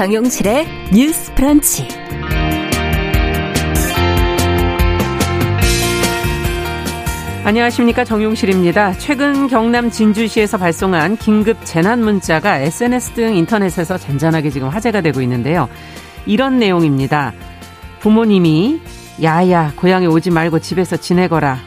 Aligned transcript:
정용실의 0.00 0.66
뉴스 0.94 1.30
프런치. 1.34 1.86
안녕하십니까 7.44 8.04
정용실입니다. 8.04 8.94
최근 8.94 9.46
경남 9.46 9.90
진주시에서 9.90 10.56
발송한 10.56 11.18
긴급 11.18 11.58
재난 11.64 12.02
문자가 12.02 12.60
SNS 12.60 13.12
등 13.12 13.36
인터넷에서 13.36 13.98
잔잔하게 13.98 14.48
지금 14.48 14.70
화제가 14.70 15.02
되고 15.02 15.20
있는데요. 15.20 15.68
이런 16.24 16.58
내용입니다. 16.58 17.34
부모님이 17.98 18.80
야야 19.22 19.74
고향에 19.76 20.06
오지 20.06 20.30
말고 20.30 20.60
집에서 20.60 20.96
지내거라. 20.96 21.58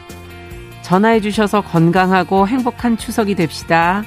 전화해 0.82 1.20
주셔서 1.20 1.60
건강하고 1.60 2.48
행복한 2.48 2.96
추석이 2.96 3.36
됩시다. 3.36 4.02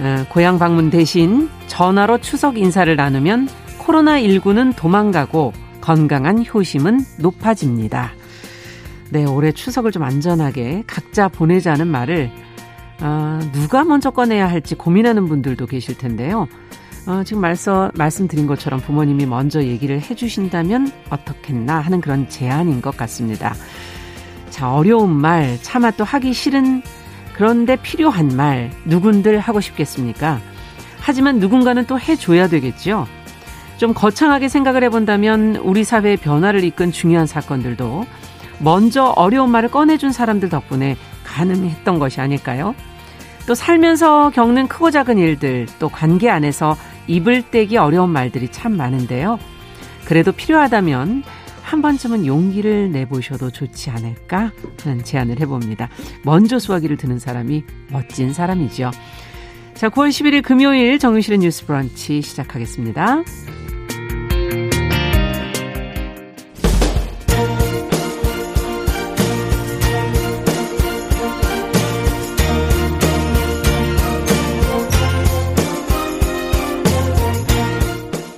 어, 0.00 0.24
고향 0.28 0.58
방문 0.58 0.90
대신 0.90 1.48
전화로 1.66 2.18
추석 2.18 2.58
인사를 2.58 2.94
나누면 2.94 3.48
코로나19는 3.78 4.74
도망가고 4.76 5.52
건강한 5.80 6.44
효심은 6.44 7.00
높아집니다. 7.18 8.12
네, 9.10 9.24
올해 9.24 9.52
추석을 9.52 9.92
좀 9.92 10.02
안전하게 10.02 10.84
각자 10.86 11.28
보내자는 11.28 11.86
말을 11.86 12.30
어, 13.00 13.38
누가 13.52 13.84
먼저 13.84 14.10
꺼내야 14.10 14.48
할지 14.48 14.74
고민하는 14.74 15.26
분들도 15.26 15.66
계실 15.66 15.96
텐데요. 15.98 16.48
어, 17.06 17.22
지금 17.24 17.42
말서, 17.42 17.90
말씀드린 17.96 18.46
것처럼 18.46 18.80
부모님이 18.80 19.26
먼저 19.26 19.62
얘기를 19.62 20.00
해주신다면 20.00 20.90
어떻겠나 21.10 21.80
하는 21.80 22.00
그런 22.00 22.28
제안인 22.28 22.80
것 22.80 22.96
같습니다. 22.96 23.54
자, 24.48 24.72
어려운 24.72 25.10
말, 25.10 25.58
차마 25.60 25.90
또 25.90 26.04
하기 26.04 26.32
싫은 26.32 26.82
그런데 27.34 27.76
필요한 27.76 28.28
말, 28.28 28.70
누군들 28.84 29.38
하고 29.38 29.60
싶겠습니까? 29.60 30.40
하지만 31.00 31.38
누군가는 31.38 31.84
또 31.86 32.00
해줘야 32.00 32.48
되겠죠? 32.48 33.06
좀 33.76 33.92
거창하게 33.92 34.48
생각을 34.48 34.84
해본다면 34.84 35.56
우리 35.56 35.84
사회의 35.84 36.16
변화를 36.16 36.64
이끈 36.64 36.92
중요한 36.92 37.26
사건들도 37.26 38.06
먼저 38.60 39.06
어려운 39.16 39.50
말을 39.50 39.70
꺼내준 39.70 40.12
사람들 40.12 40.48
덕분에 40.48 40.96
가능했던 41.24 41.98
것이 41.98 42.20
아닐까요? 42.20 42.74
또 43.46 43.54
살면서 43.54 44.30
겪는 44.30 44.68
크고 44.68 44.90
작은 44.90 45.18
일들, 45.18 45.66
또 45.78 45.88
관계 45.88 46.30
안에서 46.30 46.76
입을 47.08 47.50
떼기 47.50 47.76
어려운 47.76 48.10
말들이 48.10 48.48
참 48.50 48.76
많은데요. 48.76 49.38
그래도 50.04 50.32
필요하다면 50.32 51.24
한 51.64 51.80
번쯤은 51.80 52.26
용기를 52.26 52.92
내보셔도 52.92 53.50
좋지 53.50 53.90
않을까 53.90 54.52
하는 54.82 55.02
제안을 55.02 55.40
해봅니다. 55.40 55.88
먼저 56.22 56.58
수화기를 56.58 56.98
드는 56.98 57.18
사람이 57.18 57.64
멋진 57.90 58.32
사람이죠. 58.32 58.90
자, 59.72 59.88
9월 59.88 60.10
11일 60.10 60.42
금요일 60.42 60.98
정유실의 60.98 61.38
뉴스 61.38 61.64
브런치 61.66 62.20
시작하겠습니다. 62.20 63.22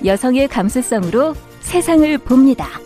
여성의 0.05 0.47
감수성으로 0.47 1.35
세상을 1.61 2.19
봅니다. 2.19 2.86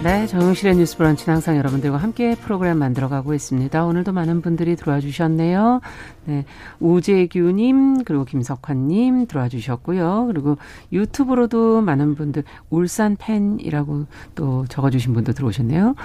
네, 0.00 0.28
정용실의 0.28 0.76
뉴스 0.76 0.96
브런치는 0.96 1.34
항상 1.34 1.56
여러분들과 1.56 1.96
함께 1.96 2.36
프로그램 2.36 2.78
만들어가고 2.78 3.34
있습니다. 3.34 3.84
오늘도 3.84 4.12
많은 4.12 4.42
분들이 4.42 4.76
들어와 4.76 5.00
주셨네요. 5.00 5.80
네, 6.24 6.44
우재규님, 6.78 8.04
그리고 8.04 8.24
김석환님 8.24 9.26
들어와 9.26 9.48
주셨고요. 9.48 10.26
그리고 10.28 10.56
유튜브로도 10.92 11.82
많은 11.82 12.14
분들, 12.14 12.44
울산 12.70 13.16
팬이라고 13.16 14.06
또 14.36 14.66
적어주신 14.68 15.14
분도 15.14 15.32
들어오셨네요. 15.32 15.96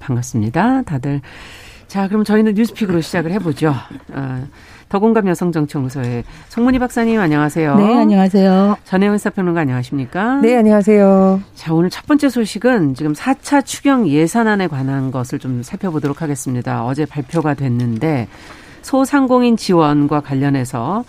반갑습니다. 0.00 0.82
다들. 0.82 1.20
자, 1.86 2.08
그럼 2.08 2.24
저희는 2.24 2.54
뉴스픽으로 2.54 3.00
시작을 3.00 3.30
해보죠. 3.30 3.72
어, 4.12 4.46
더공감 4.88 5.26
여성정치연구소의 5.28 6.24
송문희 6.48 6.78
박사님 6.78 7.20
안녕하세요. 7.20 7.76
네, 7.76 7.98
안녕하세요. 7.98 8.76
전혜원 8.84 9.18
사평론가 9.18 9.62
안녕하십니까? 9.62 10.40
네, 10.40 10.56
안녕하세요. 10.56 11.40
자, 11.54 11.74
오늘 11.74 11.90
첫 11.90 12.06
번째 12.06 12.28
소식은 12.28 12.94
지금 12.94 13.12
4차 13.12 13.64
추경 13.64 14.06
예산안에 14.08 14.68
관한 14.68 15.10
것을 15.10 15.40
좀 15.40 15.62
살펴보도록 15.62 16.22
하겠습니다. 16.22 16.84
어제 16.84 17.04
발표가 17.04 17.54
됐는데 17.54 18.28
소상공인 18.82 19.56
지원과 19.56 20.20
관련해서 20.20 21.04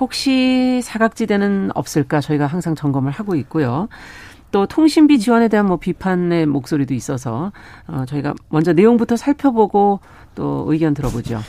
혹시 0.00 0.80
사각지대는 0.82 1.70
없을까 1.74 2.20
저희가 2.20 2.46
항상 2.46 2.74
점검을 2.74 3.12
하고 3.12 3.34
있고요. 3.36 3.88
또 4.50 4.66
통신비 4.66 5.18
지원에 5.18 5.48
대한 5.48 5.66
뭐 5.66 5.76
비판의 5.76 6.46
목소리도 6.46 6.94
있어서 6.94 7.52
어 7.86 8.04
저희가 8.06 8.34
먼저 8.48 8.72
내용부터 8.72 9.16
살펴보고 9.16 10.00
또 10.34 10.64
의견 10.68 10.94
들어보죠. 10.94 11.40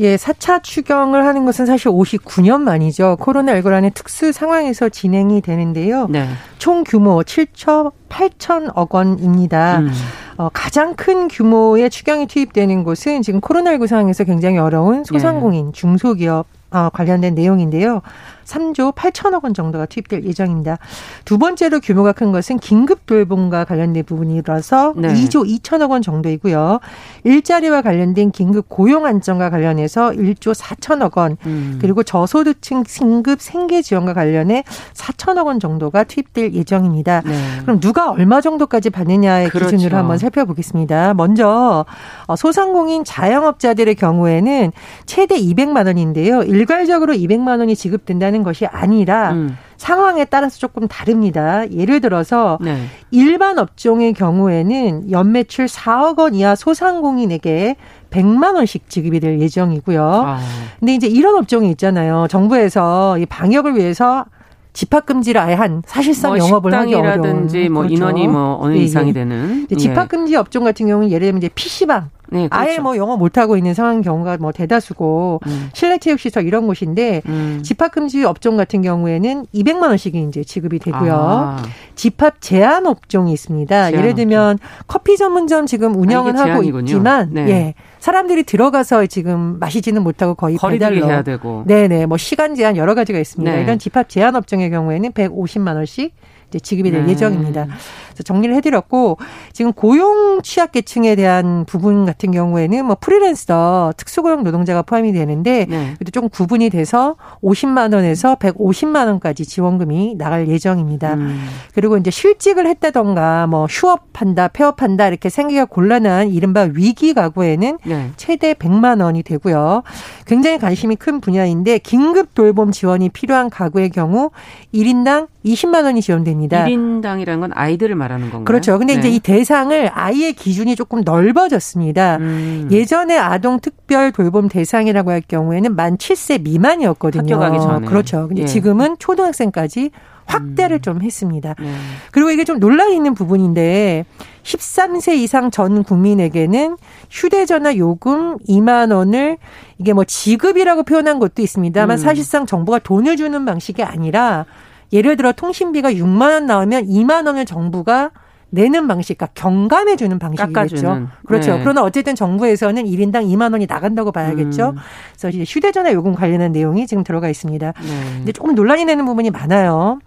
예, 0.00 0.16
4차 0.16 0.62
추경을 0.62 1.24
하는 1.24 1.44
것은 1.44 1.66
사실 1.66 1.90
59년 1.90 2.60
만이죠. 2.60 3.16
코로나19라는 3.20 3.92
특수 3.94 4.30
상황에서 4.30 4.88
진행이 4.88 5.40
되는데요. 5.40 6.06
네. 6.08 6.28
총 6.58 6.84
규모 6.84 7.22
7조 7.22 7.92
8천억 8.08 8.94
원입니다. 8.94 9.80
음. 9.80 9.90
어, 10.36 10.48
가장 10.52 10.94
큰 10.94 11.26
규모의 11.26 11.90
추경이 11.90 12.26
투입되는 12.28 12.84
곳은 12.84 13.22
지금 13.22 13.40
코로나19 13.40 13.88
상황에서 13.88 14.22
굉장히 14.22 14.58
어려운 14.58 15.02
소상공인, 15.02 15.66
네. 15.66 15.72
중소기업 15.72 16.46
어, 16.70 16.90
관련된 16.90 17.34
내용인데요. 17.34 18.02
3조 18.48 18.94
8천억 18.94 19.44
원 19.44 19.54
정도가 19.54 19.86
투입될 19.86 20.24
예정입니다. 20.24 20.78
두 21.24 21.38
번째로 21.38 21.80
규모가 21.80 22.12
큰 22.12 22.32
것은 22.32 22.58
긴급 22.58 23.06
돌봄과 23.06 23.64
관련된 23.64 24.04
부분이라서 24.04 24.94
네. 24.96 25.08
2조 25.08 25.46
2천억 25.60 25.90
원 25.90 26.02
정도이고요. 26.02 26.80
일자리와 27.24 27.82
관련된 27.82 28.30
긴급 28.30 28.68
고용 28.68 29.04
안정과 29.04 29.50
관련해서 29.50 30.10
1조 30.10 30.54
4천억 30.54 31.18
원, 31.18 31.36
음. 31.46 31.78
그리고 31.80 32.02
저소득층 32.02 32.82
긴급 32.84 33.40
생계 33.40 33.82
지원과 33.82 34.14
관련해 34.14 34.64
4천억 34.94 35.46
원 35.46 35.60
정도가 35.60 36.04
투입될 36.04 36.54
예정입니다. 36.54 37.22
네. 37.24 37.34
그럼 37.62 37.80
누가 37.80 38.10
얼마 38.10 38.40
정도까지 38.40 38.90
받느냐의 38.90 39.50
그렇죠. 39.50 39.76
기준으로 39.76 39.96
한번 39.96 40.18
살펴보겠습니다. 40.18 41.14
먼저 41.14 41.84
어, 42.26 42.36
소상공인 42.36 43.04
자영업자들의 43.04 43.94
경우에는 43.94 44.72
최대 45.06 45.36
200만 45.36 45.86
원인데요. 45.86 46.42
일괄적으로 46.42 47.14
200만 47.14 47.58
원이 47.58 47.76
지급된다는 47.76 48.37
하는 48.38 48.42
것이 48.42 48.66
아니라 48.66 49.32
음. 49.32 49.56
상황에 49.76 50.24
따라서 50.24 50.58
조금 50.58 50.88
다릅니다. 50.88 51.70
예를 51.70 52.00
들어서 52.00 52.58
네. 52.60 52.86
일반 53.10 53.58
업종의 53.58 54.12
경우에는 54.14 55.10
연매출 55.10 55.66
4억 55.66 56.18
원 56.18 56.34
이하 56.34 56.54
소상공인에게 56.54 57.76
100만 58.10 58.54
원씩 58.54 58.88
지급이 58.88 59.20
될 59.20 59.40
예정이고요. 59.40 60.02
아. 60.02 60.38
근데 60.78 60.94
이제 60.94 61.06
이런 61.06 61.36
업종이 61.36 61.70
있잖아요. 61.70 62.26
정부에서 62.30 63.18
이 63.18 63.26
방역을 63.26 63.76
위해서 63.76 64.24
집합 64.72 65.06
금지를 65.06 65.40
아예 65.40 65.54
한 65.54 65.82
사실상 65.86 66.36
뭐 66.36 66.38
영업을 66.38 66.72
하기 66.72 66.94
어려운 66.94 67.48
뭐 67.70 67.82
그렇죠. 67.82 67.94
인원이 67.94 68.28
뭐 68.28 68.58
어느 68.60 68.74
예, 68.74 68.78
예. 68.78 68.82
이상이 68.82 69.12
되는 69.12 69.66
집합 69.76 70.08
금지 70.08 70.36
업종 70.36 70.64
같은 70.64 70.86
경우는 70.86 71.10
예를 71.10 71.26
들면 71.26 71.38
이제 71.38 71.50
PC방 71.52 72.10
네, 72.30 72.48
그렇죠. 72.48 72.54
아예 72.54 72.78
뭐 72.78 72.96
영어 72.96 73.16
못하고 73.16 73.56
있는 73.56 73.74
상황 73.74 74.02
경우가 74.02 74.36
뭐 74.38 74.52
대다수고 74.52 75.40
음. 75.46 75.70
실내 75.72 75.98
체육 75.98 76.20
시설 76.20 76.46
이런 76.46 76.66
곳인데 76.66 77.22
음. 77.26 77.60
집합 77.62 77.92
금지 77.92 78.24
업종 78.24 78.56
같은 78.56 78.82
경우에는 78.82 79.46
200만 79.54 79.88
원씩이 79.88 80.26
이제 80.28 80.44
지급이 80.44 80.78
되고요. 80.78 81.12
아. 81.14 81.62
집합 81.94 82.40
제한 82.40 82.86
업종이 82.86 83.32
있습니다. 83.32 83.90
제한 83.90 83.94
예를 83.94 84.14
들면 84.14 84.54
업종. 84.56 84.68
커피 84.86 85.16
전문점 85.16 85.66
지금 85.66 85.94
운영을 85.96 86.36
아, 86.36 86.44
하고 86.44 86.62
있지만 86.62 87.30
네. 87.32 87.48
예. 87.48 87.74
사람들이 87.98 88.44
들어가서 88.44 89.06
지금 89.06 89.58
마시지는 89.58 90.02
못하고 90.02 90.34
거의 90.34 90.56
배달로 90.60 91.06
해야 91.06 91.22
되고. 91.22 91.64
네네 91.66 92.06
뭐 92.06 92.16
시간 92.16 92.54
제한 92.54 92.76
여러 92.76 92.94
가지가 92.94 93.18
있습니다. 93.18 93.50
네. 93.50 93.62
이런 93.62 93.78
집합 93.78 94.08
제한 94.08 94.36
업종의 94.36 94.70
경우에는 94.70 95.12
150만 95.12 95.74
원씩 95.74 96.14
이제 96.48 96.58
지급이 96.58 96.90
될 96.90 97.04
네. 97.04 97.12
예정입니다. 97.12 97.66
그래서 98.08 98.22
정리를 98.24 98.54
해드렸고 98.56 99.18
지금 99.52 99.72
고용 99.72 100.40
취약계층에 100.42 101.14
대한 101.14 101.64
부분 101.66 102.06
같은 102.06 102.30
경우에는 102.30 102.84
뭐 102.84 102.96
프리랜서 102.98 103.92
특수고용 103.96 104.44
노동자가 104.44 104.82
포함이 104.82 105.12
되는데 105.12 105.66
네. 105.68 105.94
그래도 105.98 106.10
조금 106.10 106.28
구분이 106.28 106.70
돼서 106.70 107.16
50만 107.42 107.94
원에서 107.94 108.34
150만 108.36 109.06
원까지 109.06 109.44
지원금이 109.44 110.16
나갈 110.16 110.48
예정입니다. 110.48 111.14
음. 111.14 111.46
그리고 111.74 111.96
이제 111.96 112.10
실직을 112.10 112.66
했다던가 112.66 113.46
뭐 113.46 113.66
휴업한다, 113.66 114.48
폐업한다 114.48 115.08
이렇게 115.08 115.28
생기가 115.28 115.64
곤란한 115.66 116.30
이른바 116.30 116.68
위기 116.72 117.14
가구에는 117.14 117.78
네. 117.84 118.10
최대 118.16 118.54
100만 118.54 119.02
원이 119.02 119.22
되고요. 119.22 119.82
굉장히 120.26 120.58
관심이 120.58 120.96
큰 120.96 121.20
분야인데 121.20 121.78
긴급 121.78 122.34
돌봄 122.34 122.72
지원이 122.72 123.10
필요한 123.10 123.50
가구의 123.50 123.90
경우 123.90 124.30
1인당 124.74 125.28
20만 125.44 125.84
원이 125.84 126.02
지원 126.02 126.24
됩니다. 126.38 126.64
1인당이라는 126.66 127.40
건 127.40 127.50
아이들을 127.54 127.94
말하는 127.94 128.30
건가요? 128.30 128.44
그렇죠. 128.44 128.78
근데 128.78 128.94
네. 128.94 129.00
이제 129.00 129.08
이 129.08 129.18
대상을 129.18 129.90
아이의 129.92 130.34
기준이 130.34 130.76
조금 130.76 131.02
넓어졌습니다. 131.04 132.16
음. 132.18 132.68
예전에 132.70 133.18
아동 133.18 133.60
특별 133.60 134.12
돌봄 134.12 134.48
대상이라고 134.48 135.10
할 135.10 135.20
경우에는 135.20 135.74
만 135.74 135.96
7세 135.96 136.42
미만이었거든요. 136.42 137.34
학교 137.34 137.40
가기 137.40 137.58
전에. 137.60 137.86
그렇죠. 137.86 138.28
근데 138.28 138.42
예. 138.42 138.46
지금은 138.46 138.96
초등학생까지 138.98 139.90
확대를 140.26 140.76
음. 140.76 140.80
좀 140.82 141.02
했습니다. 141.02 141.54
네. 141.58 141.72
그리고 142.12 142.30
이게 142.30 142.44
좀 142.44 142.58
논란이 142.60 142.94
있는 142.94 143.14
부분인데 143.14 144.04
13세 144.42 145.16
이상 145.16 145.50
전 145.50 145.82
국민에게는 145.82 146.76
휴대전화 147.10 147.76
요금 147.76 148.36
2만 148.46 148.94
원을 148.94 149.38
이게 149.78 149.94
뭐 149.94 150.04
지급이라고 150.04 150.82
표현한 150.82 151.18
것도 151.18 151.40
있습니다만 151.40 151.96
음. 151.96 151.98
사실상 151.98 152.44
정부가 152.44 152.78
돈을 152.78 153.16
주는 153.16 153.42
방식이 153.44 153.82
아니라 153.82 154.44
예를 154.92 155.16
들어 155.16 155.32
통신비가 155.32 155.92
6만 155.92 156.32
원 156.32 156.46
나오면 156.46 156.86
2만 156.86 157.26
원을 157.26 157.44
정부가 157.44 158.10
내는 158.50 158.88
방식, 158.88 159.18
그러니까 159.18 159.40
경감해 159.40 159.96
주는 159.96 160.18
방식이겠죠. 160.18 160.52
깎아주는. 160.52 161.08
그렇죠. 161.26 161.56
네. 161.56 161.60
그러나 161.60 161.82
어쨌든 161.82 162.14
정부에서는 162.14 162.84
1인당 162.84 163.30
2만 163.30 163.52
원이 163.52 163.66
나간다고 163.66 164.10
봐야겠죠. 164.10 164.70
음. 164.70 164.76
그래서 165.12 165.28
이제 165.28 165.44
휴대전화 165.46 165.92
요금 165.92 166.14
관련한 166.14 166.52
내용이 166.52 166.86
지금 166.86 167.04
들어가 167.04 167.28
있습니다. 167.28 167.66
네. 167.72 168.14
근데 168.16 168.32
조금 168.32 168.54
논란이 168.54 168.86
되는 168.86 169.04
부분이 169.04 169.30
많아요. 169.30 169.98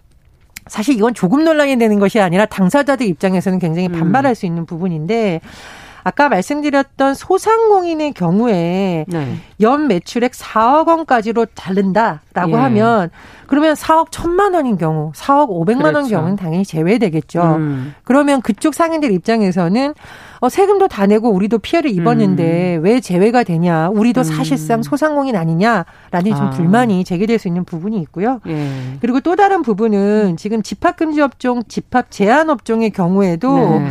사실 0.66 0.96
이건 0.96 1.14
조금 1.14 1.44
논란이 1.44 1.76
되는 1.76 1.98
것이 1.98 2.20
아니라 2.20 2.46
당사자들 2.46 3.06
입장에서는 3.06 3.58
굉장히 3.58 3.88
음. 3.88 3.92
반발할 3.92 4.32
음. 4.32 4.34
수 4.34 4.46
있는 4.46 4.66
부분인데 4.66 5.40
아까 6.04 6.28
말씀드렸던 6.28 7.14
소상공인의 7.14 8.12
경우에 8.12 9.04
네. 9.06 9.36
연 9.60 9.86
매출액 9.86 10.32
4억 10.32 10.88
원까지로 10.88 11.46
다른다라고 11.54 12.50
예. 12.50 12.54
하면 12.54 13.10
그러면 13.46 13.74
4억 13.74 14.08
1천만 14.08 14.54
원인 14.54 14.78
경우, 14.78 15.12
4억 15.12 15.48
5백만 15.50 15.78
그렇죠. 15.80 15.96
원 15.98 16.08
경우는 16.08 16.36
당연히 16.36 16.64
제외되겠죠. 16.64 17.42
음. 17.58 17.94
그러면 18.02 18.40
그쪽 18.40 18.72
상인들 18.72 19.12
입장에서는 19.12 19.92
어, 20.40 20.48
세금도 20.48 20.88
다 20.88 21.06
내고 21.06 21.30
우리도 21.30 21.58
피해를 21.58 21.90
입었는데 21.90 22.78
음. 22.78 22.82
왜 22.82 23.00
제외가 23.00 23.44
되냐? 23.44 23.90
우리도 23.90 24.22
음. 24.22 24.24
사실상 24.24 24.82
소상공인 24.82 25.36
아니냐라는 25.36 26.34
좀 26.34 26.46
아. 26.46 26.50
불만이 26.50 27.04
제기될 27.04 27.38
수 27.38 27.46
있는 27.46 27.64
부분이 27.64 28.00
있고요. 28.00 28.40
예. 28.48 28.96
그리고 29.00 29.20
또 29.20 29.36
다른 29.36 29.62
부분은 29.62 30.38
지금 30.38 30.62
집합금지 30.62 31.20
업종, 31.20 31.62
집합 31.68 32.10
제한 32.10 32.48
업종의 32.48 32.90
경우에도 32.90 33.80
네. 33.80 33.88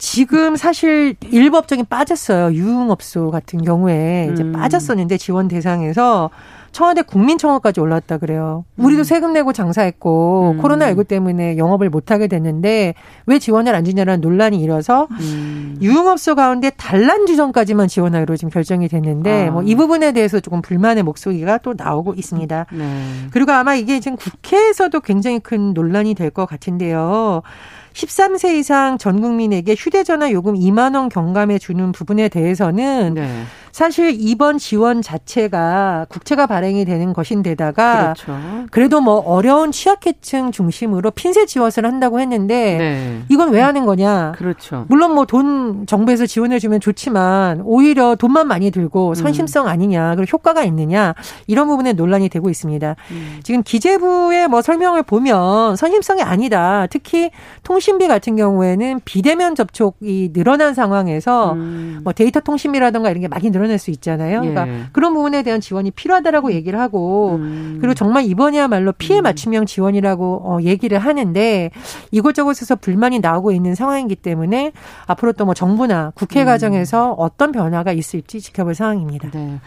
지금 0.00 0.56
사실 0.56 1.14
업종이 1.52 1.84
빠졌어요. 1.84 2.54
유흥업소 2.54 3.30
같은 3.30 3.62
경우에 3.62 4.30
이제 4.32 4.42
음. 4.42 4.52
빠졌었는데 4.52 5.18
지원 5.18 5.46
대상에서 5.46 6.30
청와대 6.72 7.02
국민청원까지 7.02 7.80
올랐다 7.80 8.16
그래요. 8.16 8.64
우리도 8.78 9.02
음. 9.02 9.04
세금 9.04 9.32
내고 9.34 9.52
장사했고 9.52 10.54
음. 10.56 10.62
코로나19 10.62 11.06
때문에 11.06 11.58
영업을 11.58 11.90
못하게 11.90 12.28
됐는데 12.28 12.94
왜 13.26 13.38
지원을 13.38 13.74
안 13.74 13.84
주냐라는 13.84 14.22
논란이 14.22 14.58
일어서 14.62 15.06
음. 15.20 15.76
유흥업소 15.82 16.34
가운데 16.34 16.70
단란 16.70 17.26
주점까지만 17.26 17.88
지원하기로 17.88 18.36
지금 18.38 18.50
결정이 18.50 18.88
됐는데 18.88 19.48
아. 19.48 19.50
뭐이 19.50 19.74
부분에 19.74 20.12
대해서 20.12 20.40
조금 20.40 20.62
불만의 20.62 21.02
목소리가 21.02 21.58
또 21.58 21.74
나오고 21.76 22.14
있습니다. 22.14 22.66
네. 22.72 23.04
그리고 23.32 23.52
아마 23.52 23.74
이게 23.74 24.00
지금 24.00 24.16
국회에서도 24.16 24.98
굉장히 25.00 25.40
큰 25.40 25.74
논란이 25.74 26.14
될 26.14 26.30
것 26.30 26.46
같은데요. 26.46 27.42
13세 27.92 28.56
이상 28.58 28.98
전 28.98 29.20
국민에게 29.20 29.74
휴대전화 29.74 30.30
요금 30.30 30.54
2만 30.54 30.94
원 30.94 31.08
경감해 31.08 31.58
주는 31.58 31.92
부분에 31.92 32.28
대해서는 32.28 33.14
네. 33.14 33.44
사실 33.72 34.14
이번 34.18 34.58
지원 34.58 35.00
자체가 35.02 36.06
국채가 36.08 36.46
발행이 36.46 36.84
되는 36.84 37.12
것인데다가 37.12 38.14
그렇죠. 38.14 38.38
그래도 38.70 39.00
뭐 39.00 39.16
어려운 39.20 39.72
취약계층 39.72 40.52
중심으로 40.52 41.10
핀셋 41.12 41.48
지원을 41.48 41.84
한다고 41.84 42.20
했는데 42.20 42.78
네. 42.78 43.22
이건 43.28 43.50
왜 43.50 43.60
하는 43.60 43.86
거냐? 43.86 44.32
그렇죠. 44.36 44.84
물론 44.88 45.14
뭐 45.14 45.24
돈 45.30 45.86
정부에서 45.86 46.26
지원해 46.26 46.58
주면 46.58 46.80
좋지만 46.80 47.60
오히려 47.64 48.16
돈만 48.16 48.48
많이 48.48 48.72
들고 48.72 49.10
음. 49.10 49.14
선심성 49.14 49.68
아니냐? 49.68 50.16
그리고 50.16 50.30
효과가 50.36 50.64
있느냐? 50.64 51.14
이런 51.46 51.68
부분에 51.68 51.92
논란이 51.92 52.28
되고 52.28 52.50
있습니다. 52.50 52.96
음. 53.12 53.40
지금 53.44 53.62
기재부의 53.62 54.48
뭐 54.48 54.60
설명을 54.60 55.04
보면 55.04 55.76
선심성이 55.76 56.22
아니다. 56.22 56.88
특히 56.90 57.30
통신비 57.62 58.08
같은 58.08 58.34
경우에는 58.34 59.00
비대면 59.04 59.54
접촉이 59.54 60.32
늘어난 60.32 60.74
상황에서 60.74 61.52
음. 61.52 62.00
뭐 62.02 62.12
데이터 62.12 62.40
통신비라든가 62.40 63.10
이런 63.10 63.20
게 63.20 63.28
많이 63.28 63.50
늘 63.52 63.59
어날 63.62 63.78
수 63.78 63.90
있잖아요. 63.90 64.40
그러니까 64.40 64.66
예. 64.68 64.84
그런 64.92 65.12
부분에 65.12 65.42
대한 65.42 65.60
지원이 65.60 65.90
필요하다라고 65.90 66.52
얘기를 66.52 66.80
하고 66.80 67.36
음. 67.36 67.78
그리고 67.80 67.94
정말 67.94 68.24
이번이야말로 68.24 68.92
피해 68.92 69.20
음. 69.20 69.24
맞춤형 69.24 69.66
지원이라고 69.66 70.42
어, 70.44 70.58
얘기를 70.62 70.98
하는데 70.98 71.70
이곳저곳에서 72.10 72.76
불만이 72.76 73.18
나오고 73.20 73.52
있는 73.52 73.74
상황이기 73.74 74.16
때문에 74.16 74.72
앞으로 75.06 75.32
또 75.34 75.50
뭐 75.50 75.54
정부나 75.54 76.12
국회 76.14 76.42
음. 76.42 76.46
과정에서 76.46 77.12
어떤 77.14 77.50
변화가 77.50 77.90
있을지 77.92 78.40
지켜볼 78.40 78.76
상황입니다. 78.76 79.30
네. 79.32 79.58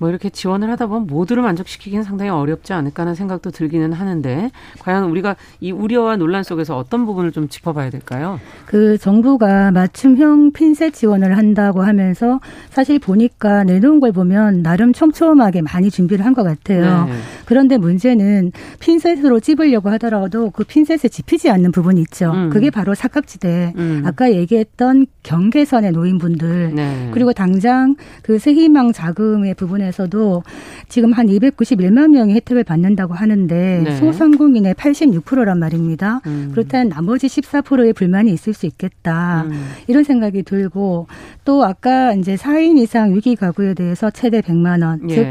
뭐 0.00 0.08
이렇게 0.08 0.30
지원을 0.30 0.70
하다 0.70 0.86
보면 0.86 1.06
모두를 1.06 1.42
만족시키기는 1.42 2.02
상당히 2.04 2.30
어렵지 2.30 2.72
않을까 2.72 3.02
하는 3.02 3.14
생각도 3.14 3.50
들기는 3.50 3.92
하는데 3.92 4.50
과연 4.78 5.04
우리가 5.04 5.36
이 5.60 5.72
우려와 5.72 6.16
논란 6.16 6.42
속에서 6.42 6.76
어떤 6.76 7.04
부분을 7.04 7.32
좀 7.32 7.48
짚어봐야 7.48 7.90
될까요? 7.90 8.40
그 8.64 8.96
정부가 8.96 9.70
맞춤형 9.72 10.52
핀셋 10.52 10.94
지원을 10.94 11.36
한다고 11.36 11.82
하면서 11.82 12.40
사실 12.70 12.98
보니까 12.98 13.39
내놓은 13.64 14.00
걸 14.00 14.12
보면 14.12 14.62
나름 14.62 14.92
촘촘하게 14.92 15.62
많이 15.62 15.90
준비를 15.90 16.24
한 16.24 16.30
것 16.34 16.44
같아요. 16.44 17.06
네. 17.06 17.12
그런데 17.44 17.76
문제는 17.76 18.52
핀셋으로 18.78 19.40
찝으려고 19.40 19.90
하더라도 19.90 20.50
그 20.50 20.62
핀셋에 20.64 21.08
집히지 21.10 21.50
않는 21.50 21.72
부분이 21.72 22.00
있죠. 22.02 22.30
음. 22.32 22.50
그게 22.50 22.70
바로 22.70 22.94
사각지대. 22.94 23.74
음. 23.76 24.02
아까 24.06 24.32
얘기했던 24.32 25.06
경계선의 25.24 25.92
노인분들 25.92 26.74
네. 26.74 27.10
그리고 27.12 27.32
당장 27.32 27.96
그 28.22 28.38
새희망 28.38 28.92
자금의 28.92 29.54
부분에 29.54 29.90
중에서도 29.90 30.42
지금 30.88 31.12
한 31.12 31.26
291만 31.26 32.10
명이 32.10 32.34
혜택을 32.34 32.64
받는다고 32.64 33.14
하는데 33.14 33.82
네. 33.84 33.96
소상공인의 33.96 34.74
86%란 34.74 35.58
말입니다. 35.58 36.20
음. 36.26 36.50
그렇다면 36.52 36.88
나머지 36.90 37.26
14%의 37.26 37.92
불만이 37.92 38.32
있을 38.32 38.52
수 38.54 38.66
있겠다. 38.66 39.42
음. 39.46 39.52
이런 39.86 40.04
생각이 40.04 40.42
들고 40.42 41.06
또 41.44 41.64
아까 41.64 42.12
이제 42.14 42.36
4인 42.36 42.78
이상 42.78 43.14
위기 43.14 43.29
가구에 43.36 43.74
대해서 43.74 44.10
최대 44.10 44.40
100만 44.40 44.82
원. 44.84 45.08
예. 45.10 45.14
즉 45.14 45.26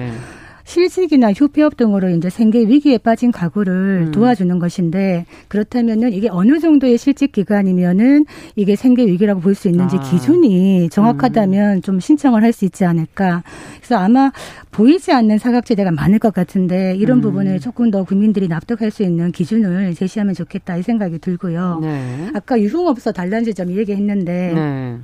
실직이나 0.66 1.34
휴폐업 1.34 1.78
등으로 1.78 2.10
이제 2.12 2.30
생계 2.30 2.60
위기에 2.60 3.00
빠진 3.00 3.32
가구를 3.32 4.06
음. 4.10 4.12
도와주는 4.12 4.60
것인데 4.60 5.26
그렇다면은 5.48 6.14
이게 6.14 6.30
어느 6.30 6.60
정도의 6.60 7.00
실직 7.00 7.32
기간이면은 7.32 8.26
이게 8.56 8.76
생계 8.76 9.08
위기라고 9.08 9.42
볼 9.42 9.56
수 9.56 9.68
있는지 9.68 9.98
아. 9.98 10.00
기준이 10.04 10.90
정확하다면 10.92 11.78
음. 11.78 11.82
좀 11.82 12.00
신청을 12.00 12.44
할 12.44 12.54
수 12.54 12.66
있지 12.66 12.86
않을까. 12.86 13.42
그래서 13.78 13.96
아마 13.98 14.32
보이지 14.70 15.12
않는 15.12 15.40
사각지대가 15.40 15.90
많을 15.90 16.20
것 16.20 16.36
같은데 16.36 16.96
이런 16.98 17.18
음. 17.18 17.22
부분을 17.22 17.60
조금 17.60 17.90
더 17.90 18.04
국민들이 18.04 18.48
납득할 18.48 18.92
수 18.92 19.02
있는 19.02 19.32
기준을 19.32 19.96
제시하면 19.96 20.36
좋겠다 20.36 20.78
이 20.78 20.84
생각이 20.84 21.18
들고요. 21.18 21.80
네. 21.82 22.28
아까 22.36 22.60
유흥업소 22.62 23.12
단란지점 23.12 23.72
얘기했는데 23.72 24.52
네. 24.54 24.98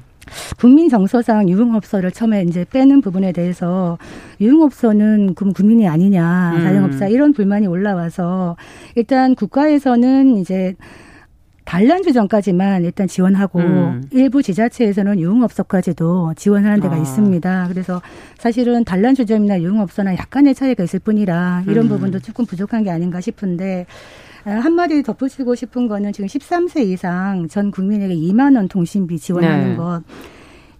국민 0.58 0.89
정서상 0.89 1.50
유흥업소를 1.50 2.12
처음에 2.12 2.44
이제 2.44 2.65
빼는 2.70 3.01
부분에 3.01 3.32
대해서 3.32 3.98
유흥업소는 4.41 5.36
그럼 5.36 5.53
국민이 5.53 5.88
아니냐 5.88 6.53
음. 6.55 6.62
자영업자 6.62 7.08
이런 7.08 7.34
불만이 7.34 7.67
올라와서 7.67 8.58
일단 8.96 9.36
국가에서는 9.36 10.38
이제 10.38 10.75
단란주 11.65 12.13
전까지만 12.13 12.86
일단 12.86 13.08
지원하고 13.08 13.60
음. 13.60 14.03
일부 14.12 14.44
지자체에서는 14.44 15.20
유흥업소까지도 15.20 16.36
지원하는 16.38 16.79
데가 16.79 16.96
아. 16.96 17.00
있습니다. 17.00 17.67
그래서 17.70 18.01
사실은 18.38 18.84
단란주점이나 18.86 19.60
유흥업소나 19.62 20.13
약간의 20.13 20.53
차이가 20.53 20.84
있을 20.84 21.00
뿐이라 21.00 21.63
이런 21.67 21.86
음. 21.86 21.89
부분도 21.89 22.20
조금 22.20 22.46
부족한 22.46 22.84
게 22.84 22.91
아닌가 22.91 23.20
싶은데 23.20 23.88
아, 23.88 24.34
한마디 24.45 25.01
덧붙이고 25.03 25.55
싶은 25.55 25.87
거는 25.87 26.13
지금 26.13 26.27
13세 26.27 26.85
이상 26.85 27.47
전 27.47 27.71
국민에게 27.71 28.13
2만 28.15 28.55
원 28.55 28.67
통신비 28.67 29.17
지원하는 29.19 29.69
네. 29.71 29.75
것. 29.75 30.01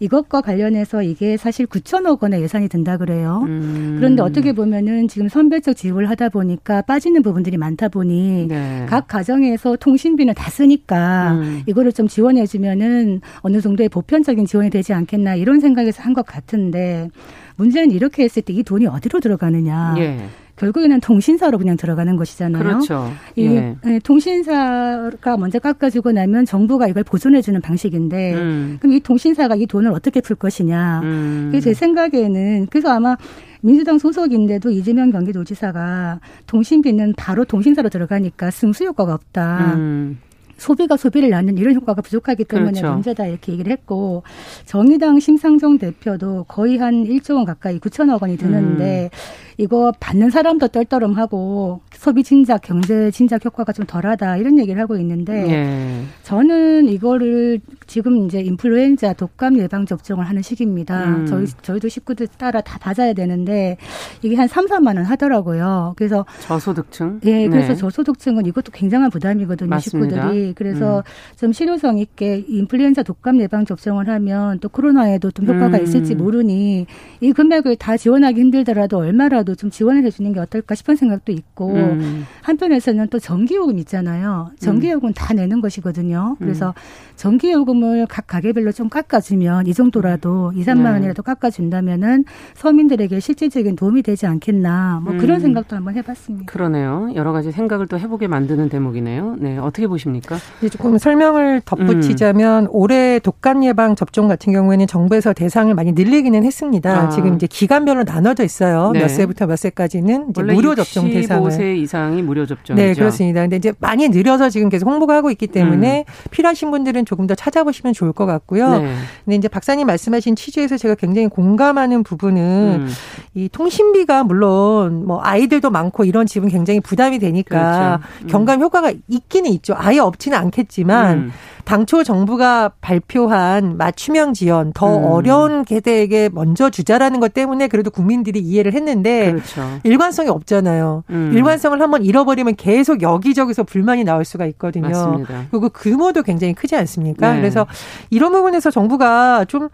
이것과 0.02 0.42
관련해서 0.42 1.04
이게 1.04 1.38
사실 1.38 1.66
9천억 1.66 2.22
원의 2.22 2.42
예산이 2.42 2.68
든다 2.68 2.98
그래요. 2.98 3.44
음. 3.48 3.96
그런데 3.98 4.22
어떻게 4.22 4.52
보면은 4.52 5.08
지금 5.08 5.30
선별적 5.30 5.78
지급을 5.78 6.10
하다 6.10 6.30
보니까 6.30 6.82
빠지는 6.82 7.22
부분들이 7.22 7.56
많다 7.56 7.88
보니 7.88 8.48
네. 8.50 8.86
각 8.90 9.08
가정에서 9.08 9.78
통신비는 9.78 10.34
다 10.34 10.50
쓰니까 10.52 11.32
음. 11.36 11.64
이거를 11.66 11.94
좀 11.94 12.10
지원해 12.10 12.46
주면은 12.46 13.22
어느 13.40 13.62
정도의 13.62 13.88
보편적인 13.88 14.46
지원이 14.46 14.70
되지 14.70 14.92
않겠나 14.92 15.36
이런 15.36 15.62
생각에서 15.62 16.04
한 16.04 16.14
것 16.14 16.26
같은데 16.26 17.10
문제는 17.56 17.92
이렇게 17.92 18.24
했을 18.24 18.42
때 18.42 18.52
이 18.54 18.64
돈이 18.64 18.88
어디로 18.88 19.22
들어가느냐. 19.22 19.96
예. 19.98 20.18
결국에는 20.56 21.02
통신사로 21.02 21.58
그냥 21.58 21.76
들어가는 21.76 22.16
것이잖아요. 22.16 22.64
그렇죠. 22.64 23.12
이 23.36 23.46
예. 23.46 23.76
예. 23.86 24.00
통신사가 24.00 25.38
먼저 25.38 25.60
깎아주고 25.60 26.14
나면 26.14 26.46
정부가 26.46 26.88
이걸 26.88 27.04
보존해주는 27.04 27.60
방식인데, 27.62 28.36
음. 28.36 28.78
그럼 28.80 28.94
이 28.94 29.00
통신사가 29.00 29.56
이 29.56 29.66
돈을 29.66 29.92
어떻게 29.92 30.22
풀 30.22 30.36
것이냐. 30.36 31.02
음. 31.04 31.50
그제 31.52 31.74
생각에는 31.74 32.68
그래서 32.70 32.90
아마 32.90 33.18
민주당 33.62 33.98
소속인데도 33.98 34.70
이재명 34.70 35.12
경기도지사가 35.12 36.20
통신비는 36.48 37.16
바로 37.18 37.44
통신사로 37.44 37.90
들어가니까 37.90 38.52
승수 38.52 38.86
효과가 38.86 39.14
없다. 39.14 39.74
음. 39.76 40.20
소비가 40.58 40.96
소비를 40.98 41.30
낳는 41.30 41.58
이런 41.58 41.76
효과가 41.76 42.02
부족하기 42.02 42.46
때문에 42.46 42.80
그렇죠. 42.80 42.94
문제다 42.94 43.26
이렇게 43.26 43.52
얘기를 43.54 43.72
했고 43.72 44.24
정의당 44.66 45.20
심상정 45.20 45.78
대표도 45.78 46.46
거의 46.48 46.78
한 46.78 47.04
1조 47.04 47.36
원 47.36 47.46
가까이 47.46 47.80
9천억 47.80 48.22
원이 48.22 48.38
드는데 48.38 49.10
음. 49.12 49.55
이거 49.58 49.94
받는 50.00 50.30
사람도 50.30 50.68
떨떠름하고 50.70 51.82
소비 51.94 52.24
진작, 52.24 52.62
경제 52.62 53.10
진작 53.12 53.44
효과가 53.46 53.72
좀 53.72 53.86
덜하다 53.86 54.38
이런 54.38 54.60
얘기를 54.60 54.82
하고 54.82 54.98
있는데 54.98 55.50
예. 55.50 56.04
저는 56.24 56.88
이거를 56.90 57.60
지금 57.88 58.26
이제 58.26 58.42
인플루엔자 58.42 59.14
독감 59.14 59.58
예방 59.60 59.86
접종을 59.86 60.26
하는 60.26 60.42
시기입니다. 60.42 61.06
음. 61.06 61.26
저희 61.26 61.46
저희도 61.62 61.88
식구들 61.88 62.28
따라 62.38 62.62
다 62.62 62.80
맞아야 62.84 63.14
되는데 63.14 63.78
이게 64.22 64.36
한 64.36 64.48
3, 64.48 64.66
4만 64.66 64.98
원 64.98 65.06
하더라고요. 65.06 65.94
그래서 65.96 66.26
저소득층? 66.42 67.22
예, 67.26 67.48
그래서 67.48 67.70
네. 67.70 67.76
저소득층은 67.76 68.46
이것도 68.46 68.72
굉장한 68.72 69.10
부담이거든요, 69.10 69.70
맞습니다. 69.70 70.16
식구들이. 70.16 70.54
그래서 70.54 70.98
음. 70.98 71.38
좀 71.38 71.54
실효성 71.54 72.00
있게 72.00 72.44
인플루엔자 72.48 73.04
독감 73.04 73.40
예방 73.40 73.66
접종을 73.66 74.10
하면 74.10 74.60
또 74.60 74.70
코로나에도 74.70 75.32
좀 75.32 75.48
효과가 75.48 75.78
음. 75.78 75.84
있을지 75.84 76.16
모르니 76.16 76.86
이 77.22 77.34
금액을 77.34 77.78
다 77.78 77.96
지원하기 77.98 78.40
힘들더라도 78.40 78.98
얼마라 78.98 79.44
정도라도 79.46 79.56
좀 79.56 79.70
지원을 79.70 80.04
해주는 80.04 80.34
게 80.34 80.40
어떨까 80.40 80.76
싶은 80.76 80.96
생각도 80.96 81.32
있고 81.32 81.72
음. 81.72 82.26
한편에서는 82.42 83.08
또 83.10 83.20
전기요금 83.20 83.78
있잖아요. 83.80 84.52
전기요금 84.60 85.10
음. 85.10 85.14
다 85.14 85.34
내는 85.34 85.62
것이거든요. 85.62 86.36
그래서 86.40 86.70
음. 86.70 87.16
전기요금을 87.16 88.08
각 88.08 88.28
가게별로 88.28 88.74
좀 88.74 88.90
깎아주면 88.90 89.68
이 89.68 89.74
정도라도 89.74 90.52
2, 90.56 90.64
3만 90.64 90.84
네. 90.84 90.90
원이라도 90.90 91.24
깎아준다면은 91.24 92.26
서민들에게 92.56 93.20
실질적인 93.20 93.76
도움이 93.76 94.02
되지 94.02 94.26
않겠나 94.26 95.02
뭐 95.04 95.14
그런 95.14 95.38
음. 95.38 95.40
생각도 95.40 95.76
한번 95.76 95.96
해봤습니다. 95.96 96.52
그러네요. 96.52 97.12
여러 97.16 97.32
가지 97.32 97.52
생각을 97.52 97.88
또 97.88 97.98
해보게 97.98 98.28
만드는 98.28 98.68
대목이네요. 98.68 99.38
네, 99.40 99.58
어떻게 99.58 99.88
보십니까? 99.88 100.38
조금 100.72 100.98
설명을 100.98 101.62
덧붙이자면 101.64 102.66
음. 102.66 102.70
올해 102.72 103.20
독감 103.20 103.64
예방 103.64 103.96
접종 103.96 104.28
같은 104.28 104.52
경우에는 104.52 104.88
정부에서 104.88 105.34
대상을 105.34 105.74
많이 105.74 105.92
늘리기는 105.94 106.44
했습니다. 106.44 107.04
아. 107.04 107.10
지금 107.10 107.36
이제 107.36 107.48
기간별로 107.48 108.04
나눠져 108.04 108.44
있어요. 108.44 108.92
네. 108.92 109.00
몇 109.00 109.08
세부터 109.10 109.35
4 109.35 109.35
세부터 109.36 109.46
몇 109.46 109.58
세까지는 109.58 110.32
이제 110.32 110.42
무료 110.42 110.74
접종 110.74 111.10
대상을 111.10 111.50
65세 111.52 111.78
이상이 111.78 112.22
무료 112.24 112.46
접종이죠. 112.46 112.84
네, 112.84 112.94
그렇습니다. 112.94 113.42
근데 113.42 113.58
이제 113.58 113.74
많이 113.80 114.10
늘려서 114.10 114.50
지금 114.50 114.70
계속 114.70 114.90
홍보가 114.90 115.16
하고 115.16 115.30
있기 115.30 115.48
때문에 115.48 116.06
음. 116.08 116.30
필요하신 116.32 116.72
분들은 116.72 117.06
조금 117.06 117.28
더 117.28 117.36
찾아보시면 117.36 117.94
좋을 117.94 118.14
것 118.14 118.26
같고요. 118.26 118.80
네. 118.80 118.96
근데 119.26 119.36
이제 119.36 119.48
박사님 119.48 119.86
말씀하신 119.86 120.36
취지에서 120.36 120.78
제가 120.78 120.96
굉장히 120.96 121.28
공감하는 121.28 122.04
부분은 122.04 122.88
음. 122.88 122.94
이 123.36 123.50
통신비가 123.50 124.24
물론 124.24 125.06
뭐 125.06 125.22
아이들도 125.22 125.70
많고 125.70 126.06
이런 126.06 126.26
집은 126.26 126.50
굉장히 126.50 126.80
부담이 126.80 127.20
되니까 127.20 128.00
그렇죠. 128.00 128.24
음. 128.24 128.28
경감 128.28 128.62
효과가 128.62 128.94
있기는 129.08 129.52
있죠. 129.52 129.76
아예 129.78 130.00
없지는 130.00 130.38
않겠지만 130.38 131.18
음. 131.18 131.32
당초 131.66 132.04
정부가 132.04 132.72
발표한 132.80 133.78
맞춤형 133.78 134.34
지원 134.34 134.72
더 134.74 134.98
음. 134.98 135.04
어려운 135.04 135.64
세대에게 135.68 136.30
먼저 136.32 136.70
주자라는 136.70 137.20
것 137.20 137.34
때문에 137.34 137.68
그래도 137.68 137.90
국민들이 137.90 138.40
이해를 138.40 138.74
했는데 138.74 139.32
그렇죠. 139.32 139.80
일관성이 139.84 140.30
없잖아요. 140.30 141.04
음. 141.10 141.32
일관성을 141.34 141.82
한번 141.82 142.06
잃어버리면 142.06 142.56
계속 142.56 143.02
여기저기서 143.02 143.64
불만이 143.64 144.04
나올 144.04 144.24
수가 144.24 144.46
있거든요. 144.46 144.88
맞습니다. 144.88 145.46
그리고 145.50 145.70
그 145.70 145.90
규모도 145.90 146.24
굉장히 146.24 146.54
크지 146.54 146.76
않습니까? 146.76 147.34
네. 147.34 147.42
그래서 147.42 147.66
이런 148.10 148.32
부분에서 148.32 148.72
정부가 148.72 149.46
좀 149.46 149.70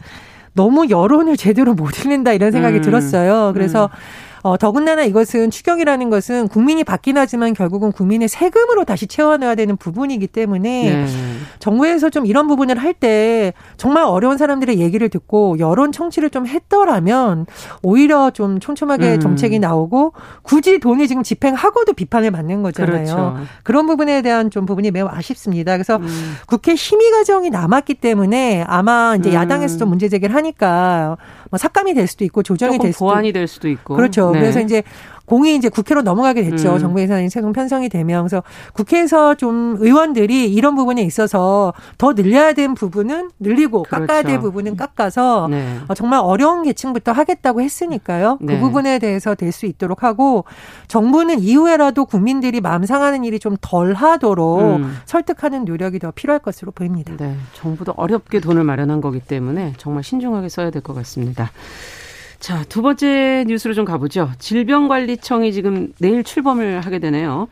너무 0.53 0.89
여론을 0.89 1.38
제대로 1.38 1.74
못 1.74 2.03
읽는다 2.03 2.33
이런 2.33 2.51
생각이 2.51 2.77
음. 2.77 2.81
들었어요. 2.81 3.51
그래서 3.53 3.86
음. 3.86 4.30
어, 4.43 4.57
더군다나 4.57 5.03
이것은 5.03 5.51
추경이라는 5.51 6.10
것은 6.10 6.48
국민이 6.48 6.83
받긴 6.83 7.17
하지만 7.17 7.53
결국은 7.53 7.91
국민의 7.91 8.27
세금으로 8.27 8.86
다시 8.86 9.07
채워넣어야 9.07 9.55
되는 9.55 9.77
부분이기 9.77 10.27
때문에 10.27 10.91
네. 10.91 11.05
정부에서 11.60 12.10
좀 12.10 12.25
이런 12.25 12.48
부분을 12.48 12.77
할 12.77 12.91
때 13.01 13.53
정말 13.77 14.03
어려운 14.03 14.38
사람들의 14.38 14.79
얘기를 14.79 15.10
듣고 15.10 15.57
여론 15.60 15.91
청취를 15.91 16.29
좀 16.29 16.45
했더라면 16.45 17.45
오히려 17.81 18.31
좀 18.31 18.60
촘촘하게 18.60 19.15
음. 19.15 19.19
정책이 19.19 19.60
나오고 19.60 20.13
굳이 20.43 20.79
돈이 20.79 21.07
지금 21.07 21.24
집행하고도 21.24 21.93
비판을 21.93 22.31
받는 22.31 22.62
거잖아요. 22.63 23.03
그렇죠. 23.05 23.38
그런 23.63 23.88
부분에 23.88 24.21
대한 24.21 24.51
좀 24.51 24.65
부분이 24.65 24.91
매우 24.91 25.07
아쉽습니다. 25.10 25.74
그래서 25.74 25.98
음. 25.98 26.36
국회 26.48 26.75
심의 26.75 27.12
과정이 27.12 27.50
남았기 27.50 27.95
때문에 27.95 28.63
아마 28.67 29.15
이제 29.17 29.29
음. 29.29 29.36
야당에서 29.36 29.77
좀 29.77 29.89
문제 29.89 30.10
제기를 30.10 30.36
하니까 30.36 31.17
뭐 31.50 31.57
삭감이 31.57 31.93
될 31.93 32.07
수도 32.07 32.24
있고 32.25 32.43
조정이 32.43 32.77
될 32.77 32.93
수도 32.93 33.05
보완이 33.05 33.31
될 33.33 33.48
수도 33.48 33.67
있고 33.67 33.95
그렇죠. 33.95 34.30
네. 34.33 34.39
그래서 34.39 34.59
이제 34.61 34.83
공이 35.25 35.55
이제 35.55 35.69
국회로 35.69 36.01
넘어가게 36.01 36.43
됐죠. 36.43 36.73
음. 36.73 36.79
정부 36.79 37.00
예산이 37.00 37.29
세금 37.29 37.53
편성이 37.53 37.88
되면 37.88 38.23
그래서 38.23 38.43
국회에서 38.73 39.35
좀 39.35 39.77
의원들이 39.79 40.51
이런 40.53 40.75
부분에 40.75 41.03
있어서 41.03 41.73
더 41.97 42.13
늘려야 42.13 42.51
되는 42.51 42.75
부분은 42.75 43.29
늘리고 43.39 43.83
그렇죠. 43.83 44.07
깎아야 44.07 44.23
될 44.23 44.39
부분은 44.41 44.75
깎아서 44.75 45.47
네. 45.50 45.77
어, 45.88 45.93
정말 45.93 46.19
어려운 46.21 46.63
계층부터 46.63 47.13
하겠다고 47.13 47.61
했으니까요. 47.61 48.39
그 48.39 48.45
네. 48.45 48.55
그 48.55 48.59
부분에 48.59 49.00
대해서 49.00 49.35
될 49.35 49.51
수 49.53 49.65
있도록 49.67 50.03
하고 50.03 50.43
정부는 50.89 51.39
이후에라도 51.39 52.05
국민들이 52.05 52.59
마음 52.59 52.85
상하는 52.85 53.23
일이 53.23 53.39
좀 53.39 53.55
덜 53.61 53.93
하도록 53.93 54.77
음. 54.79 54.97
설득하는 55.05 55.63
노력이 55.65 56.00
더 56.00 56.11
필요할 56.11 56.39
것으로 56.39 56.71
보입니다. 56.71 57.13
네. 57.17 57.38
정부도 57.53 57.93
어렵게 57.95 58.39
돈을 58.41 58.63
마련한 58.65 59.00
거기 59.00 59.19
때문에 59.21 59.73
정말 59.77 60.03
신중하게 60.03 60.50
써야 60.50 60.71
될 60.71 60.81
것 60.81 60.93
같습니다. 60.95 61.51
자, 62.41 62.63
두 62.67 62.81
번째 62.81 63.45
뉴스로 63.48 63.75
좀 63.75 63.86
가보죠. 63.86 64.31
질병관리청이 64.39 65.53
지금 65.53 65.93
내일 66.00 66.24
출범을 66.24 66.81
하게 66.81 66.98
되네요. 66.98 67.48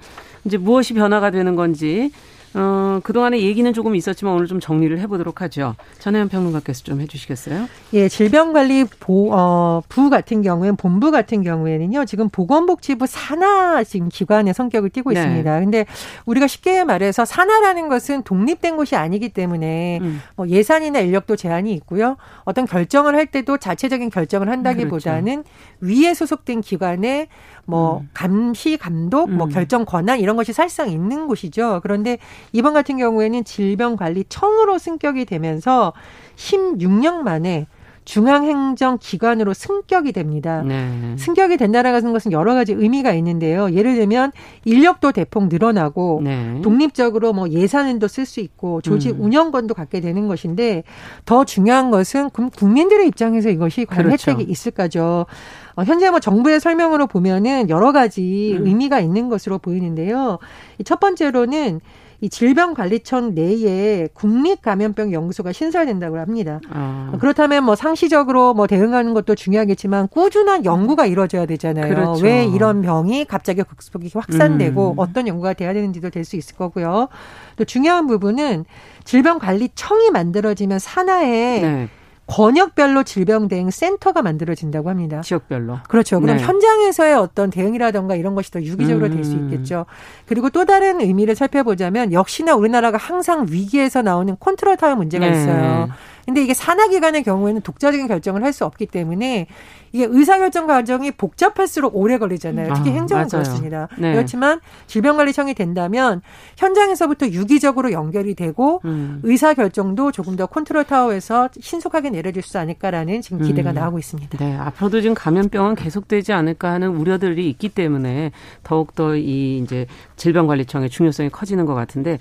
이제 0.45 0.57
무엇이 0.57 0.95
변화가 0.95 1.29
되는 1.29 1.55
건지 1.55 2.11
어, 2.55 2.99
그동안에 3.03 3.39
얘기는 3.41 3.71
조금 3.73 3.95
있었지만 3.95 4.33
오늘 4.33 4.47
좀 4.47 4.59
정리를 4.59 4.97
해보도록 4.99 5.41
하죠. 5.41 5.75
전혜연 5.99 6.29
평론가께서 6.29 6.83
좀 6.83 7.01
해주시겠어요? 7.01 7.67
예, 7.93 8.09
질병관리부 8.09 9.29
어, 9.31 9.81
부 9.87 10.09
같은 10.09 10.41
경우에는 10.41 10.75
본부 10.75 11.11
같은 11.11 11.43
경우에는요, 11.43 12.05
지금 12.05 12.29
보건복지부 12.29 13.05
산하 13.05 13.83
지금 13.83 14.09
기관의 14.09 14.53
성격을 14.53 14.89
띠고 14.89 15.11
네. 15.11 15.19
있습니다. 15.19 15.59
근데 15.59 15.85
우리가 16.25 16.47
쉽게 16.47 16.83
말해서 16.83 17.25
산하라는 17.25 17.87
것은 17.87 18.23
독립된 18.23 18.77
곳이 18.77 18.95
아니기 18.95 19.29
때문에 19.29 19.99
음. 20.01 20.21
뭐 20.35 20.47
예산이나 20.47 20.99
인력도 20.99 21.35
제한이 21.35 21.73
있고요. 21.73 22.17
어떤 22.43 22.65
결정을 22.65 23.15
할 23.15 23.27
때도 23.27 23.57
자체적인 23.57 24.09
결정을 24.09 24.49
한다기보다는 24.49 25.43
그렇죠. 25.43 25.49
위에 25.81 26.13
소속된 26.13 26.61
기관에 26.61 27.27
뭐 27.69 27.99
음. 27.99 28.09
감시 28.13 28.77
감독 28.77 29.29
뭐 29.29 29.45
음. 29.45 29.51
결정 29.51 29.85
권한 29.85 30.19
이런 30.19 30.35
것이 30.35 30.53
사실상 30.53 30.89
있는 30.89 31.27
곳이죠. 31.27 31.81
그런데 31.83 32.17
이번 32.51 32.73
같은 32.73 32.97
경우에는 32.97 33.43
질병관리청으로 33.43 34.79
승격이 34.79 35.25
되면서 35.25 35.93
16년 36.35 37.21
만에 37.21 37.67
중앙행정기관으로 38.09 39.53
승격이 39.53 40.13
됩니다. 40.13 40.63
네. 40.63 41.15
승격이 41.19 41.57
된다는 41.57 42.11
것은 42.11 42.31
여러 42.31 42.55
가지 42.55 42.73
의미가 42.73 43.13
있는데요. 43.13 43.71
예를 43.71 43.95
들면 43.95 44.31
인력도 44.65 45.11
대폭 45.11 45.47
늘어나고 45.47 46.21
네. 46.23 46.59
독립적으로 46.63 47.33
뭐 47.33 47.47
예산도 47.49 48.07
쓸 48.07 48.25
수 48.25 48.39
있고 48.39 48.81
조직 48.81 49.11
음. 49.11 49.25
운영권도 49.25 49.75
갖게 49.75 50.01
되는 50.01 50.27
것인데 50.27 50.83
더 51.25 51.43
중요한 51.43 51.91
것은 51.91 52.31
국민들의 52.31 53.07
입장에서 53.07 53.49
이것이 53.49 53.85
과연 53.85 54.05
그렇죠. 54.05 54.31
혜택이 54.31 54.51
있을까죠. 54.51 55.27
어, 55.75 55.83
현재 55.83 56.09
뭐 56.09 56.19
정부의 56.19 56.59
설명으로 56.59 57.05
보면은 57.05 57.69
여러 57.69 57.91
가지 57.91 58.57
음. 58.59 58.65
의미가 58.65 59.01
있는 59.01 59.29
것으로 59.29 59.59
보이는데요. 59.59 60.39
첫 60.83 60.99
번째로는 60.99 61.79
이 62.21 62.29
질병관리청 62.29 63.33
내에 63.33 64.07
국립감염병 64.13 65.13
연구소가 65.13 65.51
신설된다고 65.51 66.17
합니다. 66.17 66.59
아. 66.69 67.11
그렇다면 67.19 67.63
뭐 67.63 67.75
상시적으로 67.75 68.53
뭐 68.53 68.67
대응하는 68.67 69.13
것도 69.13 69.35
중요하겠지만 69.35 70.07
꾸준한 70.09 70.65
연구가 70.65 71.05
이루어져야 71.05 71.45
되잖아요. 71.45 71.93
그렇죠. 71.93 72.23
왜 72.23 72.45
이런 72.45 72.81
병이 72.81 73.25
갑자기 73.25 73.63
극속이 73.63 74.11
확산되고 74.13 74.91
음. 74.91 74.99
어떤 74.99 75.27
연구가 75.27 75.53
돼야 75.53 75.73
되는지도 75.73 76.09
될 76.09 76.19
수 76.29 76.35
있을 76.35 76.55
거고요. 76.57 77.07
또 77.55 77.65
중요한 77.65 78.05
부분은 78.05 78.65
질병관리청이 79.03 80.11
만들어지면 80.11 80.79
산하에 80.79 81.61
네. 81.61 81.87
권역별로 82.29 83.03
질병 83.03 83.47
대응 83.47 83.71
센터가 83.71 84.21
만들어진다고 84.21 84.89
합니다. 84.89 85.21
지역별로. 85.21 85.79
그렇죠. 85.87 86.19
그럼 86.19 86.37
네. 86.37 86.43
현장에서의 86.43 87.15
어떤 87.15 87.49
대응이라던가 87.49 88.15
이런 88.15 88.35
것이 88.35 88.51
더 88.51 88.61
유기적으로 88.61 89.07
음. 89.07 89.15
될수 89.15 89.33
있겠죠. 89.33 89.85
그리고 90.27 90.49
또 90.49 90.65
다른 90.65 91.01
의미를 91.01 91.35
살펴보자면 91.35 92.13
역시나 92.13 92.53
우리나라가 92.53 92.97
항상 92.97 93.47
위기에서 93.49 94.03
나오는 94.03 94.37
컨트롤 94.39 94.77
타워 94.77 94.95
문제가 94.95 95.27
네. 95.27 95.31
있어요. 95.31 95.89
근데 96.29 96.43
이게 96.43 96.53
산하기관의 96.53 97.23
경우에는 97.23 97.61
독자적인 97.61 98.07
결정을 98.07 98.43
할 98.43 98.49
수 98.49 98.65
없기 98.65 98.87
때문에 98.87 99.45
이게 99.91 100.07
의사결정 100.09 100.65
과정이 100.65 101.11
복잡할수록 101.11 101.95
오래 101.95 102.17
걸리잖아요. 102.17 102.73
특히 102.73 102.89
아, 102.89 102.93
행정은 102.93 103.27
맞아요. 103.31 103.43
그렇습니다. 103.43 103.87
네. 103.97 104.11
그렇지만 104.13 104.59
질병관리청이 104.87 105.53
된다면 105.53 106.21
현장에서부터 106.57 107.27
유기적으로 107.27 107.91
연결이 107.91 108.33
되고 108.33 108.81
음. 108.85 109.19
의사결정도 109.23 110.11
조금 110.11 110.35
더 110.35 110.47
컨트롤 110.47 110.83
타워에서 110.83 111.49
신속하게 111.59 112.09
내려질 112.09 112.41
수 112.41 112.57
않을까라는 112.57 113.21
지금 113.21 113.41
기대가 113.41 113.69
음. 113.71 113.75
나오고 113.75 113.99
있습니다. 113.99 114.37
네, 114.39 114.55
앞으로도 114.57 115.01
지금 115.01 115.13
감염병은 115.13 115.75
계속되지 115.75 116.33
않을까 116.33 116.71
하는 116.71 116.89
우려들이 116.89 117.47
있기 117.51 117.69
때문에 117.69 118.31
더욱더 118.63 119.15
이 119.15 119.59
이제 119.59 119.85
질병관리청의 120.15 120.89
중요성이 120.89 121.29
커지는 121.29 121.65
것 121.65 121.75
같은데 121.75 122.17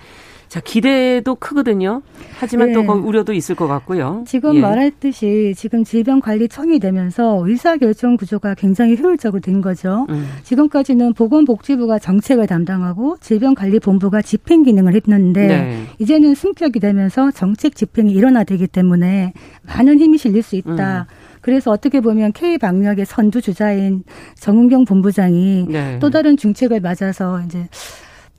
자, 0.49 0.61
기대도 0.61 1.35
크거든요. 1.35 2.03
하지만 2.39 2.69
네. 2.69 2.73
또 2.75 2.81
우려도 2.81 3.33
있을 3.35 3.55
것 3.55 3.67
같고요. 3.67 4.25
지금 4.27 4.57
예. 4.57 4.61
말했듯이 4.61 5.55
지금 5.57 5.85
질병관리청이 5.85 6.79
되면서 6.79 7.43
의사결정 7.47 8.17
구조가 8.17 8.55
굉장히 8.55 8.97
효율적으로 8.97 9.41
된 9.41 9.61
거죠. 9.61 10.07
음. 10.09 10.27
지금까지는 10.45 11.13
보건복지부가 11.15 11.99
정책을 11.99 12.47
담당하고 12.47 13.17
질병관리본부가 13.21 14.23
집행 14.23 14.63
기능을 14.63 14.95
했는데 14.95 15.47
네. 15.47 15.83
이제는 15.99 16.35
승격이 16.35 16.81
되면서 16.81 17.31
정책 17.31 17.75
집행이 17.75 18.13
일어나되기 18.13 18.69
때문에 18.69 19.35
많은 19.67 19.99
힘이 19.99 20.17
실릴 20.17 20.43
수 20.43 20.57
있다. 20.57 21.07
음. 21.11 21.29
그래서 21.41 21.71
어떻게 21.71 22.01
보면 22.01 22.33
K 22.33 22.59
방역의 22.59 23.07
선두 23.07 23.41
주자인 23.41 24.03
정은경 24.37 24.85
본부장이 24.85 25.67
네. 25.69 25.99
또 26.01 26.11
다른 26.11 26.37
중책을 26.37 26.81
맞아서 26.81 27.41
이제 27.47 27.69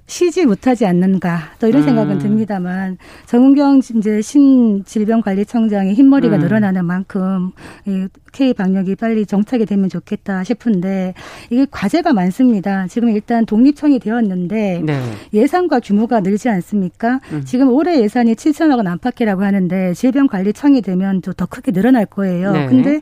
쉬지 0.10 0.46
못하지 0.46 0.86
않는가 0.86 1.52
또 1.60 1.68
이런 1.68 1.82
음. 1.82 1.86
생각은 1.88 2.20
듭니다만 2.20 2.98
정은경 3.26 3.80
이제 3.98 4.22
신질병관리청장의 4.22 5.94
흰머리가 5.96 6.36
음. 6.36 6.42
늘어나는 6.42 6.86
만큼 6.86 7.52
이 7.86 8.08
K 8.32 8.54
방역이 8.54 8.96
빨리 8.96 9.26
정착이 9.26 9.66
되면 9.66 9.90
좋겠다 9.90 10.44
싶은데 10.44 11.16
이게 11.50 11.66
과제가 11.70 12.14
많습니다. 12.14 12.86
지금 12.88 13.10
일단 13.10 13.46
독립청이 13.46 14.00
되었는데 14.00 14.82
네. 14.86 15.02
예산과 15.34 15.80
규모가 15.80 16.20
늘지 16.20 16.50
않습니까? 16.50 17.20
음. 17.32 17.44
지금 17.46 17.70
올해 17.70 18.00
예산이 18.02 18.36
7천억 18.36 18.78
원 18.78 18.88
안팎이라고 18.88 19.44
하는데 19.44 19.94
질병관리청이 19.94 20.82
되면 20.82 21.22
또 21.22 21.34
더 21.40 21.46
크게 21.46 21.72
늘어날 21.72 22.06
거예요. 22.06 22.52
네. 22.52 22.68
근데 22.68 23.00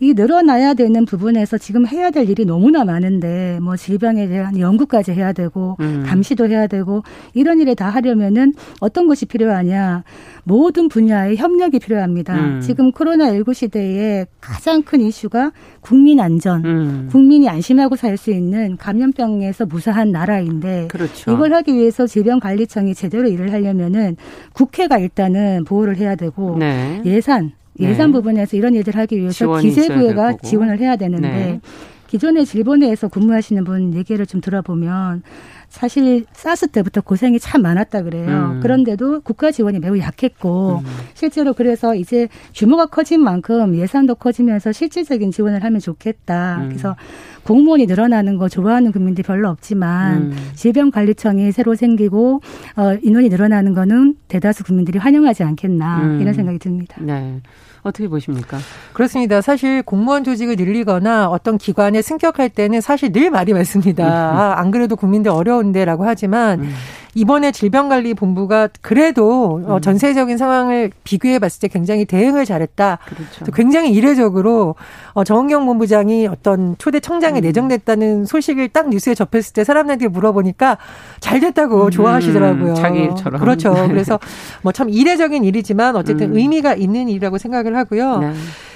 이 0.00 0.14
늘어나야 0.14 0.74
되는 0.74 1.04
부분에서 1.04 1.58
지금 1.58 1.86
해야 1.86 2.10
될 2.10 2.28
일이 2.28 2.44
너무나 2.44 2.84
많은데 2.84 3.58
뭐 3.62 3.76
질병에 3.76 4.28
대한 4.28 4.58
연구까지 4.58 5.12
해야 5.12 5.32
되고 5.32 5.76
음. 5.80 6.04
감시도 6.06 6.48
해야 6.48 6.66
되고 6.66 7.02
이런 7.34 7.60
일을 7.60 7.74
다 7.74 7.88
하려면은 7.88 8.52
어떤 8.80 9.08
것이 9.08 9.26
필요하냐 9.26 10.04
모든 10.44 10.88
분야의 10.88 11.36
협력이 11.36 11.78
필요합니다. 11.78 12.34
음. 12.34 12.60
지금 12.60 12.92
코로나 12.92 13.32
19 13.32 13.52
시대에 13.54 14.26
가장 14.40 14.82
큰 14.82 15.00
이슈가 15.00 15.52
국민 15.80 16.20
안전, 16.20 16.64
음. 16.64 17.08
국민이 17.10 17.48
안심하고 17.48 17.96
살 17.96 18.18
수 18.18 18.32
있는 18.32 18.76
감염병에서 18.76 19.66
무사한 19.66 20.10
나라인데 20.10 20.88
그렇죠. 20.88 21.30
이걸 21.30 21.52
하기 21.54 21.72
위해서 21.72 22.04
질병관리청이 22.06 22.94
제대로 22.94 23.28
일을 23.28 23.52
하려면은 23.52 24.16
국회가 24.52 24.98
일단은 24.98 25.62
보호를 25.64 25.96
해야 25.98 26.16
되고 26.16 26.56
네. 26.58 27.00
예산 27.04 27.52
예산 27.80 28.08
네. 28.08 28.12
부분에서 28.12 28.56
이런 28.56 28.74
일들을 28.74 28.98
하기 29.00 29.18
위해서 29.18 29.58
기재부가 29.58 30.38
지원을 30.42 30.78
해야 30.78 30.96
되는데 30.96 31.28
네. 31.28 31.60
기존에 32.08 32.44
질본회에서 32.44 33.08
근무하시는 33.08 33.64
분 33.64 33.94
얘기를 33.94 34.26
좀 34.26 34.40
들어보면 34.40 35.22
사실 35.68 36.24
사스 36.32 36.66
때부터 36.66 37.02
고생이 37.02 37.38
참 37.38 37.60
많았다 37.60 38.02
그래요. 38.02 38.52
음. 38.54 38.60
그런데도 38.60 39.20
국가 39.20 39.50
지원이 39.50 39.78
매우 39.78 39.98
약했고 39.98 40.80
음. 40.82 40.84
실제로 41.12 41.52
그래서 41.52 41.94
이제 41.94 42.28
규모가 42.54 42.86
커진 42.86 43.22
만큼 43.22 43.76
예산도 43.76 44.14
커지면서 44.14 44.72
실질적인 44.72 45.30
지원을 45.30 45.62
하면 45.62 45.78
좋겠다. 45.78 46.62
음. 46.62 46.68
그래서 46.68 46.96
공무원이 47.44 47.84
늘어나는 47.84 48.38
거 48.38 48.48
좋아하는 48.48 48.92
국민들이 48.92 49.26
별로 49.26 49.50
없지만 49.50 50.16
음. 50.16 50.36
질병관리청이 50.54 51.52
새로 51.52 51.74
생기고 51.74 52.40
어, 52.76 52.94
인원이 53.02 53.28
늘어나는 53.28 53.74
거는 53.74 54.16
대다수 54.28 54.64
국민들이 54.64 54.98
환영하지 54.98 55.42
않겠나 55.42 56.02
음. 56.02 56.20
이런 56.22 56.32
생각이 56.32 56.58
듭니다. 56.58 56.96
네. 57.00 57.42
어떻게 57.88 58.08
보십니까? 58.08 58.58
그렇습니다. 58.92 59.40
사실 59.40 59.82
공무원 59.82 60.24
조직을 60.24 60.56
늘리거나 60.56 61.28
어떤 61.28 61.58
기관에 61.58 62.02
승격할 62.02 62.50
때는 62.50 62.80
사실 62.80 63.12
늘 63.12 63.30
말이 63.30 63.52
많습니다. 63.52 64.04
음. 64.04 64.10
아, 64.10 64.54
안 64.58 64.70
그래도 64.70 64.96
국민들 64.96 65.30
어려운데라고 65.30 66.04
하지만 66.04 66.60
음. 66.60 66.74
이번에 67.14 67.52
질병관리본부가 67.52 68.68
그래도 68.80 69.60
어, 69.66 69.76
음. 69.76 69.80
전세적인 69.80 70.38
상황을 70.38 70.90
비교해 71.04 71.38
봤을 71.38 71.60
때 71.60 71.68
굉장히 71.68 72.04
대응을 72.04 72.44
잘했다. 72.44 72.98
그렇죠. 73.04 73.52
굉장히 73.52 73.90
이례적으로 73.92 74.74
어, 75.12 75.24
정은경 75.24 75.66
본부장이 75.66 76.26
어떤 76.26 76.76
초대 76.78 77.00
청장에 77.00 77.40
음. 77.40 77.42
내정됐다는 77.42 78.24
소식을 78.24 78.68
딱 78.70 78.88
뉴스에 78.88 79.14
접했을 79.14 79.52
때 79.52 79.64
사람들한테 79.64 80.08
물어보니까 80.08 80.78
잘 81.20 81.40
됐다고 81.40 81.86
음. 81.86 81.90
좋아하시더라고요. 81.90 82.74
자기 82.74 83.00
일처럼. 83.00 83.40
그렇죠. 83.40 83.74
그래서 83.88 84.18
뭐 84.62 84.72
참 84.78 84.88
이례적인 84.90 85.42
일이지만 85.42 85.96
어쨌든 85.96 86.30
음. 86.30 86.36
의미가 86.36 86.74
있는 86.74 87.08
일이라고 87.08 87.36
생각을 87.38 87.76
하고요. 87.76 88.18
네. 88.18 88.32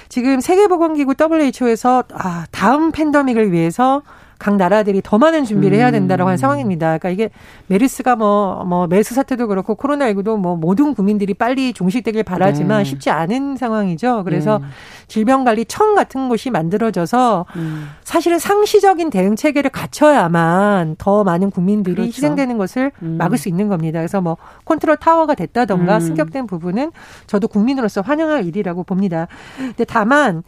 지금 0.09 0.41
세계보건기구 0.41 1.13
WHO에서 1.17 2.03
아, 2.13 2.45
다음 2.51 2.91
팬더믹을 2.91 3.53
위해서 3.53 4.01
각 4.43 4.57
나라들이 4.57 5.01
더 5.01 5.17
많은 5.17 5.45
준비를 5.45 5.77
해야 5.77 5.89
된다라고 5.89 6.27
하는 6.27 6.35
음. 6.35 6.37
상황입니다. 6.37 6.97
그러니까 6.97 7.09
이게 7.11 7.29
메르스가 7.67 8.17
뭐, 8.17 8.65
뭐, 8.65 8.87
메르스 8.87 9.15
사태도 9.15 9.47
그렇고 9.47 9.75
코로나19도 9.75 10.37
뭐 10.37 10.57
모든 10.57 10.93
국민들이 10.93 11.33
빨리 11.33 11.71
종식되길 11.71 12.23
바라지만 12.23 12.79
네. 12.79 12.83
쉽지 12.83 13.09
않은 13.09 13.55
상황이죠. 13.55 14.25
그래서 14.25 14.57
네. 14.57 14.65
질병관리청 15.07 15.95
같은 15.95 16.27
곳이 16.27 16.49
만들어져서 16.49 17.45
음. 17.55 17.87
사실은 18.03 18.37
상시적인 18.37 19.11
대응 19.11 19.37
체계를 19.37 19.69
갖춰야만 19.69 20.97
더 20.97 21.23
많은 21.23 21.49
국민들이 21.49 21.95
그렇죠. 21.95 22.09
희생되는 22.09 22.57
것을 22.57 22.91
음. 23.01 23.15
막을 23.17 23.37
수 23.37 23.47
있는 23.47 23.69
겁니다. 23.69 23.99
그래서 23.99 24.19
뭐 24.19 24.35
컨트롤 24.65 24.97
타워가 24.97 25.35
됐다던가 25.35 25.95
음. 25.95 25.99
승격된 26.01 26.47
부분은 26.47 26.91
저도 27.27 27.47
국민으로서 27.47 28.01
환영할 28.01 28.45
일이라고 28.45 28.83
봅니다. 28.83 29.27
근데 29.55 29.85
다만 29.85 30.43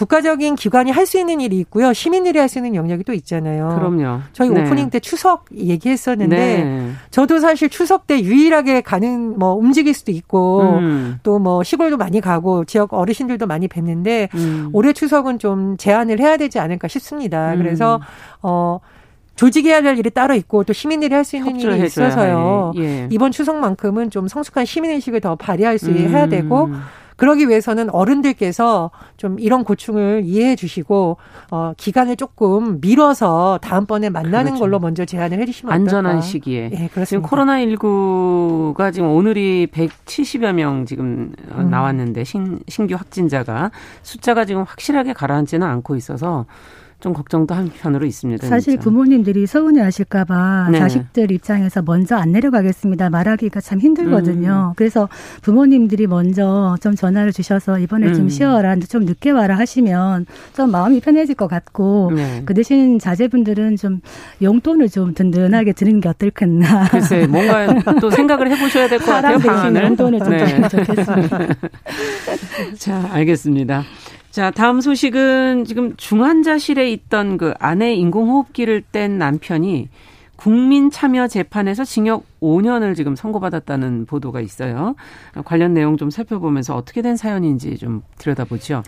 국가적인 0.00 0.54
기관이 0.54 0.90
할 0.90 1.04
수 1.04 1.18
있는 1.18 1.40
일이 1.42 1.58
있고요. 1.58 1.92
시민들이 1.92 2.38
할 2.38 2.48
수 2.48 2.58
있는 2.58 2.74
영역이 2.74 3.04
또 3.04 3.12
있잖아요. 3.12 3.76
그럼요. 3.78 4.20
저희 4.32 4.48
네. 4.48 4.62
오프닝 4.62 4.88
때 4.90 4.98
추석 4.98 5.44
얘기했었는데 5.54 6.36
네. 6.36 6.90
저도 7.10 7.38
사실 7.38 7.68
추석 7.68 8.06
때 8.06 8.20
유일하게 8.22 8.80
가는 8.80 9.38
뭐 9.38 9.54
움직일 9.54 9.92
수도 9.92 10.10
있고 10.12 10.62
음. 10.78 11.18
또뭐 11.22 11.64
시골도 11.64 11.98
많이 11.98 12.20
가고 12.22 12.64
지역 12.64 12.94
어르신들도 12.94 13.46
많이 13.46 13.68
뵀는데 13.68 14.32
음. 14.34 14.70
올해 14.72 14.92
추석은 14.94 15.38
좀 15.38 15.76
제한을 15.76 16.18
해야 16.18 16.36
되지 16.38 16.58
않을까 16.58 16.88
싶습니다. 16.88 17.52
음. 17.52 17.58
그래서 17.58 18.00
어 18.42 18.80
조직해야 19.36 19.82
될 19.82 19.98
일이 19.98 20.10
따로 20.10 20.34
있고 20.34 20.64
또 20.64 20.72
시민들이 20.72 21.14
할 21.14 21.24
수 21.24 21.36
있는 21.36 21.58
일이 21.60 21.84
있어서요. 21.86 22.72
예. 22.76 23.08
이번 23.10 23.32
추석만큼은 23.32 24.10
좀 24.10 24.28
성숙한 24.28 24.64
시민의식을 24.64 25.20
더 25.20 25.34
발휘할 25.36 25.78
수 25.78 25.90
음. 25.90 25.96
해야 25.96 26.26
되고 26.26 26.70
그러기 27.20 27.50
위해서는 27.50 27.90
어른들께서 27.90 28.90
좀 29.18 29.38
이런 29.38 29.62
고충을 29.62 30.22
이해해 30.24 30.56
주시고 30.56 31.18
어 31.50 31.72
기간을 31.76 32.16
조금 32.16 32.80
미뤄서 32.80 33.58
다음번에 33.60 34.08
만나는 34.08 34.52
그렇죠. 34.52 34.60
걸로 34.60 34.78
먼저 34.78 35.04
제안을 35.04 35.38
해 35.38 35.44
주시면 35.44 35.70
안전한 35.70 36.12
어떨까? 36.12 36.26
시기에. 36.26 36.70
예, 36.72 36.88
그렇습니다. 36.88 37.04
지금 37.04 37.22
코로나 37.22 37.58
19가 37.58 38.90
지금 38.90 39.10
오늘이 39.10 39.66
170여 39.70 40.54
명 40.54 40.86
지금 40.86 41.34
음. 41.52 41.68
나왔는데 41.68 42.24
신, 42.24 42.58
신규 42.68 42.94
확진자가 42.94 43.70
숫자가 44.02 44.46
지금 44.46 44.62
확실하게 44.62 45.12
가라앉지는 45.12 45.66
않고 45.66 45.96
있어서 45.96 46.46
좀 47.00 47.12
걱정도 47.14 47.54
한편으로 47.54 48.04
있습니다. 48.06 48.46
사실 48.46 48.74
진짜. 48.74 48.84
부모님들이 48.84 49.46
서운해 49.46 49.80
하실까봐 49.82 50.68
네. 50.70 50.78
자식들 50.78 51.30
입장에서 51.32 51.82
먼저 51.82 52.16
안 52.16 52.32
내려가겠습니다. 52.32 53.08
말하기가 53.10 53.60
참 53.60 53.80
힘들거든요. 53.80 54.72
음. 54.72 54.74
그래서 54.76 55.08
부모님들이 55.42 56.06
먼저 56.06 56.76
좀 56.82 56.94
전화를 56.94 57.32
주셔서 57.32 57.78
이번에 57.78 58.08
음. 58.08 58.14
좀 58.14 58.28
쉬어라, 58.28 58.76
좀 58.76 59.04
늦게 59.04 59.30
와라 59.30 59.56
하시면 59.58 60.26
좀 60.54 60.70
마음이 60.70 61.00
편해질 61.00 61.34
것 61.34 61.48
같고 61.48 62.12
네. 62.14 62.42
그 62.44 62.52
대신 62.54 62.98
자제분들은 62.98 63.76
좀 63.76 64.00
용돈을 64.42 64.88
좀 64.90 65.14
든든하게 65.14 65.72
드리는 65.72 66.00
게 66.00 66.08
어떨겠나. 66.10 66.88
글쎄, 66.88 67.26
뭔가 67.26 67.66
또 68.00 68.10
생각을 68.10 68.50
해보셔야 68.50 68.88
될 68.88 68.98
것 68.98 69.06
같아요. 69.06 69.38
방안을. 69.38 69.84
용돈을 69.84 70.18
좀 70.18 70.30
네. 70.30 70.44
드리면 70.44 70.68
좋겠습니다. 70.68 71.38
자, 72.78 73.08
알겠습니다. 73.12 73.84
자, 74.30 74.52
다음 74.52 74.80
소식은 74.80 75.64
지금 75.64 75.96
중환자실에 75.96 76.90
있던 76.92 77.36
그 77.36 77.52
아내 77.58 77.92
인공호흡기를 77.94 78.82
뗀 78.92 79.18
남편이 79.18 79.88
국민 80.36 80.90
참여 80.90 81.28
재판에서 81.28 81.84
징역 81.84 82.24
5년을 82.40 82.96
지금 82.96 83.16
선고받았다는 83.16 84.06
보도가 84.06 84.40
있어요. 84.40 84.94
관련 85.44 85.74
내용 85.74 85.96
좀 85.96 86.10
살펴보면서 86.10 86.74
어떻게 86.76 87.02
된 87.02 87.16
사연인지 87.16 87.76
좀 87.76 88.02
들여다보죠. 88.18 88.82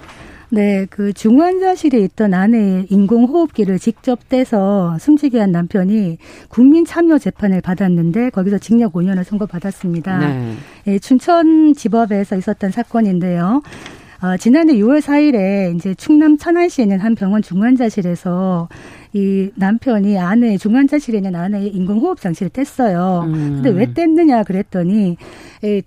네, 0.51 0.87
그 0.89 1.13
중환자실에 1.13 1.99
있던 1.99 2.35
아내의 2.35 2.87
인공호흡기를 2.89 3.79
직접 3.79 4.29
떼서 4.29 4.97
숨지게 4.99 5.41
한 5.41 5.51
남편이 5.51 6.19
국민 6.49 6.85
참여 6.85 7.19
재판을 7.19 7.61
받았는데 7.61 8.31
거기서 8.31 8.59
징역 8.59 8.93
5년을 8.93 9.25
선고받았습니다. 9.25 10.19
네. 10.19 10.55
예, 10.87 10.99
춘천지법에서 10.99 12.37
있었던 12.37 12.71
사건인데요. 12.71 13.63
어, 14.23 14.37
지난해 14.37 14.75
6월 14.75 15.01
4일에 15.01 15.75
이제 15.75 15.97
충남 15.97 16.39
천안시에 16.39 16.85
있는 16.85 17.01
한 17.01 17.17
병원 17.17 17.43
중환자실에서 17.43 18.69
이 19.15 19.51
남편이 19.57 20.19
아내 20.19 20.57
중환자실에 20.57 21.19
있는 21.19 21.35
아내의 21.35 21.69
인공호흡 21.75 22.21
장치를 22.21 22.51
뗐어요. 22.51 23.25
음. 23.27 23.33
근데 23.63 23.71
왜 23.71 23.87
뗐느냐 23.93 24.45
그랬더니 24.47 25.17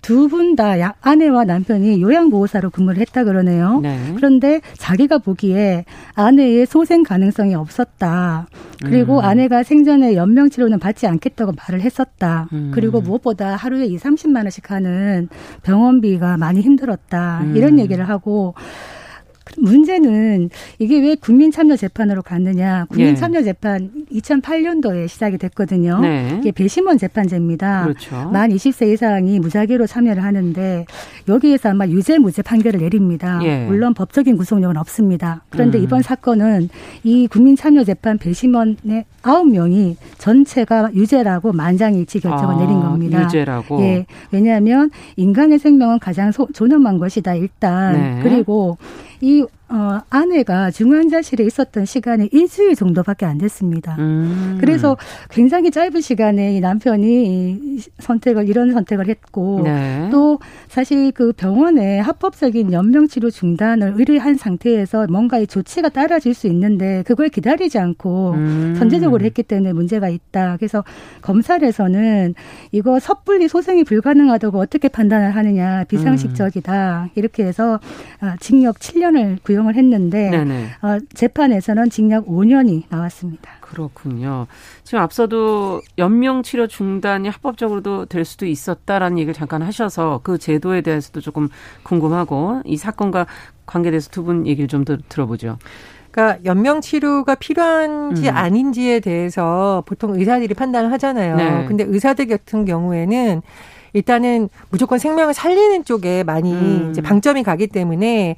두 0.00 0.28
분 0.28 0.54
다 0.56 0.72
아내와 1.02 1.44
남편이 1.44 2.00
요양보호사로 2.00 2.70
근무를 2.70 3.00
했다 3.00 3.24
그러네요. 3.24 3.80
네. 3.80 3.98
그런데 4.16 4.60
자기가 4.78 5.18
보기에 5.18 5.84
아내의 6.14 6.66
소생 6.66 7.02
가능성이 7.02 7.54
없었다. 7.54 8.46
그리고 8.82 9.18
음. 9.18 9.24
아내가 9.24 9.62
생전에 9.64 10.14
연명 10.14 10.48
치료는 10.48 10.78
받지 10.78 11.06
않겠다고 11.06 11.52
말을 11.56 11.80
했었다. 11.82 12.48
음. 12.52 12.70
그리고 12.74 13.00
무엇보다 13.00 13.56
하루에 13.56 13.86
2, 13.86 13.96
30만 13.98 14.42
원씩 14.44 14.70
하는 14.70 15.28
병원비가 15.62 16.36
많이 16.36 16.60
힘들었다. 16.60 17.42
이런 17.54 17.74
음. 17.74 17.78
얘기를 17.80 18.08
하고 18.08 18.54
문제는 19.58 20.50
이게 20.78 21.00
왜 21.00 21.14
국민참여재판으로 21.14 22.22
갔느냐. 22.22 22.86
국민참여재판 22.88 23.90
예. 24.12 24.18
2008년도에 24.18 25.08
시작이 25.08 25.38
됐거든요. 25.38 26.00
네. 26.00 26.36
이게 26.40 26.52
배심원 26.52 26.98
재판제입니다. 26.98 27.84
그렇죠. 27.84 28.30
만 28.30 28.50
20세 28.50 28.92
이상이 28.92 29.38
무작위로 29.40 29.86
참여를 29.86 30.22
하는데 30.22 30.84
여기에서 31.28 31.70
아마 31.70 31.86
유죄 31.86 32.18
무죄 32.18 32.42
판결을 32.42 32.80
내립니다. 32.80 33.40
예. 33.42 33.64
물론 33.66 33.94
법적인 33.94 34.36
구속력은 34.36 34.76
없습니다. 34.76 35.44
그런데 35.50 35.78
음. 35.78 35.84
이번 35.84 36.02
사건은 36.02 36.68
이 37.04 37.26
국민참여재판 37.28 38.18
배심원의 38.18 39.04
9명이 39.22 39.96
전체가 40.18 40.90
유죄라고 40.94 41.52
만장일치 41.52 42.20
결정을 42.20 42.54
아, 42.54 42.58
내린 42.58 42.80
겁니다. 42.80 43.24
유죄라고. 43.24 43.80
예. 43.80 44.06
왜냐하면 44.30 44.90
인간의 45.16 45.58
생명은 45.58 45.98
가장 45.98 46.30
소, 46.32 46.46
존엄한 46.52 46.98
것이다 46.98 47.34
일단. 47.34 47.92
네. 47.92 48.20
그리고 48.22 48.78
이 49.20 49.44
어, 49.68 49.98
아내가 50.10 50.70
중환자실에 50.70 51.44
있었던 51.44 51.86
시간이 51.86 52.28
일주일 52.30 52.76
정도밖에 52.76 53.26
안 53.26 53.36
됐습니다. 53.38 53.96
음. 53.98 54.58
그래서 54.60 54.96
굉장히 55.28 55.72
짧은 55.72 56.00
시간에 56.00 56.56
이 56.56 56.60
남편이 56.60 57.80
선택을, 57.98 58.48
이런 58.48 58.72
선택을 58.72 59.08
했고, 59.08 59.62
네. 59.64 60.08
또 60.12 60.38
사실 60.68 61.10
그 61.10 61.32
병원에 61.32 61.98
합법적인 61.98 62.72
연명치료 62.72 63.30
중단을 63.30 63.94
의뢰한 63.96 64.36
상태에서 64.36 65.08
뭔가 65.08 65.38
의 65.38 65.48
조치가 65.48 65.88
따라질 65.88 66.32
수 66.32 66.46
있는데 66.46 67.02
그걸 67.04 67.28
기다리지 67.28 67.78
않고 67.78 68.32
음. 68.32 68.74
선제적으로 68.78 69.24
했기 69.24 69.42
때문에 69.42 69.72
문제가 69.72 70.08
있다. 70.08 70.58
그래서 70.58 70.84
검찰에서는 71.22 72.34
이거 72.70 73.00
섣불리 73.00 73.48
소생이 73.48 73.82
불가능하다고 73.82 74.60
어떻게 74.60 74.88
판단을 74.88 75.34
하느냐, 75.34 75.84
비상식적이다. 75.84 77.10
이렇게 77.16 77.44
해서 77.44 77.80
아, 78.20 78.36
징역 78.38 78.78
7년을 78.78 79.42
구형 79.42 79.55
구형을 79.56 79.74
했는데 79.76 80.30
어, 80.82 80.98
재판에서는 81.14 81.90
징역 81.90 82.26
5년이 82.26 82.84
나왔습니다. 82.88 83.50
그렇군요. 83.60 84.46
지금 84.84 85.00
앞서도 85.00 85.80
연명 85.98 86.42
치료 86.42 86.66
중단이 86.66 87.28
합법적으로도 87.28 88.06
될 88.06 88.24
수도 88.24 88.46
있었다라는 88.46 89.18
얘기를 89.18 89.34
잠깐 89.34 89.62
하셔서 89.62 90.20
그 90.22 90.38
제도에 90.38 90.82
대해서도 90.82 91.20
조금 91.20 91.48
궁금하고 91.82 92.62
이 92.64 92.76
사건과 92.76 93.26
관계돼서 93.66 94.10
두 94.10 94.26
분 94.26 94.46
얘기를 94.46 94.68
좀 94.68 94.84
더 94.84 94.96
들어보죠. 95.08 95.58
그러니까 96.10 96.38
연명 96.44 96.80
치료가 96.80 97.34
필요한지 97.34 98.28
음. 98.28 98.36
아닌지에 98.36 99.00
대해서 99.00 99.82
보통 99.86 100.14
의사들이 100.18 100.54
판단을 100.54 100.92
하잖아요. 100.92 101.36
네. 101.36 101.64
근데 101.66 101.84
의사들 101.84 102.26
같은 102.26 102.64
경우에는 102.64 103.42
일단은 103.94 104.48
무조건 104.70 104.98
생명을 104.98 105.32
살리는 105.34 105.84
쪽에 105.84 106.22
많이 106.24 106.52
음. 106.52 106.88
이제 106.90 107.00
방점이 107.02 107.42
가기 107.42 107.66
때문에 107.68 108.36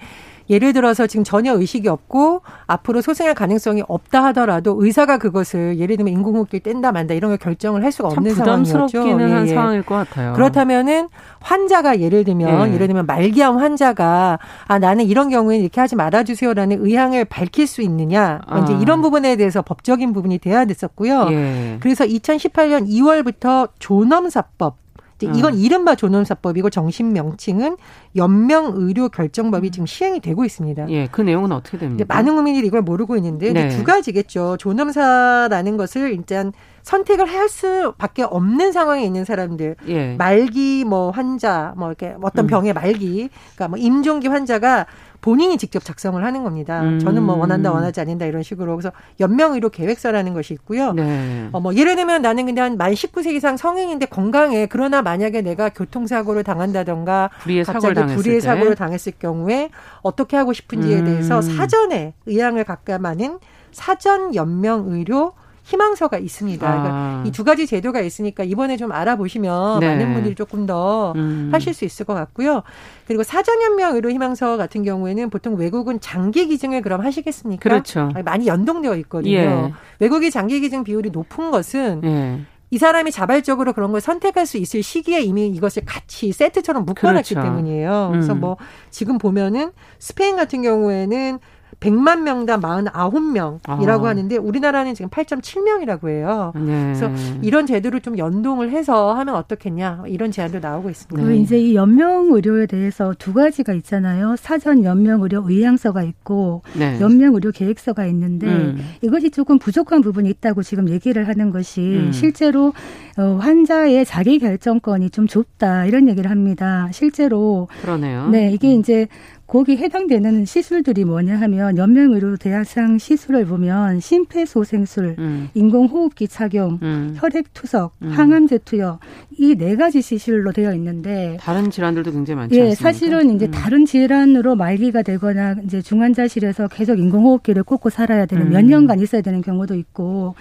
예를 0.51 0.73
들어서 0.73 1.07
지금 1.07 1.25
전혀 1.25 1.55
의식이 1.55 1.89
없고 1.89 2.43
앞으로 2.67 3.01
소생할 3.01 3.35
가능성이 3.35 3.83
없다 3.87 4.25
하더라도 4.27 4.77
의사가 4.79 5.19
그것을 5.19 5.79
예를 5.79 5.97
들면 5.97 6.13
인공호흡기 6.15 6.61
뗀다 6.61 6.93
만다 6.93 7.15
이런 7.15 7.31
걸 7.31 7.39
결정을 7.39 7.85
할 7.85 7.93
수가 7.93 8.09
없는 8.09 8.35
상황이었죠. 8.35 8.73
부담스럽기는 8.73 9.29
예, 9.29 9.33
한 9.33 9.49
예. 9.49 9.55
상황일 9.55 9.83
것 9.83 9.95
같아요. 9.95 10.33
그렇다면은 10.35 11.09
환자가 11.41 12.01
예를 12.01 12.25
들면 12.25 12.69
예. 12.69 12.75
예를 12.75 12.87
들면 12.87 13.07
말기암 13.07 13.59
환자가 13.59 14.39
아 14.67 14.79
나는 14.79 15.05
이런 15.05 15.29
경우에는 15.29 15.63
이렇게 15.63 15.81
하지 15.81 15.97
말아 15.97 16.25
주세요라는 16.25 16.85
의향을 16.85 17.25
밝힐 17.27 17.67
수 17.67 17.83
있느냐 17.83 18.41
아. 18.47 18.61
이제 18.61 18.75
이런 18.81 19.03
부분에 19.03 19.37
대해서 19.37 19.63
법적인 19.63 20.13
부분이 20.13 20.39
돼야 20.39 20.65
됐었고요. 20.65 21.29
예. 21.31 21.77
그래서 21.81 22.05
2018년 22.05 22.89
2월부터 22.89 23.71
존엄사법 23.79 24.88
이건 25.27 25.55
음. 25.55 25.59
이른바 25.59 25.95
존엄사법이고 25.95 26.71
정신 26.71 27.13
명칭은 27.13 27.77
연명의료 28.17 29.09
결정법이 29.09 29.69
음. 29.69 29.71
지금 29.71 29.87
시행이 29.87 30.21
되고 30.21 30.45
있습니다. 30.45 30.89
예, 30.91 31.09
그 31.11 31.21
내용은 31.21 31.53
어떻게 31.53 31.79
됩니까? 31.79 32.05
많은 32.09 32.35
국민들이 32.35 32.67
이걸 32.67 32.83
모르고 32.83 33.17
있는데 33.17 33.53
네. 33.53 33.69
두 33.69 33.85
가지겠죠. 33.85 34.57
존엄사라는 34.59 35.77
것을 35.77 36.13
일단 36.13 36.53
선택을 36.83 37.27
할 37.27 37.49
수밖에 37.49 38.23
없는 38.23 38.73
상황에 38.73 39.05
있는 39.05 39.25
사람들, 39.25 39.77
예. 39.89 40.15
말기 40.17 40.85
뭐 40.87 41.11
환자, 41.11 41.75
뭐 41.77 41.89
이렇게 41.89 42.15
어떤 42.23 42.47
음. 42.47 42.49
병의 42.49 42.73
말기, 42.73 43.29
그러니까 43.55 43.69
뭐 43.69 43.79
임종기 43.79 44.29
환자가 44.29 44.87
본인이 45.21 45.59
직접 45.59 45.85
작성을 45.85 46.23
하는 46.25 46.45
겁니다. 46.45 46.83
음. 46.83 46.99
저는 47.01 47.23
뭐 47.23 47.37
원한다 47.37 47.73
원하지 47.73 48.01
않는다 48.01 48.27
이런 48.27 48.43
식으로 48.43 48.77
그래서 48.77 48.93
연명의료 49.19 49.71
계획서라는 49.71 50.33
것이 50.35 50.55
있고요. 50.55 50.93
네. 50.93 51.49
어, 51.53 51.61
뭐 51.61 51.75
예를 51.75 51.97
들면 51.97 52.23
나는 52.23 52.47
근데 52.47 52.61
한만 52.61 52.93
19세 52.93 53.35
이상 53.35 53.57
성인인데 53.57 54.07
건강해. 54.07 54.67
그러나 54.67 55.03
만약에 55.03 55.43
내가 55.43 55.71
교통사고를 55.71 56.45
당한다던가 56.45 57.31
불의의 57.41 57.65
사고를 57.65 58.07
불의의 58.07 58.41
사고를 58.41 58.75
당했을 58.75 59.13
경우에 59.19 59.71
어떻게 60.03 60.37
하고 60.37 60.53
싶은지에 60.53 61.01
음. 61.01 61.05
대해서 61.05 61.41
사전에 61.43 62.15
의향을 62.27 62.65
각감하는 62.65 63.39
사전 63.73 64.35
연명의료 64.35 65.35
희망서가 65.69 66.17
있습니다. 66.17 66.67
그러니까 66.67 66.91
아. 66.91 67.25
이두 67.27 67.45
가지 67.45 67.67
제도가 67.67 68.01
있으니까 68.01 68.43
이번에 68.43 68.79
좀 68.79 68.91
알아보시면 68.91 69.81
네. 69.81 69.89
많은 69.89 70.15
분들이 70.15 70.35
조금 70.35 70.65
더 70.65 71.13
음. 71.17 71.51
하실 71.53 71.75
수 71.75 71.85
있을 71.85 72.07
것 72.07 72.15
같고요. 72.15 72.63
그리고 73.07 73.23
사전연명 73.23 73.95
의료 73.95 74.11
희망서 74.11 74.57
같은 74.57 74.83
경우에는 74.83 75.29
보통 75.29 75.57
외국은 75.57 76.01
장기 76.01 76.47
기증을 76.49 76.81
그럼 76.81 77.03
하시겠습니까? 77.03 77.63
그렇죠. 77.63 78.09
많이 78.25 78.47
연동되어 78.47 78.97
있거든요. 78.97 79.33
예. 79.33 79.73
외국의 79.99 80.31
장기 80.31 80.61
기증 80.61 80.85
비율이 80.85 81.11
높은 81.11 81.51
것은 81.51 82.01
예. 82.05 82.41
이 82.71 82.79
사람이 82.79 83.13
자발적으로 83.13 83.73
그런 83.73 83.93
걸 83.93 84.01
선택할 84.01 84.47
수 84.47 84.59
있을 84.59 84.83
시기에 84.83 85.21
이미 85.21 85.49
이것을 85.49 85.85
같이 85.85 86.33
세트처럼 86.33 86.85
묶어놨기 86.85 87.35
그렇죠. 87.35 87.47
때문이에요. 87.47 88.09
그래서 88.13 88.35
음. 88.35 88.41
뭐 88.41 88.57
지금 88.91 89.19
보면은 89.19 89.73
스페인 89.99 90.37
같은 90.37 90.63
경우에는 90.63 91.39
100만 91.81 92.23
명당 92.23 92.61
49명이라고 92.61 94.05
아. 94.05 94.09
하는데 94.09 94.37
우리나라는 94.37 94.95
지금 94.95 95.11
8.7명이라고 95.11 96.09
해요. 96.09 96.53
네. 96.57 96.93
그래서 96.95 97.11
이런 97.43 97.67
제도를 97.67 98.01
좀 98.01 98.19
연동을 98.19 98.71
해서 98.71 99.15
하면 99.15 99.37
어떻겠냐 99.37 100.05
이런 100.09 100.31
제안도 100.31 100.59
나오고 100.59 100.91
있습니다. 100.91 101.27
그 101.27 101.35
이제 101.35 101.59
이 101.59 101.75
연명 101.75 102.33
의료에 102.33 102.67
대해서 102.67 103.15
두 103.19 103.33
가지가 103.33 103.73
있잖아요. 103.75 104.35
사전 104.37 104.85
연명 104.85 105.23
의료 105.23 105.45
의향서가 105.47 106.03
있고 106.03 106.63
네. 106.77 106.99
연명 107.01 107.35
의료 107.35 107.53
계획서가 107.53 108.07
있는데 108.07 108.47
음. 108.47 108.79
이것이 109.03 109.31
조금 109.31 109.59
부족한 109.59 110.01
부분이 110.01 110.29
있다고 110.31 110.63
지금 110.63 110.89
얘기를 110.89 111.29
하는 111.29 111.51
것이 111.51 111.81
음. 111.81 112.13
실제로 112.13 112.73
어, 113.17 113.39
환자의 113.41 114.05
자기 114.05 114.39
결정권이 114.39 115.11
좀 115.11 115.27
좁다 115.27 115.87
이런 115.87 116.09
얘기를 116.09 116.31
합니다. 116.31 116.89
실제로 116.93 117.69
그러네요. 117.83 118.29
네, 118.31 118.51
이게 118.53 118.75
음. 118.75 118.81
이제 118.81 119.09
거기 119.49 119.79
해당되는 119.79 120.45
시술들이 120.45 121.07
뭐냐 121.07 121.41
하면 121.41 121.79
연명의료 121.79 122.37
대상 122.37 122.99
시술을 122.99 123.47
보면 123.47 123.99
심폐소생술, 123.99 125.17
음. 125.19 125.49
인공호흡기 125.55 126.29
착용, 126.29 126.79
음. 126.83 127.15
혈액투석, 127.17 127.95
음. 128.03 128.09
항암제 128.11 128.59
투여 128.67 128.99
이 129.39 129.55
네 129.57 129.75
가지 129.75 130.03
시술로 130.03 130.53
되어 130.53 130.75
있는데 130.75 131.39
다른 131.41 131.71
질환들도 131.71 132.13
굉장히 132.13 132.37
많죠. 132.37 132.57
예? 132.57 132.75
사실은 132.75 133.35
이제 133.35 133.47
음. 133.47 133.51
다른 133.51 133.87
질환으로 133.87 134.55
말기가 134.55 135.01
되거나 135.03 135.57
이제 135.65 135.81
중환자실에서 135.81 136.69
계속 136.69 136.99
인공호흡기를 136.99 137.63
꽂고 137.63 137.89
살아야 137.89 138.27
되는 138.27 138.51
몇 138.51 138.61
음. 138.61 138.67
년간 138.67 139.01
있어야 139.01 139.23
되는 139.23 139.41
경우도 139.41 139.77
있고 139.77 140.35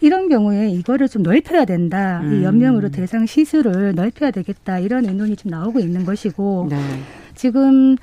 이런 0.00 0.28
경우에 0.28 0.70
이거를 0.70 1.08
좀 1.08 1.24
넓혀야 1.24 1.64
된다. 1.64 2.20
이 2.22 2.26
음. 2.26 2.42
연명으로 2.44 2.90
대상 2.90 3.26
시술을 3.26 3.96
넓혀야 3.96 4.30
되겠다. 4.30 4.78
이런 4.78 5.04
의논이 5.06 5.34
좀 5.34 5.50
나오고 5.50 5.80
있는 5.80 6.04
것이고 6.04 6.68
네. 6.70 6.76
지금 7.34 7.96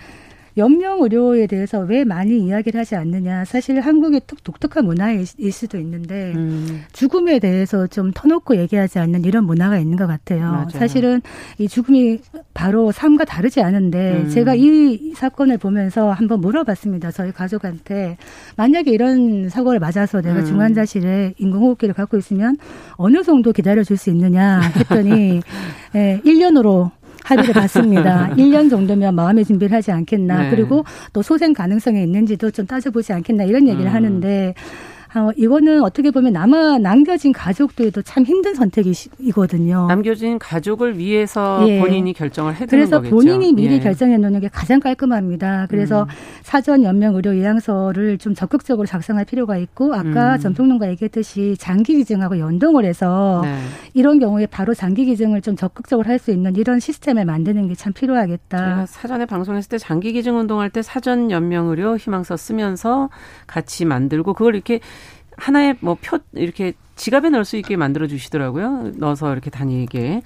연명 0.60 1.02
의료에 1.02 1.48
대해서 1.48 1.80
왜 1.80 2.04
많이 2.04 2.40
이야기를 2.40 2.80
하지 2.80 2.96
않느냐. 2.96 3.46
사실 3.46 3.80
한국의 3.80 4.22
독특한 4.44 4.86
문화일 4.86 5.26
수도 5.26 5.78
있는데 5.80 6.34
음. 6.36 6.84
죽음에 6.92 7.40
대해서 7.40 7.88
좀 7.88 8.12
터놓고 8.14 8.58
얘기하지 8.58 9.00
않는 9.00 9.26
이런 9.26 9.46
문화가 9.46 9.78
있는 9.80 9.98
것 9.98 10.08
같아요. 10.08 10.42
맞아요. 10.52 10.70
사실은 10.70 11.22
이 11.58 11.68
죽음이 11.68 12.20
바로 12.54 12.92
삶과 12.92 13.26
다르지 13.26 13.62
않은데 13.62 14.24
음. 14.24 14.30
제가 14.30 14.56
이 14.56 15.14
사건을 15.16 15.58
보면서 15.58 16.12
한번 16.12 16.42
물어봤습니다. 16.42 17.12
저희 17.12 17.32
가족한테 17.32 18.18
만약에 18.56 18.92
이런 18.92 19.50
사고를 19.50 19.80
맞아서 19.80 20.22
내가 20.22 20.40
음. 20.40 20.46
중환자실에 20.46 21.34
인공호흡기를 21.38 21.94
갖고 21.94 22.18
있으면 22.18 22.58
어느 22.94 23.24
정도 23.24 23.52
기다려 23.52 23.84
줄 23.84 24.00
수 24.00 24.10
있느냐 24.12 24.62
했더니 24.78 25.42
예, 25.96 26.22
1년으로 26.24 26.92
합의를 27.30 27.54
봤습니다. 27.54 28.30
1년 28.36 28.70
정도면 28.72 29.16
마음의 29.16 29.46
준비를 29.46 29.76
하지 29.76 29.92
않겠나. 29.92 30.44
네. 30.44 30.50
그리고 30.50 30.84
또 31.14 31.22
소생 31.22 31.54
가능성이 31.54 32.04
있는지도 32.04 32.52
좀 32.52 32.66
따져보지 32.66 33.14
않겠나 33.14 33.44
이런 33.44 33.68
얘기를 33.68 33.90
음. 33.90 33.96
하는데 33.96 34.54
어, 35.16 35.32
이거는 35.36 35.82
어떻게 35.82 36.12
보면 36.12 36.34
남아 36.34 36.78
남겨진 36.80 37.34
가족들도 37.34 38.04
참 38.04 38.24
힘든 38.24 38.54
선택이거든요. 38.54 39.88
남겨진 39.88 40.38
가족을 40.38 40.98
위해서 41.00 41.66
예. 41.68 41.80
본인이 41.80 42.14
결정을 42.14 42.54
해두는 42.54 42.68
그래서 42.70 42.98
거겠죠. 42.98 43.16
본인이 43.16 43.52
미리 43.54 43.76
예. 43.76 43.80
결정해 43.80 44.18
놓는 44.18 44.40
게 44.40 44.50
가장 44.50 44.80
깔끔합니다. 44.80 45.66
그래서 45.70 46.04
음. 46.04 46.08
사전 46.44 46.84
연명 46.84 47.16
의료 47.16 47.36
요양서를 47.36 48.20
좀 48.20 48.36
적극적으로 48.36 48.86
작성할 48.86 49.26
필요가 49.26 49.58
있고 49.58 49.96
아까 49.96 50.36
음. 50.36 50.40
전평론가 50.40 50.88
얘기했듯이 50.90 51.56
장기 51.58 51.96
기증하고 51.98 52.38
연동을 52.38 52.86
해서 52.86 53.42
네. 53.44 53.58
이런 53.96 54.20
경우에 54.20 54.46
바로 54.46 54.74
장기 54.76 55.06
기증을 55.06 55.42
좀 55.42 55.56
적극적으로 55.56 56.08
할 56.08 56.20
수 56.20 56.32
있는 56.32 56.54
이런 56.58 56.80
시스템을 56.82 57.24
만드는 57.24 57.68
게 57.70 57.76
참 57.80 57.94
필요하겠다. 57.94 58.88
사전에 58.88 59.26
방송했을 59.26 59.70
때 59.70 59.78
장기 59.78 60.12
기증 60.12 60.38
운동할 60.38 60.70
때 60.70 60.82
사전 60.82 61.32
연명 61.32 61.68
의료 61.70 61.96
희망서 61.96 62.36
쓰면서 62.36 63.10
같이 63.48 63.86
만들고 63.86 64.34
그걸 64.34 64.54
이렇게 64.56 64.82
하나의 65.40 65.76
뭐 65.82 65.96
표 66.02 66.20
이렇게 66.34 66.74
지갑에 66.96 67.30
넣을 67.30 67.46
수 67.46 67.58
있게 67.58 67.78
만들어 67.78 68.08
주시더라고요. 68.08 68.92
넣어서 68.98 69.32
이렇게 69.32 69.50
다니게. 69.50 70.22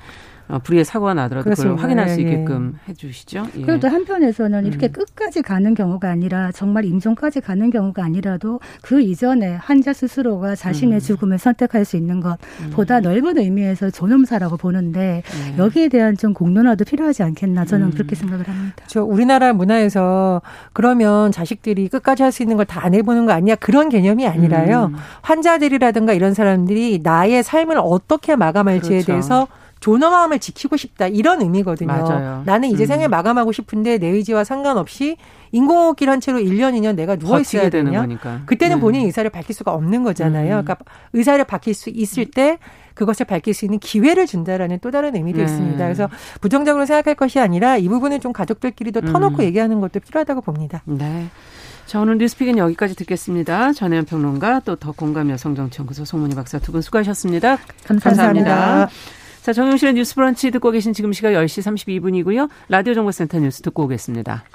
어, 0.50 0.60
불의의 0.60 0.84
사고가 0.86 1.14
나더라도 1.14 1.46
그렇습니다. 1.46 1.76
그걸 1.76 1.84
확인할 1.84 2.10
수 2.10 2.22
예, 2.22 2.26
예. 2.26 2.32
있게끔 2.32 2.76
예. 2.88 2.92
해주시죠. 2.92 3.48
예. 3.58 3.62
그래도 3.62 3.88
한편에서는 3.88 4.66
이렇게 4.66 4.88
음. 4.88 4.92
끝까지 4.92 5.42
가는 5.42 5.74
경우가 5.74 6.10
아니라 6.10 6.52
정말 6.52 6.86
임종까지 6.86 7.42
가는 7.42 7.70
경우가 7.70 8.04
아니라도 8.04 8.60
그 8.82 9.02
이전에 9.02 9.56
환자 9.56 9.94
스스로가 9.94 10.56
자신의 10.56 10.98
음. 10.98 11.00
죽음을 11.00 11.38
선택할 11.38 11.86
수 11.86 11.96
있는 11.96 12.20
것보다 12.20 12.98
음. 12.98 13.04
넓은 13.04 13.38
의미에서 13.38 13.90
존엄사라고 13.90 14.58
보는데 14.58 15.24
네. 15.26 15.58
여기에 15.58 15.88
대한 15.88 16.18
좀 16.18 16.34
공론화도 16.34 16.86
필요하지 16.86 17.24
않겠나 17.24 17.66
저는 17.66 17.88
음. 17.88 17.92
그렇게 17.92 18.16
생각을 18.16 18.48
합니다. 18.48 18.84
저 18.88 19.04
우리나라 19.04 19.54
문화에서 19.54 20.42
그러면 20.74 21.32
자식들이 21.32 21.88
끝까지 21.88 22.22
할 22.24 22.32
수 22.34 22.42
있는 22.44 22.58
걸 22.58 22.66
다 22.66 22.84
안 22.84 22.94
해보는 22.94 23.26
거 23.28 23.32
아니야 23.32 23.56
그런 23.56 23.88
개념이 23.90 24.28
아니라요. 24.28 24.92
음. 24.94 24.96
환자들이라든가 25.22 26.14
이런 26.14 26.34
사람들이 26.34 27.00
나의 27.04 27.44
삶을 27.44 27.78
어떻게 27.80 28.36
마감할지에 28.36 28.98
그렇죠. 28.98 29.06
대해서 29.08 29.48
존엄함을 29.84 30.40
지키고 30.40 30.78
싶다 30.78 31.08
이런 31.08 31.42
의미거든요. 31.42 31.88
맞아요. 31.92 32.44
나는 32.46 32.70
이제 32.70 32.86
음. 32.86 32.88
생을 32.88 33.10
마감하고 33.10 33.52
싶은데 33.52 33.98
내 33.98 34.08
의지와 34.08 34.46
상관없이 34.46 35.18
인공호흡기를 35.52 36.10
한 36.10 36.22
채로 36.22 36.40
1년, 36.40 36.74
2년 36.80 36.96
내가 36.96 37.18
누워 37.18 37.38
있어야 37.42 37.70
되는 37.70 37.92
거니까. 37.92 38.44
그때는 38.46 38.78
네. 38.78 38.82
본인 38.82 39.06
의사를 39.06 39.30
밝힐 39.30 39.54
수가 39.54 39.74
없는 39.74 40.04
거잖아요. 40.04 40.60
음. 40.60 40.64
그러니까 40.64 40.78
의사를 41.12 41.44
밝힐 41.44 41.74
수 41.74 41.90
있을 41.90 42.32
때 42.32 42.60
그것을 42.94 43.26
밝힐 43.26 43.54
수 43.54 43.66
있는 43.66 43.78
기회를 43.80 44.26
준다라는 44.26 44.80
또 44.82 44.90
다른 44.90 45.18
의미도 45.18 45.40
네. 45.40 45.44
있습니다. 45.44 45.84
그래서 45.84 46.08
부정적으로 46.40 46.86
생각할 46.86 47.16
것이 47.16 47.42
아니라 47.42 47.76
이 47.76 47.90
부분을 47.90 48.22
좀 48.22 48.32
가족들끼리도 48.32 49.02
터놓고 49.02 49.40
음. 49.40 49.44
얘기하는 49.44 49.82
것도 49.82 50.00
필요하다고 50.00 50.40
봅니다. 50.42 50.82
네. 50.86 51.28
자, 51.88 52.00
오늘 52.00 52.18
뉴스픽은 52.20 52.58
여기까지 52.58 52.96
듣겠습니다. 52.96 53.74
전혜연 53.74 54.06
평론가 54.06 54.62
또 54.62 54.78
더 54.78 54.94
공감 54.94 55.30
여성정치연구소 55.30 56.06
송문희 56.06 56.36
박사 56.36 56.58
두 56.60 56.72
분 56.72 56.82
수고하셨습니다. 56.82 57.58
감사합니다. 57.86 58.10
감사합니다. 58.10 58.90
자, 59.44 59.52
정용실의 59.52 59.96
뉴스 59.96 60.16
브런치 60.16 60.52
듣고 60.52 60.72
계신 60.72 60.94
지금 60.94 61.12
시각 61.12 61.32
10시 61.32 62.00
32분이고요. 62.00 62.48
라디오 62.70 62.94
정보센터 62.94 63.40
뉴스 63.40 63.62
듣고 63.62 63.84
오겠습니다. 63.84 64.46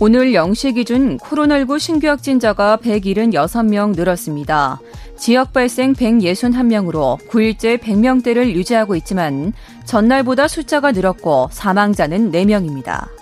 오늘 0.00 0.32
0시 0.32 0.76
기준 0.76 1.18
코로나19 1.18 1.78
신규 1.78 2.08
확진자가 2.08 2.78
176명 2.78 3.94
늘었습니다. 3.94 4.80
지역 5.18 5.52
발생 5.52 5.92
161명으로 5.92 7.18
9일째 7.28 7.76
100명대를 7.76 8.54
유지하고 8.54 8.96
있지만 8.96 9.52
전날보다 9.84 10.48
숫자가 10.48 10.92
늘었고 10.92 11.50
사망자는 11.52 12.32
4명입니다. 12.32 13.19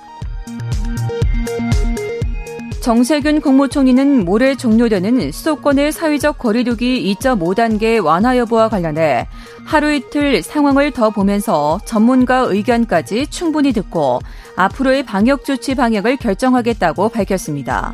정세균 2.80 3.40
국무총리는 3.40 4.24
모레 4.24 4.54
종료되는 4.54 5.32
수도권의 5.32 5.92
사회적 5.92 6.38
거리두기 6.38 7.14
2.5단계 7.14 8.02
완화 8.02 8.36
여부와 8.36 8.68
관련해 8.68 9.28
하루 9.64 9.92
이틀 9.92 10.42
상황을 10.42 10.92
더 10.92 11.10
보면서 11.10 11.80
전문가 11.84 12.38
의견까지 12.38 13.26
충분히 13.26 13.72
듣고 13.72 14.20
앞으로의 14.56 15.04
방역 15.04 15.44
조치 15.44 15.74
방향을 15.74 16.16
결정하겠다고 16.16 17.10
밝혔습니다. 17.10 17.92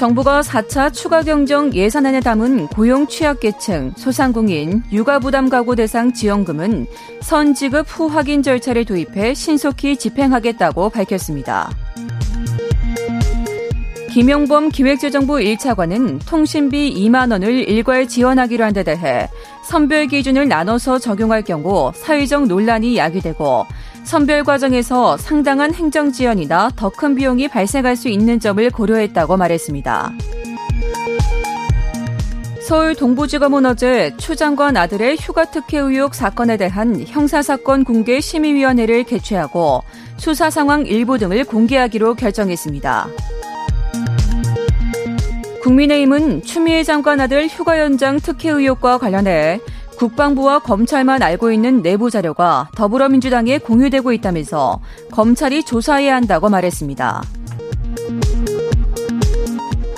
정부가 0.00 0.40
4차 0.40 0.94
추가 0.94 1.22
경정 1.22 1.74
예산안에 1.74 2.20
담은 2.20 2.68
고용 2.68 3.06
취약계층, 3.06 3.92
소상공인, 3.98 4.82
육아부담 4.90 5.50
가구 5.50 5.76
대상 5.76 6.14
지원금은 6.14 6.86
선지급 7.20 7.84
후 7.86 8.06
확인 8.06 8.42
절차를 8.42 8.86
도입해 8.86 9.34
신속히 9.34 9.98
집행하겠다고 9.98 10.88
밝혔습니다. 10.88 11.68
김용범 14.12 14.70
기획재정부 14.70 15.34
1차관은 15.34 16.20
통신비 16.26 16.94
2만 16.96 17.30
원을 17.30 17.68
일괄 17.68 18.08
지원하기로 18.08 18.64
한 18.64 18.70
데 18.72 18.82
대해 18.84 19.28
선별 19.64 20.06
기준을 20.06 20.48
나눠서 20.48 20.98
적용할 21.00 21.42
경우 21.42 21.92
사회적 21.94 22.46
논란이 22.46 22.96
야기되고 22.96 23.66
선별 24.04 24.42
과정에서 24.44 25.16
상당한 25.16 25.74
행정 25.74 26.12
지연이나 26.12 26.70
더 26.76 26.90
큰 26.90 27.14
비용이 27.14 27.48
발생할 27.48 27.94
수 27.96 28.08
있는 28.08 28.40
점을 28.40 28.68
고려했다고 28.70 29.36
말했습니다. 29.36 30.12
서울 32.62 32.94
동부지검은 32.94 33.66
어제 33.66 34.14
추 34.16 34.36
장관 34.36 34.76
아들의 34.76 35.16
휴가 35.20 35.44
특혜 35.44 35.78
의혹 35.78 36.14
사건에 36.14 36.56
대한 36.56 37.04
형사사건 37.06 37.82
공개 37.84 38.20
심의위원회를 38.20 39.04
개최하고 39.04 39.82
수사 40.16 40.50
상황 40.50 40.86
일부 40.86 41.18
등을 41.18 41.44
공개하기로 41.44 42.14
결정했습니다. 42.14 43.08
국민의힘은 45.62 46.42
추미애 46.42 46.82
장관 46.82 47.20
아들 47.20 47.46
휴가 47.46 47.78
연장 47.78 48.18
특혜 48.18 48.50
의혹과 48.50 48.98
관련해 48.98 49.60
국방부와 49.96 50.60
검찰만 50.60 51.22
알고 51.22 51.52
있는 51.52 51.82
내부 51.82 52.10
자료가 52.10 52.70
더불어민주당에 52.74 53.58
공유되고 53.58 54.12
있다면서 54.12 54.80
검찰이 55.10 55.62
조사해야 55.64 56.16
한다고 56.16 56.48
말했습니다. 56.48 57.22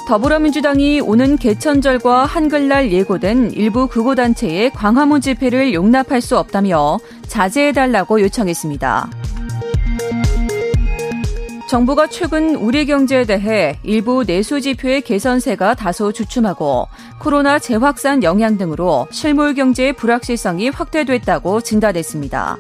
더불어민주당이 0.09 1.01
오는 1.01 1.37
개천절과 1.37 2.25
한글날 2.27 2.91
예고된 2.91 3.53
일부 3.53 3.87
극우단체의 3.87 4.71
광화문 4.73 5.21
집회를 5.21 5.73
용납할 5.73 6.21
수 6.21 6.37
없다며 6.37 6.99
자제해달라고 7.29 8.21
요청했습니다. 8.21 9.09
정부가 11.73 12.07
최근 12.07 12.55
우리 12.55 12.85
경제에 12.85 13.25
대해 13.25 13.79
일부 13.83 14.25
내수 14.27 14.61
지표의 14.61 15.01
개선세가 15.01 15.73
다소 15.73 16.13
주춤하고 16.13 16.87
코로나 17.19 17.59
재확산 17.59 18.23
영향 18.23 18.59
등으로 18.59 19.09
실물 19.11 19.55
경제의 19.55 19.95
불확실성이 19.95 20.69
확대됐다고 20.69 21.63
진단했습니다. 21.63 22.59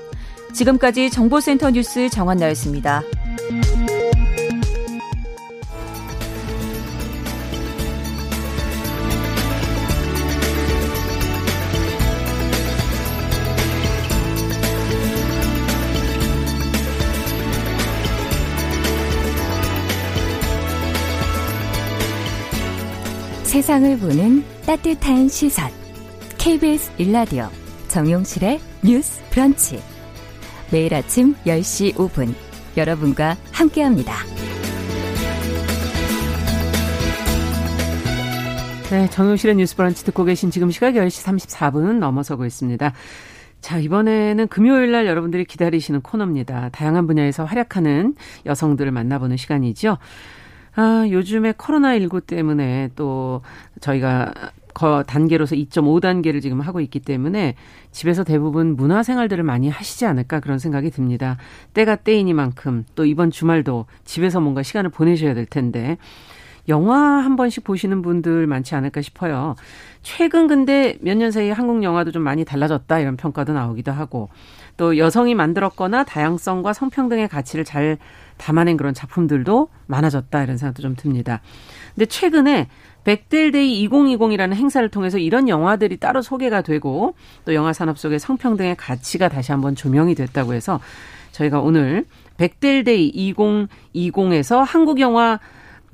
지금까지 0.54 1.10
정보센터 1.10 1.72
뉴스 1.72 2.08
정한나였습니다. 2.08 3.02
세상을 23.62 23.96
보는 23.98 24.42
따뜻한 24.66 25.28
시선. 25.28 25.70
KBS 26.36 26.90
일라디오 26.98 27.46
정용실의 27.86 28.58
뉴스 28.84 29.22
브런치. 29.30 29.80
매일 30.72 30.92
아침 30.92 31.36
10시 31.46 31.94
5분 31.94 32.34
여러분과 32.76 33.36
함께합니다. 33.52 34.14
네, 38.90 39.08
정용실의 39.10 39.54
뉴스 39.54 39.76
브런치 39.76 40.06
듣고 40.06 40.24
계신 40.24 40.50
지금 40.50 40.72
시각 40.72 40.94
10시 40.94 41.24
34분 41.24 41.98
넘어서고 41.98 42.44
있습니다. 42.44 42.92
자, 43.60 43.78
이번에는 43.78 44.48
금요일 44.48 44.90
날 44.90 45.06
여러분들이 45.06 45.44
기다리시는 45.44 46.00
코너입니다. 46.00 46.70
다양한 46.70 47.06
분야에서 47.06 47.44
활약하는 47.44 48.16
여성들을 48.44 48.90
만나보는 48.90 49.36
시간이죠. 49.36 49.98
아, 50.74 51.06
요즘에 51.08 51.52
코로나19 51.52 52.26
때문에 52.26 52.90
또 52.96 53.42
저희가 53.80 54.32
거 54.74 55.02
단계로서 55.02 55.54
2.5단계를 55.54 56.40
지금 56.40 56.60
하고 56.62 56.80
있기 56.80 57.00
때문에 57.00 57.56
집에서 57.90 58.24
대부분 58.24 58.74
문화 58.74 59.02
생활들을 59.02 59.44
많이 59.44 59.68
하시지 59.68 60.06
않을까 60.06 60.40
그런 60.40 60.58
생각이 60.58 60.90
듭니다. 60.90 61.36
때가 61.74 61.96
때이니만큼 61.96 62.84
또 62.94 63.04
이번 63.04 63.30
주말도 63.30 63.86
집에서 64.04 64.40
뭔가 64.40 64.62
시간을 64.62 64.90
보내셔야 64.90 65.34
될 65.34 65.44
텐데 65.44 65.98
영화 66.68 66.96
한 66.98 67.36
번씩 67.36 67.64
보시는 67.64 68.02
분들 68.02 68.46
많지 68.46 68.74
않을까 68.74 69.02
싶어요. 69.02 69.56
최근 70.02 70.46
근데 70.46 70.96
몇 71.00 71.16
년 71.16 71.30
사이에 71.30 71.50
한국 71.50 71.82
영화도 71.82 72.12
좀 72.12 72.22
많이 72.22 72.44
달라졌다 72.44 72.98
이런 72.98 73.16
평가도 73.16 73.52
나오기도 73.52 73.92
하고 73.92 74.28
또 74.76 74.96
여성이 74.96 75.34
만들었거나 75.34 76.04
다양성과 76.04 76.72
성평등의 76.72 77.28
가치를 77.28 77.64
잘 77.64 77.98
담아낸 78.38 78.76
그런 78.76 78.94
작품들도 78.94 79.68
많아졌다 79.86 80.42
이런 80.42 80.56
생각도 80.56 80.82
좀 80.82 80.96
듭니다. 80.96 81.40
근데 81.94 82.06
최근에 82.06 82.68
벡델데이 83.04 83.88
2020이라는 83.88 84.54
행사를 84.54 84.88
통해서 84.88 85.18
이런 85.18 85.48
영화들이 85.48 85.98
따로 85.98 86.22
소개가 86.22 86.62
되고 86.62 87.14
또 87.44 87.54
영화 87.54 87.72
산업 87.72 87.98
속의 87.98 88.18
성평등의 88.18 88.76
가치가 88.76 89.28
다시 89.28 89.52
한번 89.52 89.74
조명이 89.74 90.14
됐다고 90.14 90.54
해서 90.54 90.80
저희가 91.32 91.60
오늘 91.60 92.04
벡델데이 92.36 93.34
2020에서 93.34 94.64
한국 94.66 95.00
영화 95.00 95.38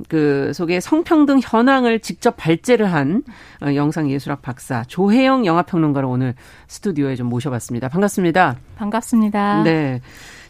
그 0.08 0.52
속에 0.54 0.80
성평등 0.80 1.40
현황을 1.42 2.00
직접 2.00 2.36
발제를 2.36 2.92
한 2.92 3.22
어, 3.62 3.74
영상예술학 3.74 4.42
박사 4.42 4.84
조혜영 4.84 5.44
영화평론가를 5.44 6.08
오늘 6.08 6.34
스튜디오에 6.68 7.16
좀 7.16 7.26
모셔봤습니다. 7.28 7.88
반갑습니다. 7.88 8.56
반갑습니다. 8.76 9.62
네. 9.64 10.00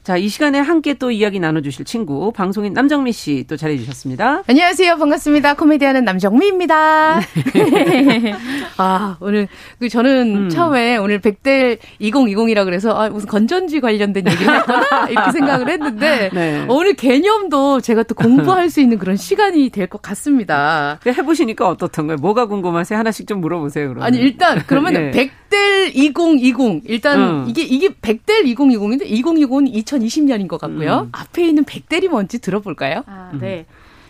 자, 0.09 0.16
이 0.16 0.29
시간에 0.31 0.59
함께 0.59 0.94
또 0.94 1.11
이야기 1.11 1.38
나눠주실 1.38 1.85
친구, 1.85 2.33
방송인 2.33 2.73
남정미 2.73 3.12
씨 3.12 3.44
또 3.47 3.59
잘해주셨습니다. 3.59 4.44
안녕하세요. 4.47 4.97
반갑습니다. 4.97 5.53
코미디하는 5.53 6.03
남정미입니다. 6.07 7.21
네. 7.21 8.33
아, 8.79 9.18
오늘, 9.21 9.49
그 9.79 9.90
저는 9.90 10.44
음. 10.44 10.49
처음에 10.49 10.97
오늘 10.97 11.18
백델 11.21 11.77
2020이라 12.01 12.64
그래서, 12.64 12.92
아, 12.99 13.11
무슨 13.11 13.29
건전지 13.29 13.81
관련된 13.81 14.27
얘기를 14.27 14.55
했구나, 14.57 15.09
이렇게 15.11 15.33
생각을 15.33 15.68
했는데, 15.68 16.31
네. 16.33 16.64
오늘 16.68 16.94
개념도 16.94 17.83
제가 17.83 18.05
또 18.05 18.14
공부할 18.14 18.71
수 18.71 18.81
있는 18.81 18.97
그런 18.97 19.14
시간이 19.16 19.68
될 19.68 19.88
것 19.88 20.01
같습니다. 20.01 21.01
해보시니까 21.07 21.68
어떻던가요? 21.68 22.16
뭐가 22.16 22.47
궁금하세요? 22.47 22.99
하나씩 22.99 23.27
좀 23.27 23.42
물어보세요, 23.42 23.88
그러면. 23.88 24.07
아니, 24.07 24.16
일단, 24.18 24.62
그러면 24.66 24.92
네. 24.94 25.11
백델 25.11 25.90
2020. 25.94 26.83
일단, 26.87 27.21
음. 27.21 27.44
이게, 27.47 27.62
이게 27.62 27.90
백델 28.01 28.44
2020인데, 28.44 29.07
2020은 29.07 29.68
2000 29.68 29.98
2020년인 29.99 30.49
것 30.49 30.61
같고요. 30.61 31.01
음. 31.07 31.09
앞에 31.13 31.47
있는 31.47 31.65
백델이 31.65 32.09
뭔지 32.09 32.41
들어볼까요? 32.41 33.03
아, 33.07 33.31
네. 33.39 33.67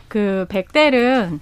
그 0.09 0.47
벡델은 0.49 1.41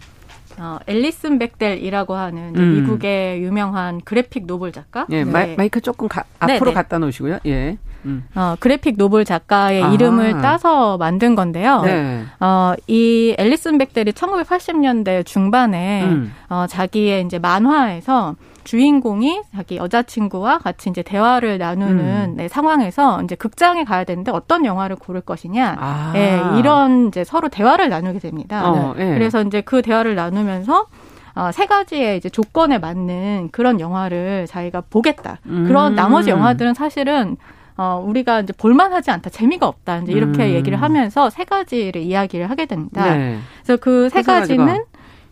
어, 0.59 0.79
앨리슨 0.87 1.39
벡델이라고 1.39 2.15
하는 2.15 2.57
음. 2.57 2.75
미국의 2.75 3.43
유명한 3.43 4.01
graphic 4.01 4.47
novel 4.47 4.73
작가. 4.73 5.07
예, 5.11 5.25
네. 5.25 5.55
마이, 5.57 5.69
크 5.69 5.81
조금 5.81 6.09
가, 6.09 6.25
앞으로 6.39 6.59
네네. 6.67 6.75
갖다 6.75 6.99
놓으시고요. 6.99 7.41
예. 7.47 7.79
음. 8.07 8.25
어, 8.35 8.55
graphic 8.59 8.97
novel 8.97 9.25
작가의 9.25 9.83
아. 9.83 9.93
이름을 9.93 10.41
따서 10.41 10.97
만든 10.97 11.35
건데요. 11.35 11.83
네. 11.83 12.25
어, 12.41 12.75
이 12.87 13.35
앨리슨 13.37 13.79
벡델이 13.79 14.12
1980년대 14.13 15.27
중반에 15.27 16.05
음. 16.05 16.33
어, 16.49 16.67
자기의 16.69 17.25
이제 17.25 17.39
만화에서 17.39 18.37
주인공이 18.67 19.43
자기 19.55 19.77
여자친구와 19.77 20.59
같이 20.59 20.91
이제 20.91 21.03
대화를 21.03 21.59
나누는 21.59 21.99
음. 22.31 22.35
네, 22.37 22.49
상황에서 22.49 23.23
이제 23.23 23.37
극장에 23.37 23.85
가야 23.85 24.03
되는데 24.05 24.33
어떤 24.33 24.65
영화를 24.65 24.97
고를 24.97 25.21
것이냐. 25.21 25.77
아. 25.79 26.11
네, 26.13 26.41
이런 26.59 27.09
이제 27.09 27.23
서로 27.23 27.49
대화를 27.49 27.89
나누게 27.89 28.19
됩니다. 28.19 28.69
어, 28.69 28.95
네. 28.97 29.15
그래서 29.15 29.41
이제 29.43 29.61
그 29.61 29.83
대화를 29.83 30.17
나누면서 30.17 30.87
어, 31.37 31.51
세 31.53 31.67
가지의 31.67 32.17
이제 32.17 32.29
조건에 32.29 32.79
맞는 32.79 33.51
그런 33.53 33.79
영화를 33.79 34.47
자기가 34.49 34.83
보겠다. 34.91 35.39
음. 35.47 35.67
그런 35.69 35.95
나머지 35.95 36.31
영화들은 36.31 36.75
사실은 36.75 37.37
어, 37.77 38.03
우리가 38.05 38.41
이제 38.41 38.55
볼만하지 38.57 39.11
않다, 39.11 39.29
재미가 39.29 39.67
없다, 39.69 39.99
이제 39.99 40.13
이렇게 40.13 40.45
음. 40.45 40.55
얘기를 40.55 40.81
하면서 40.81 41.29
세 41.31 41.45
가지를 41.45 42.01
이야기를 42.03 42.49
하게 42.51 42.65
됩니다. 42.67 43.15
네. 43.15 43.39
그래서 43.63 43.77
그 43.81 44.09
세 44.11 44.23
가지는 44.23 44.83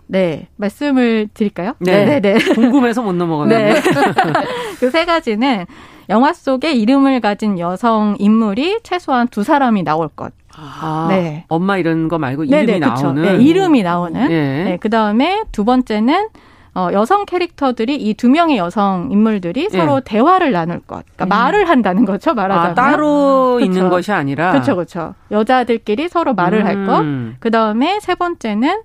네, 0.06 0.48
말씀을 0.56 1.28
드릴까요? 1.34 1.74
네, 1.78 2.04
네, 2.04 2.20
네. 2.20 2.34
궁금해서 2.54 3.02
못 3.02 3.12
넘어가는데. 3.14 3.72
네. 3.74 3.80
그 4.80 4.90
세 4.90 5.04
가지는 5.04 5.64
영화 6.10 6.32
속에 6.32 6.72
이름을 6.72 7.20
가진 7.20 7.58
여성 7.58 8.16
인물이 8.18 8.80
최소한 8.82 9.28
두 9.28 9.42
사람이 9.42 9.82
나올 9.82 10.08
것. 10.08 10.32
아, 10.56 11.06
네. 11.10 11.44
엄마 11.48 11.78
이런 11.78 12.08
거 12.08 12.18
말고 12.18 12.44
이름이 12.44 12.66
네네, 12.66 12.78
나오는. 12.80 13.22
네, 13.22 13.42
이름이 13.42 13.82
나오는. 13.82 14.28
네. 14.28 14.64
네. 14.64 14.76
그 14.80 14.90
다음에 14.90 15.42
두 15.52 15.64
번째는 15.64 16.28
어, 16.76 16.88
여성 16.92 17.24
캐릭터들이 17.24 17.94
이 17.96 18.14
두 18.14 18.28
명의 18.28 18.56
여성 18.58 19.08
인물들이 19.10 19.68
네. 19.68 19.78
서로 19.78 20.00
대화를 20.00 20.50
나눌 20.52 20.80
것. 20.80 21.04
그러니까 21.16 21.24
음. 21.24 21.28
말을 21.28 21.68
한다는 21.68 22.04
거죠, 22.04 22.34
말하자면. 22.34 22.70
아, 22.70 22.74
따로 22.74 23.54
그쵸. 23.58 23.64
있는 23.64 23.88
것이 23.88 24.12
아니라. 24.12 24.50
그렇죠, 24.52 24.74
그렇죠. 24.74 25.14
여자들끼리 25.30 26.08
서로 26.08 26.34
말을 26.34 26.60
음. 26.60 26.66
할 26.66 26.86
것. 26.86 27.36
그 27.40 27.50
다음에 27.50 27.98
세 28.00 28.14
번째는 28.16 28.82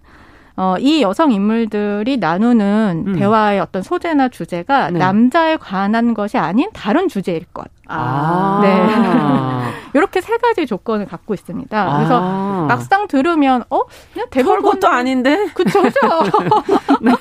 어, 0.60 0.76
이 0.78 1.02
여성 1.02 1.32
인물들이 1.32 2.17
나누는 2.17 3.06
음. 3.08 3.15
대화의 3.15 3.62
어떤 3.62 3.82
소재나 3.82 4.28
주제가 4.28 4.91
네. 4.91 5.00
남자에 5.00 5.56
관한 5.56 6.13
것이 6.13 6.38
아닌 6.38 6.69
다른 6.74 7.08
주제일 7.08 7.45
것. 7.54 7.69
아. 7.89 8.60
네. 8.62 9.80
이렇게 9.93 10.21
세 10.21 10.38
가지 10.38 10.67
조건을 10.67 11.08
갖고 11.08 11.34
있습니다. 11.34 11.95
그래서 11.97 12.19
아. 12.21 12.65
막상 12.67 13.08
들으면 13.08 13.63
어 13.69 13.82
그냥 14.13 14.28
대부분 14.30 14.62
것도 14.62 14.88
아닌데. 14.88 15.47
그쵸 15.54 15.82
그쵸. 15.82 15.99
네. 17.02 17.12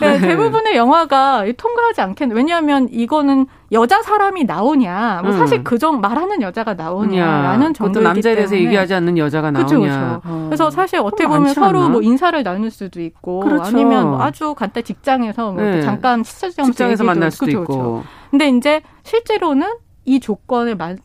네. 0.00 0.18
대부분의 0.18 0.76
영화가 0.76 1.44
통과하지 1.56 2.00
않겠네. 2.00 2.34
왜냐하면 2.34 2.88
이거는 2.90 3.46
여자 3.72 4.02
사람이 4.02 4.44
나오냐, 4.44 5.20
뭐 5.22 5.32
음. 5.32 5.38
사실 5.38 5.62
그정 5.62 6.00
말하는 6.00 6.42
여자가 6.42 6.74
나오냐라는 6.74 7.72
정도 7.72 8.00
남자에 8.00 8.34
대해서 8.34 8.56
얘기하지 8.56 8.94
않는 8.94 9.16
여자가 9.16 9.52
나오냐. 9.52 9.66
그쵸, 9.66 9.80
그쵸. 9.80 10.20
어. 10.24 10.46
그래서 10.48 10.70
사실 10.70 10.98
어떻게 10.98 11.28
보면 11.28 11.54
서로 11.54 11.88
뭐 11.88 12.02
인사를 12.02 12.42
나눌 12.42 12.72
수도 12.72 13.00
있고, 13.00 13.40
그렇죠. 13.40 13.62
아니면 13.62 14.10
뭐 14.10 14.22
아주 14.22 14.54
간단 14.54 14.82
직장에서 14.82 15.52
뭐 15.52 15.62
네. 15.62 15.82
잠깐 15.82 16.24
직장에서 16.24 17.04
만날 17.04 17.30
수도 17.30 17.46
그쵸, 17.46 17.60
있고. 17.62 18.02
근데 18.32 18.48
이제 18.48 18.82
실제로는 19.10 19.66
이 20.04 20.20
조건을 20.20 20.76
만, 20.76 20.96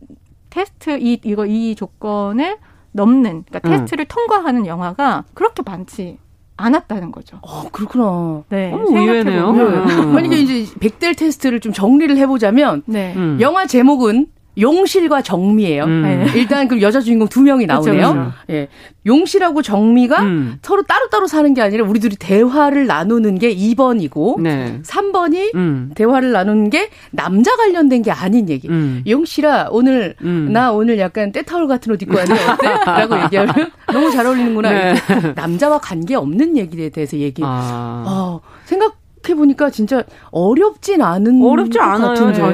테스트 0.52 1.00
이 1.00 1.20
이거 1.24 1.46
이 1.48 1.74
조건을 1.74 2.58
넘는 2.92 3.46
그러니까 3.50 3.68
음. 3.68 3.72
테스트를 3.72 4.06
통과하는 4.06 4.68
영화가 4.68 5.26
그렇게 5.34 5.64
많지 5.66 6.20
않았다는 6.56 7.12
거죠. 7.12 7.40
어, 7.42 7.64
그렇구나. 7.72 8.44
네. 8.50 8.72
어, 8.72 8.78
의외네요. 8.88 9.50
음. 9.50 10.14
만약에 10.14 10.38
이제 10.38 10.72
백델 10.80 11.16
테스트를 11.16 11.60
좀 11.60 11.74
정리를 11.74 12.16
해보자면, 12.16 12.84
네. 12.86 13.14
음. 13.16 13.40
영화 13.42 13.66
제목은 13.66 14.28
용실과 14.60 15.22
정미예요. 15.22 15.84
음. 15.84 16.02
네. 16.04 16.40
일단 16.40 16.68
그 16.68 16.82
여자 16.82 17.02
주인공 17.02 17.28
두 17.28 17.42
명이 17.42 17.66
나오네요. 17.66 18.14
그렇죠, 18.14 18.32
예. 18.50 18.68
용실하고 19.06 19.62
정미가 19.62 20.22
음. 20.24 20.58
서로 20.62 20.84
따로따로 20.84 21.28
사는 21.28 21.54
게 21.54 21.62
아니라 21.62 21.86
우리 21.86 22.00
들이 22.00 22.16
대화를 22.16 22.88
나누는 22.88 23.38
게 23.38 23.56
2번이고 23.56 24.42
네. 24.42 24.80
3번이 24.84 25.54
음. 25.56 25.92
대화를 25.96 26.32
나누는 26.32 26.70
게 26.70 26.90
남자 27.12 27.56
관련된 27.56 28.02
게 28.02 28.12
아닌 28.12 28.50
얘기. 28.50 28.68
음. 28.68 29.04
용실아 29.08 29.68
오늘 29.72 30.16
음. 30.22 30.50
나 30.52 30.72
오늘 30.72 30.98
약간 31.00 31.32
때타올 31.32 31.68
같은 31.68 31.92
옷 31.92 32.02
입고 32.02 32.16
왔는데 32.18 32.44
어때? 32.44 32.68
라고 32.86 33.24
얘기하면 33.24 33.54
너무 33.92 34.12
잘 34.12 34.26
어울리는구나. 34.26 34.70
네. 34.70 34.96
남자와 35.36 35.80
관계 35.80 36.16
없는 36.16 36.58
얘기에 36.58 36.90
대해서 36.90 37.18
얘기. 37.18 37.42
아. 37.46 38.04
어, 38.08 38.42
생각 38.66 38.96
생각해 39.26 39.36
보니까 39.36 39.70
진짜 39.70 40.04
어렵진 40.32 41.02
않은 41.02 41.44
어렵지 41.44 41.80
않아요 41.80 42.14
전혀. 42.16 42.50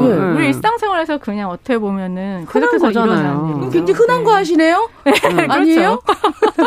네. 0.00 0.08
네. 0.08 0.32
우리 0.32 0.46
일상생활에서 0.46 1.18
그냥 1.18 1.50
어떻게 1.50 1.76
보면은 1.78 2.46
그렇게 2.46 2.78
거잖아요. 2.78 3.68
굉장히 3.72 3.92
흔한 3.92 4.18
네. 4.18 4.24
거 4.24 4.34
하시네요. 4.34 4.88
네. 5.04 5.12
그렇죠. 5.12 5.52
아니에요? 5.52 6.00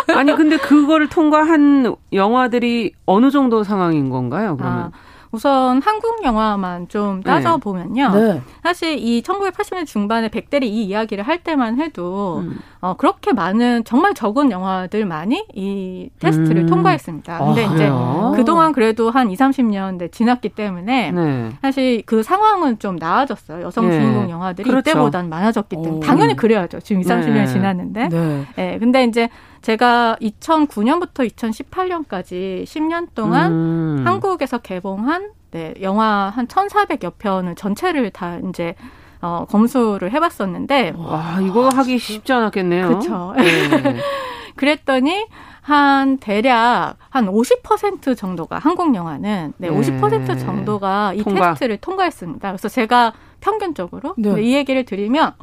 아니 0.10 0.36
근데 0.36 0.58
그거를 0.58 1.08
통과한 1.10 1.96
영화들이 2.12 2.94
어느 3.06 3.32
정도 3.32 3.64
상황인 3.64 4.10
건가요? 4.10 4.58
그러면? 4.58 4.80
아. 4.80 4.92
우선 5.36 5.82
한국 5.82 6.24
영화만 6.24 6.88
좀 6.88 7.18
네. 7.18 7.24
따져보면요. 7.30 8.10
네. 8.14 8.42
사실 8.64 8.98
이 8.98 9.22
1980년 9.22 9.86
중반에 9.86 10.30
백대리 10.30 10.70
이 10.70 10.86
이야기를 10.86 11.28
할 11.28 11.44
때만 11.44 11.80
해도 11.80 12.40
음. 12.40 12.58
어, 12.80 12.96
그렇게 12.96 13.34
많은 13.34 13.84
정말 13.84 14.14
적은 14.14 14.52
영화들많이 14.52 15.48
이 15.54 16.10
테스트를 16.20 16.64
음. 16.64 16.68
통과했습니다. 16.68 17.38
근데 17.40 17.66
아, 17.66 17.74
이제? 17.74 17.92
그동안 18.36 18.72
그래도 18.72 19.10
한 19.12 19.30
2, 19.30 19.36
30년 19.36 20.12
지났기 20.12 20.50
때문에 20.50 21.12
네. 21.12 21.52
사실 21.62 22.04
그 22.06 22.24
상황은 22.24 22.80
좀 22.80 22.96
나아졌어요. 22.96 23.66
여성 23.66 23.90
네. 23.90 24.00
주인공 24.00 24.30
영화들이 24.30 24.70
그렇죠. 24.70 24.92
이때보단 24.92 25.28
많아졌기 25.28 25.76
때문에 25.76 25.98
오. 25.98 26.00
당연히 26.00 26.36
그래야죠. 26.36 26.80
지금 26.80 27.02
2, 27.02 27.06
30년 27.06 27.48
지났는데. 27.48 28.08
네. 28.08 28.46
네. 28.56 28.80
근데 28.80 29.04
이제 29.04 29.30
제가 29.66 30.18
2009년부터 30.22 31.28
2018년까지 31.28 32.66
10년 32.66 33.08
동안 33.16 33.52
음. 33.52 34.04
한국에서 34.06 34.60
개봉한 34.60 35.32
네, 35.50 35.74
영화 35.82 36.30
한 36.30 36.46
1,400여 36.46 37.14
편을 37.18 37.56
전체를 37.56 38.12
다 38.12 38.38
이제 38.48 38.76
어, 39.22 39.46
검수를 39.50 40.12
해봤었는데. 40.12 40.94
와, 40.98 41.40
이거 41.42 41.70
하기 41.70 41.98
쉽지 41.98 42.32
않았겠네요. 42.32 42.88
그렇죠. 42.90 43.34
네. 43.38 43.42
그랬더니 44.56 45.26
한 45.62 46.20
대략 46.20 46.98
한 47.10 47.26
50% 47.26 48.16
정도가 48.16 48.60
한국 48.60 48.94
영화는 48.94 49.54
네, 49.58 49.70
50% 49.70 50.40
정도가 50.40 51.14
이 51.16 51.24
통과. 51.24 51.54
테스트를 51.54 51.78
통과했습니다. 51.78 52.50
그래서 52.50 52.70
제가 52.70 53.14
평균적으로 53.42 54.14
네. 54.16 54.44
이 54.44 54.54
얘기를 54.54 54.86
드리면 54.86 55.34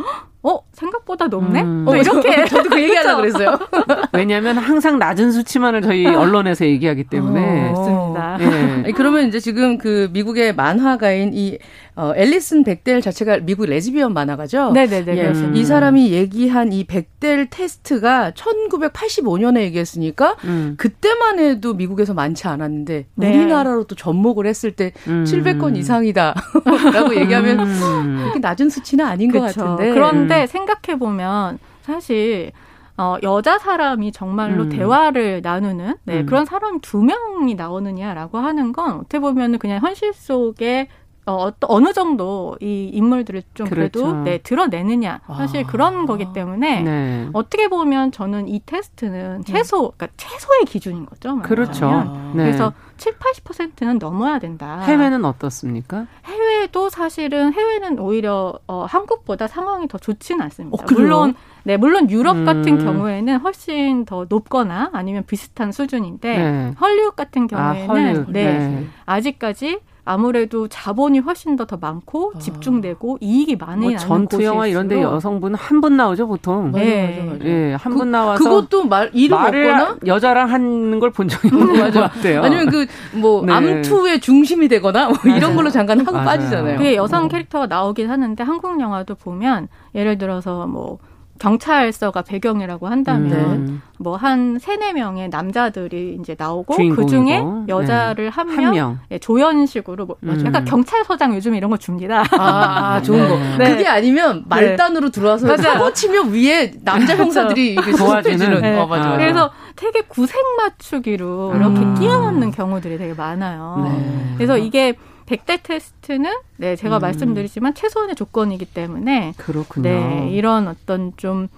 어 0.45 0.59
생각보다 0.73 1.29
높네. 1.29 1.63
음. 1.63 1.85
어 1.87 1.95
이렇게 1.97 2.45
저도 2.47 2.69
그 2.71 2.83
얘기하려고 2.83 3.23
그랬어요. 3.23 3.59
왜냐하면 4.13 4.59
항상 4.59 4.99
낮은 4.99 5.31
수치만을 5.31 5.83
저희 5.83 6.07
언론에서 6.07 6.67
얘기하기 6.67 7.05
때문에. 7.05 7.71
어, 7.71 7.73
맞습니다. 7.73 8.83
네. 8.83 8.93
그러면 8.93 9.29
이제 9.29 9.39
지금 9.39 9.79
그 9.79 10.09
미국의 10.13 10.55
만화가인 10.55 11.33
이 11.35 11.59
어, 11.95 12.13
앨리슨 12.17 12.65
백델 12.65 13.03
자체가 13.03 13.41
미국 13.43 13.67
레즈비언 13.67 14.15
만화가죠. 14.15 14.73
네네네. 14.73 15.17
예. 15.19 15.27
음. 15.29 15.55
이 15.55 15.65
사람이 15.65 16.11
얘기한 16.13 16.73
이 16.73 16.85
백델 16.85 17.49
테스트가 17.51 18.33
1985년에 18.33 19.61
얘기했으니까 19.61 20.37
음. 20.45 20.75
그때만 20.79 21.39
해도 21.39 21.75
미국에서 21.75 22.15
많지 22.15 22.49
않았는데 22.49 23.07
네. 23.15 23.29
우리나라로 23.29 23.85
또 23.85 23.95
접목을 23.95 24.47
했을 24.47 24.73
때 24.73 24.93
음. 25.07 25.25
700건 25.25 25.77
이상이다라고 25.77 27.15
얘기하면 27.17 27.61
음. 27.61 28.17
그렇게 28.23 28.39
낮은 28.39 28.71
수치는 28.71 29.05
아닌 29.05 29.31
그쵸. 29.31 29.41
것 29.41 29.55
같은데. 29.55 29.93
그런데 29.93 30.32
생각해 30.47 30.99
보면 30.99 31.59
사실 31.83 32.53
어, 32.97 33.17
여자 33.23 33.59
사람이 33.59 34.13
정말로 34.13 34.65
음. 34.65 34.69
대화를 34.69 35.41
나누는 35.43 35.97
네, 36.05 36.21
음. 36.21 36.27
그런 36.27 36.45
사람 36.45 36.81
두 36.81 37.03
명이 37.03 37.55
나오느냐라고 37.55 38.39
하는 38.39 38.73
건 38.73 38.95
어떻게 38.95 39.19
보면 39.19 39.55
은 39.55 39.59
그냥 39.59 39.81
현실 39.81 40.13
속에 40.13 40.89
어, 41.25 41.51
어느 41.69 41.93
정도 41.93 42.57
이 42.61 42.91
인물들을 42.93 43.43
좀 43.55 43.69
그렇죠. 43.69 44.01
그래도 44.03 44.23
네, 44.25 44.39
드러내느냐. 44.39 45.21
사실 45.37 45.65
아. 45.65 45.67
그런 45.67 46.05
거기 46.07 46.33
때문에 46.33 46.83
네. 46.83 47.29
어떻게 47.33 47.69
보면 47.69 48.11
저는 48.11 48.49
이 48.49 48.61
테스트는 48.67 49.45
최소, 49.45 49.93
그러니까 49.97 50.09
최소의 50.17 50.65
기준인 50.67 51.07
거죠. 51.07 51.39
그렇죠. 51.43 52.33
네. 52.35 52.45
그래서 52.45 52.73
7, 52.97 53.15
80%는 53.19 53.99
넘어야 53.99 54.41
된다. 54.41 54.81
해외는 54.81 55.25
어떻습니까? 55.25 56.07
해외도 56.25 56.89
사실은 56.89 57.53
해외는 57.53 58.01
오히려 58.01 58.59
어, 58.67 58.85
한국보다 58.89 59.47
상황이 59.47 59.87
더 59.87 59.99
좋지는 59.99 60.43
않습니다. 60.43 60.83
어, 60.83 60.87
물론 60.93 61.35
네, 61.65 61.77
물론 61.77 62.11
유럽 62.11 62.37
음. 62.37 62.45
같은 62.45 62.85
경우에는 62.85 63.39
훨씬 63.39 64.05
더 64.05 64.27
높거나 64.29 64.91
아니면 64.93 65.23
비슷한 65.25 65.71
수준인데 65.71 66.39
네. 66.39 66.75
헐리우드 66.81 67.15
같은 67.15 67.49
아, 67.53 67.75
경우에는 67.75 68.23
아. 68.23 68.27
네, 68.29 68.59
네. 68.59 68.87
아직까지 69.07 69.79
아무래도 70.05 70.67
자본이 70.67 71.21
훨씬 71.21 71.55
더 71.57 71.65
더 71.65 71.77
많고 71.77 72.33
아. 72.35 72.39
집중되고 72.39 73.19
이익이 73.21 73.55
많이 73.57 73.89
뭐 73.91 73.97
전투 73.97 74.43
영화 74.43 74.67
이런데 74.67 75.01
여성분 75.01 75.55
한 75.55 75.81
분 75.81 75.97
나오죠 75.97 76.27
보통. 76.27 76.73
네, 76.73 77.21
맞아, 77.25 77.33
맞아. 77.33 77.45
예, 77.45 77.75
한분 77.79 78.07
그, 78.07 78.17
나와서 78.17 78.43
그것도 78.45 78.85
말 78.87 79.11
이름 79.15 79.39
없거나 79.39 79.97
여자랑 80.07 80.51
하는 80.51 80.99
걸 80.99 81.11
본 81.13 81.29
적이 81.29 81.49
없는 81.55 81.93
것 81.93 82.01
같아요. 82.01 82.43
아니면 82.43 82.69
그뭐 83.13 83.45
네. 83.47 83.53
암투의 83.53 84.21
중심이 84.21 84.67
되거나 84.69 85.09
뭐 85.09 85.17
이런 85.37 85.55
걸로 85.55 85.71
잠깐 85.71 86.01
하고 86.01 86.13
맞아요. 86.13 86.25
빠지잖아요. 86.27 86.79
그게 86.79 86.97
여성 86.97 87.25
어. 87.25 87.29
캐릭터가 87.29 87.67
나오긴 87.67 88.11
하는데 88.11 88.43
한국 88.43 88.81
영화도 88.81 89.15
보면 89.17 89.69
예를 89.95 90.19
들어서 90.19 90.67
뭐 90.67 90.99
경찰서가 91.39 92.23
배경이라고 92.23 92.87
한다면 92.87 93.33
음. 93.33 93.83
뭐한 93.99 94.59
세네 94.59 94.93
명의 94.93 95.29
남자들이 95.29 96.19
이제 96.21 96.37
나오고 96.39 96.77
그 96.95 97.07
중에 97.07 97.43
여자를 97.69 98.27
네. 98.27 98.31
한, 98.31 98.57
명, 98.57 98.75
명. 98.75 98.99
네, 99.09 99.19
조연식으로 99.19 100.07
뭐 100.07 100.17
음. 100.23 100.43
약간 100.47 100.65
경찰서장 100.65 101.35
요즘 101.35 101.55
이런 101.55 101.71
거 101.71 101.77
줍니다. 101.77 102.23
아, 102.33 102.95
아 102.95 103.03
좋은 103.03 103.29
거. 103.29 103.37
네. 103.59 103.71
그게 103.71 103.87
아니면 103.87 104.45
말단으로 104.47 105.11
들어와서 105.11 105.57
사고 105.57 105.93
치면 105.93 106.33
위에 106.33 106.73
남자 106.83 107.17
형사들이 107.17 107.77
도와주는. 107.99 108.61
네. 108.61 108.79
어, 108.79 108.87
맞아. 108.87 109.17
그래서 109.17 109.51
되게 109.75 110.03
구색 110.03 110.37
맞추기로 110.59 111.55
이렇게 111.57 111.81
음. 111.81 111.95
끼어넣는 111.95 112.51
경우들이 112.51 112.99
되게 112.99 113.15
많아요. 113.15 113.83
네. 113.85 114.35
그래서 114.37 114.59
이게 114.59 114.95
벡델 115.33 115.63
테스트는 115.63 116.31
네 116.59 116.77
제가 116.77 116.99
음. 116.99 117.01
말씀드리지만 117.01 117.73
최소한의 117.73 118.17
조건이기 118.17 118.67
때문에 118.67 119.33
그렇군요. 119.39 119.89
네 119.89 120.29
이런 120.31 120.69
어떤 120.69 121.13
좀 121.17 121.49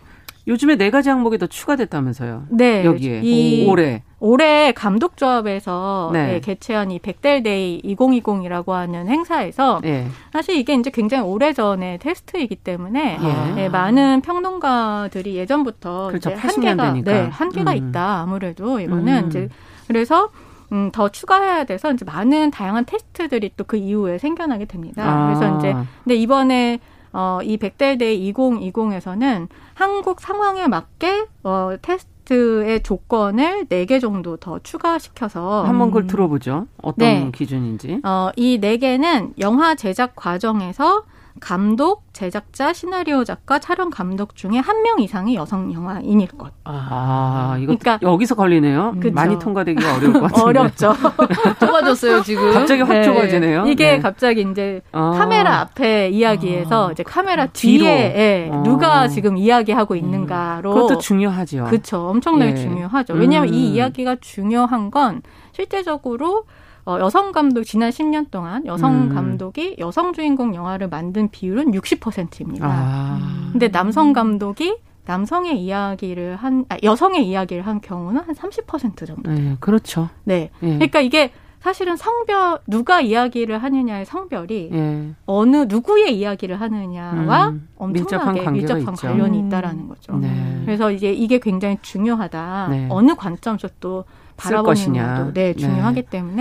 요즘에 0.47 0.77
네 0.77 0.91
가지 0.91 1.09
항목이 1.09 1.39
더 1.39 1.49
추가됐다면서요. 1.49 2.45
네. 2.51 2.85
여기에 2.85 3.22
이, 3.25 3.66
올해 3.68 4.03
올해 4.20 4.70
감독조합에서 4.70 6.11
네. 6.12 6.27
네, 6.27 6.41
개최한 6.41 6.93
이 6.93 7.01
벡델데이 7.01 7.83
2020이라고 7.83 8.68
하는 8.68 9.09
행사에서 9.09 9.81
네. 9.83 10.07
사실 10.33 10.57
이게 10.57 10.75
이제 10.75 10.91
굉장히 10.91 11.25
오래 11.25 11.53
전의 11.53 11.99
테스트이기 11.99 12.57
때문에 12.57 13.16
아. 13.18 13.53
네, 13.57 13.68
많은 13.68 14.20
평론가들이 14.20 15.35
예전부터 15.35 16.09
그렇죠. 16.09 16.31
이제 16.31 16.39
한계가 16.39 16.93
네, 16.93 17.29
한계가 17.29 17.72
음. 17.72 17.77
있다. 17.77 18.20
아무래도 18.20 18.79
이거는 18.79 19.25
음. 19.25 19.29
이제 19.29 19.49
그래서 19.89 20.31
음, 20.75 20.91
더 20.93 21.09
추가해야 21.09 21.64
돼서 21.64 21.91
이제 21.93 22.05
많은 22.05 22.51
다양한 22.51 22.85
테스트들이 22.85 23.53
또 23.57 23.64
그 23.64 23.77
이후에 23.79 24.18
생겨나게 24.18 24.66
됩니다. 24.66 25.03
아. 25.05 25.27
그래서 25.27 25.57
이제 25.59 25.75
근데 26.03 26.16
이번에 26.16 26.81
어, 27.12 27.39
이 27.43 27.57
백달대이 27.57 28.33
2020에서는 28.33 29.49
한국 29.75 30.20
상황에 30.20 30.66
맞게 30.66 31.27
어, 31.45 31.70
테스트의 31.81 32.83
조건을 32.83 33.66
4개 33.66 34.01
정도 34.01 34.37
더 34.37 34.59
추가시켜서 34.59 35.62
한번 35.64 35.89
그걸 35.89 36.07
들어보죠. 36.09 36.66
어떤 36.83 36.97
네. 37.09 37.31
기준인지. 37.33 38.01
어, 38.05 38.31
이 38.37 38.59
4개는 38.61 39.33
영화 39.39 39.75
제작 39.77 40.16
과정에서 40.16 41.05
감독, 41.41 42.05
제작자, 42.12 42.72
시나리오 42.72 43.24
작가, 43.24 43.59
촬영 43.59 43.91
감독 43.91 44.37
중에 44.37 44.59
한 44.59 44.82
명 44.85 45.01
이상이 45.01 45.35
여성 45.35 45.72
영화인일 45.72 46.28
것. 46.28 46.53
아, 46.64 47.57
이거 47.59 47.74
그러니까 47.78 47.99
여기서 48.07 48.35
걸리네요. 48.35 48.95
그쵸. 49.01 49.14
많이 49.14 49.39
통과되기가 49.39 49.97
어려울 49.97 50.12
것 50.12 50.20
같은데. 50.22 50.43
어렵죠. 50.43 50.95
좁아졌어요 51.59 52.22
지금. 52.22 52.53
갑자기 52.53 52.82
확 52.82 52.93
네. 52.95 53.03
좁아지네요. 53.03 53.64
이게 53.66 53.93
네. 53.93 53.99
갑자기 53.99 54.43
이제 54.51 54.80
아. 54.93 55.12
카메라 55.18 55.61
앞에 55.61 56.11
이야기에서 56.11 56.89
아. 56.89 56.93
이제 56.93 57.03
카메라 57.03 57.47
뒤에 57.47 57.89
예, 57.89 58.51
아. 58.53 58.62
누가 58.62 59.09
지금 59.09 59.37
이야기하고 59.39 59.97
있는가로. 59.97 60.70
음. 60.70 60.74
그것도 60.74 60.99
중요하죠. 60.99 61.64
그렇죠. 61.64 62.09
엄청나게 62.11 62.55
네. 62.55 62.61
중요하죠. 62.61 63.14
왜냐하면 63.14 63.49
음. 63.53 63.55
이 63.55 63.70
이야기가 63.72 64.16
중요한 64.20 64.91
건 64.91 65.22
실제적으로 65.53 66.45
어, 66.87 66.99
여성 67.01 67.32
감독 67.32 67.64
지난 67.64 67.91
10년 67.91 68.30
동안 68.30 68.66
여성 68.66 69.05
음. 69.05 69.14
감독이 69.14 69.76
여성 69.78 70.12
주인공 70.12 70.55
영화를 70.55 70.89
만든 70.89 71.28
비율은 71.30 71.72
60%입니다. 71.72 72.66
아. 72.68 73.49
근데 73.53 73.70
남성 73.70 74.12
감독이 74.12 74.76
남성의 75.07 75.62
이야기를 75.62 76.37
한 76.37 76.64
아, 76.68 76.76
여성의 76.82 77.26
이야기를 77.26 77.66
한 77.66 77.80
경우는 77.80 78.22
한 78.22 78.35
30% 78.35 79.07
정도. 79.07 79.30
네, 79.30 79.57
그렇죠. 79.61 80.09
네. 80.24 80.51
네. 80.61 80.74
그러니까 80.74 81.01
이게 81.01 81.30
사실은 81.61 81.97
성별 81.97 82.59
누가 82.66 83.01
이야기를 83.01 83.62
하느냐의 83.62 84.05
성별이 84.05 84.70
예. 84.70 85.14
어느 85.24 85.64
누구의 85.66 86.14
이야기를 86.18 86.61
하느냐와 86.61 87.49
음, 87.49 87.68
엄청나게 87.76 88.51
밀접한, 88.51 88.95
관련이 88.95 89.47
있다라는 89.47 89.89
거죠. 89.89 90.14
네. 90.18 90.61
그래서 90.66 90.91
이제 90.91 91.11
이게 91.11 91.39
굉장히 91.39 91.78
중요하다. 91.80 92.68
네. 92.68 92.87
어느 92.91 93.14
관점에서 93.14 93.68
또 93.80 94.05
바라보는 94.37 94.93
것도 94.93 95.32
네, 95.32 95.55
중요하기 95.55 96.03
네. 96.03 96.09
때문 96.11 96.39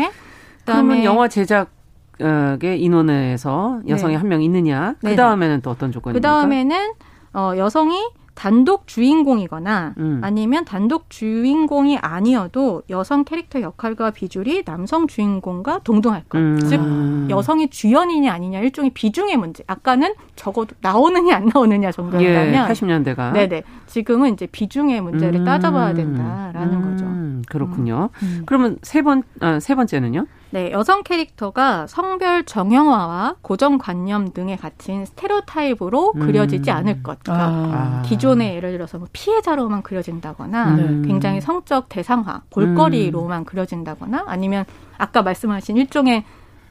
에 0.67 0.71
그러면 0.71 1.03
영화 1.03 1.27
제작 1.27 1.71
의 2.19 2.81
인원에서 2.81 3.81
여성이 3.87 4.13
네. 4.13 4.17
한명 4.17 4.41
있느냐? 4.43 4.95
그 5.01 5.15
다음에는 5.15 5.61
또 5.61 5.71
어떤 5.71 5.91
조건입니까? 5.91 6.17
그 6.17 6.21
다음에는 6.21 6.93
어, 7.33 7.53
여성이 7.57 7.97
단독 8.35 8.87
주인공이거나 8.87 9.93
음. 9.97 10.19
아니면 10.23 10.65
단독 10.65 11.09
주인공이 11.09 11.97
아니어도 11.99 12.81
여성 12.89 13.23
캐릭터 13.23 13.61
역할과 13.61 14.11
비율이 14.11 14.63
남성 14.63 15.07
주인공과 15.07 15.79
동등할 15.83 16.23
것. 16.29 16.39
음. 16.39 16.59
즉 16.59 17.29
여성이 17.29 17.69
주연이냐 17.69 18.31
아니냐 18.31 18.59
일종의 18.59 18.91
비중의 18.91 19.37
문제. 19.37 19.63
아까는 19.67 20.15
적어도 20.35 20.75
나오느냐 20.81 21.35
안 21.35 21.51
나오느냐 21.53 21.91
정도였다면 21.91 22.53
예, 22.53 22.73
80년대가 22.73 23.33
네네 23.33 23.63
지금은 23.85 24.33
이제 24.33 24.47
비중의 24.47 25.01
문제를 25.01 25.41
음. 25.41 25.45
따져봐야 25.45 25.93
된다라는 25.93 26.73
음. 26.73 26.91
거죠. 26.91 27.05
그렇군요. 27.49 28.09
음. 28.23 28.43
그러면 28.45 28.77
세번세 28.81 29.73
아, 29.73 29.75
번째는요? 29.75 30.25
네, 30.53 30.71
여성 30.71 31.01
캐릭터가 31.01 31.87
성별 31.87 32.43
정형화와 32.43 33.37
고정관념 33.41 34.33
등에 34.33 34.55
갇힌 34.55 35.03
스테레오타입으로 35.03 36.13
음. 36.15 36.19
그려지지 36.19 36.69
않을 36.69 37.01
것. 37.01 37.23
그러니까 37.23 37.47
아. 37.47 38.01
기존에 38.05 38.55
예를 38.55 38.71
들어서 38.73 38.99
뭐 38.99 39.07
피해자로만 39.11 39.81
그려진다거나 39.81 40.75
음. 40.75 41.03
굉장히 41.07 41.41
성적 41.41 41.89
대상화, 41.89 42.43
볼거리로만 42.51 43.41
음. 43.41 43.45
그려진다거나 43.45 44.25
아니면 44.27 44.65
아까 44.99 45.23
말씀하신 45.23 45.77
일종의 45.77 46.23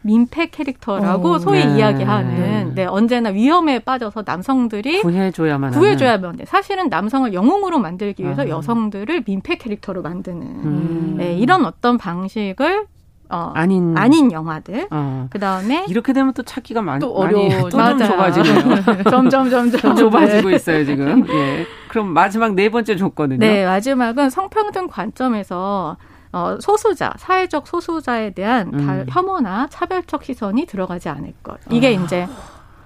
민폐 0.03 0.47
캐릭터라고 0.47 1.31
오, 1.31 1.39
소위 1.39 1.65
네. 1.65 1.79
이야기하는 1.79 2.75
네 2.75 2.85
언제나 2.85 3.31
위험에 3.31 3.81
빠져서 3.81 4.23
남성들이 4.27 5.01
구해줘야만 5.01 5.73
구해줘야만 5.73 6.37
돼 6.37 6.45
사실은 6.45 6.89
남성을 6.89 7.33
영웅으로 7.33 7.79
만들기 7.79 8.23
위해서 8.25 8.43
아. 8.43 8.49
여성들을 8.49 9.23
민폐 9.27 9.57
캐릭터로 9.57 10.03
만드는 10.03 10.43
음. 10.43 11.15
네, 11.19 11.35
이런 11.37 11.65
어떤 11.65 11.99
방식을 11.99 12.87
어, 13.33 13.51
아닌 13.55 13.97
아닌 13.97 14.31
영화들. 14.31 14.89
어. 14.91 15.27
그다음에 15.31 15.87
이렇게 15.89 16.13
되면 16.13 16.35
또 16.35 16.43
찾기가 16.43 16.83
많, 16.83 16.99
또 16.99 17.15
어려워. 17.15 17.49
또좀 17.71 17.99
좁아지네요. 17.99 19.03
점점 19.11 19.49
점점 19.49 19.97
좁아지고 19.97 20.51
네. 20.51 20.57
있어요, 20.57 20.85
지금. 20.85 21.27
예. 21.31 21.67
그럼 21.89 22.09
마지막 22.09 22.55
네 22.55 22.69
번째 22.71 22.95
조건은요? 22.97 23.39
네, 23.39 23.65
마지막은 23.65 24.29
성평등 24.29 24.89
관점에서 24.89 25.97
어, 26.33 26.57
소수자, 26.61 27.13
사회적 27.19 27.67
소수자에 27.67 28.31
대한 28.35 28.71
음. 28.73 29.07
혐오나 29.09 29.69
차별적 29.71 30.25
시선이 30.25 30.67
들어가지 30.67 31.09
않을 31.09 31.33
것. 31.43 31.59
이게 31.71 31.89
아. 31.89 31.91
이제 31.91 32.29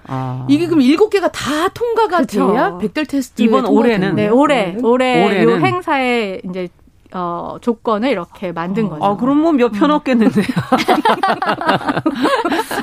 아. 0.07 0.45
이게 0.49 0.67
그럼 0.67 0.81
일곱 0.81 1.09
개가 1.09 1.29
다 1.29 1.67
통과가 1.73 2.19
그쵸. 2.19 2.51
돼야 2.51 2.77
백달 2.77 3.05
테스트 3.05 3.41
이번 3.41 3.65
올해는 3.65 4.15
네, 4.15 4.29
올해 4.29 4.77
올해 4.81 5.25
올해는. 5.25 5.43
요 5.61 5.65
행사에 5.65 6.41
이제 6.49 6.69
어, 7.13 7.57
조건을 7.61 8.09
이렇게 8.09 8.51
만든 8.51 8.89
거죠. 8.89 9.03
아, 9.03 9.15
그럼 9.15 9.37
뭐 9.41 9.51
몇 9.53 9.71
편 9.71 9.91
없겠는데요. 9.91 10.45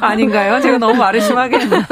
아닌가요? 0.01 0.61
제가 0.61 0.79
너무 0.79 0.95
말을 0.99 1.20
심하게 1.20 1.59
했나. 1.61 1.87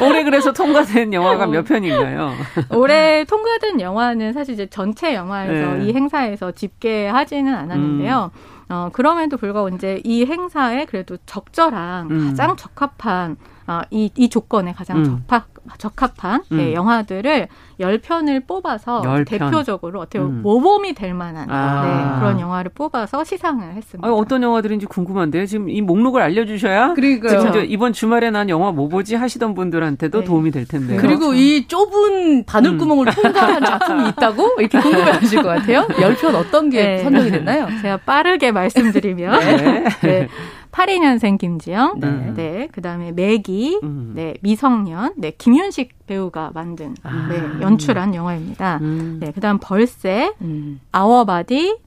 올해 0.00 0.24
그래서 0.24 0.52
통과된 0.52 1.12
영화가 1.12 1.46
몇 1.46 1.64
편인가요? 1.64 2.32
올해 2.70 3.24
통과된 3.24 3.80
영화는 3.80 4.32
사실 4.32 4.54
이제 4.54 4.66
전체 4.66 5.14
영화에서 5.14 5.74
네. 5.74 5.86
이 5.86 5.92
행사에서 5.94 6.52
집계하지는 6.52 7.54
않았는데요. 7.54 8.30
음. 8.34 8.60
어, 8.72 8.88
그럼에도 8.92 9.36
불구하고 9.36 9.68
이제 9.70 10.00
이 10.04 10.24
행사에 10.24 10.84
그래도 10.84 11.16
적절한 11.26 12.10
음. 12.10 12.26
가장 12.28 12.56
적합한 12.56 13.36
어, 13.66 13.80
이, 13.90 14.10
이 14.16 14.28
조건에 14.28 14.72
가장 14.72 14.98
음. 14.98 15.04
적합, 15.28 15.46
적합한 15.78 16.42
음. 16.52 16.56
네, 16.56 16.74
영화들을 16.74 17.48
열편을 17.78 18.40
뽑아서 18.46 19.00
10편. 19.02 19.26
대표적으로 19.26 20.00
어떻게 20.00 20.18
음. 20.18 20.42
모범이 20.42 20.92
될 20.94 21.14
만한 21.14 21.50
아. 21.50 21.82
네, 22.14 22.20
그런 22.20 22.40
영화를 22.40 22.70
뽑아서 22.74 23.24
시상을 23.24 23.74
했습니다. 23.74 24.06
아니, 24.06 24.16
어떤 24.16 24.42
영화들인지 24.42 24.86
궁금한데요. 24.86 25.46
지금 25.46 25.70
이 25.70 25.80
목록을 25.80 26.20
알려주셔야 26.22 26.94
그러니까요. 26.94 27.40
지금 27.40 27.64
이번 27.66 27.92
주말에 27.92 28.30
난 28.30 28.48
영화 28.50 28.70
뭐 28.72 28.88
보지 28.88 29.14
하시던 29.14 29.54
분들한테도 29.54 30.20
네. 30.20 30.24
도움이 30.24 30.50
될 30.50 30.66
텐데. 30.66 30.96
그리고 30.96 31.28
그렇죠. 31.28 31.34
이 31.34 31.66
좁은 31.66 32.44
바늘구멍을 32.44 33.06
음. 33.08 33.12
통과한 33.22 33.64
작품이 33.64 34.08
있다고 34.10 34.48
이렇게 34.58 34.78
궁금해하실 34.80 35.42
것 35.42 35.48
같아요. 35.48 35.86
열 36.00 36.14
편 36.20 36.34
어떤 36.34 36.68
게 36.68 36.82
네. 36.84 36.98
선정이 36.98 37.30
됐나요? 37.30 37.66
제가 37.80 37.96
빠르게 37.98 38.52
말씀드리면 38.52 39.40
네. 39.40 39.84
네. 40.02 40.28
82년생 40.72 41.38
김지영, 41.38 42.00
네, 42.00 42.32
네 42.34 42.68
그다음에 42.68 43.12
매기, 43.12 43.78
음. 43.82 44.12
네, 44.14 44.34
미성년, 44.40 45.14
네, 45.16 45.32
김윤식 45.32 46.06
배우가 46.06 46.52
만든 46.54 46.94
아. 47.02 47.28
네, 47.28 47.36
연출한 47.60 48.14
영화입니다. 48.14 48.78
음. 48.80 49.18
네, 49.20 49.32
그다음 49.32 49.58
벌새, 49.60 50.32
음. 50.40 50.80
아워바디, 50.92 51.78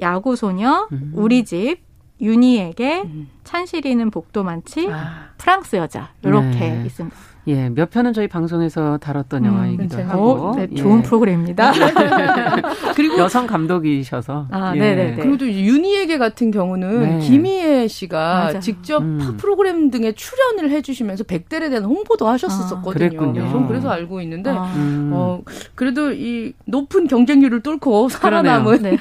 야구소녀, 0.00 0.88
음. 0.92 1.12
우리 1.14 1.44
집, 1.44 1.78
윤희에게, 2.20 3.02
음. 3.02 3.28
찬실이는 3.44 4.10
복도 4.10 4.44
많지, 4.44 4.88
아. 4.90 5.30
프랑스 5.38 5.76
여자 5.76 6.10
이렇게 6.22 6.70
네. 6.70 6.82
있습니다. 6.86 7.31
예, 7.48 7.68
몇 7.70 7.90
편은 7.90 8.12
저희 8.12 8.28
방송에서 8.28 8.98
다뤘던 8.98 9.44
음, 9.44 9.46
영화이기도 9.46 10.02
하고. 10.04 10.30
어, 10.30 10.54
네, 10.56 10.68
좋은 10.74 10.98
예. 10.98 11.02
프로그램입니다. 11.02 11.72
그리고 12.94 13.18
여성 13.18 13.48
감독이셔서. 13.48 14.46
아, 14.50 14.72
예. 14.76 14.78
네네. 14.78 15.16
그리고 15.16 15.38
또 15.38 15.50
윤희에게 15.50 16.18
같은 16.18 16.52
경우는 16.52 17.18
네. 17.18 17.26
김희애 17.26 17.88
씨가 17.88 18.44
맞아. 18.44 18.60
직접 18.60 19.02
음. 19.02 19.36
프로그램 19.38 19.90
등에 19.90 20.12
출연을 20.12 20.70
해주시면서 20.70 21.24
백델에 21.24 21.68
대한 21.68 21.84
홍보도 21.84 22.28
하셨었거든요. 22.28 23.20
아, 23.20 23.32
네, 23.32 23.64
그래서 23.66 23.90
알고 23.90 24.20
있는데, 24.20 24.50
아. 24.50 24.72
어, 25.12 25.42
그래도 25.74 26.12
이 26.12 26.52
높은 26.66 27.08
경쟁률을 27.08 27.60
뚫고 27.62 28.08
살아남은 28.08 28.82
네. 28.82 28.98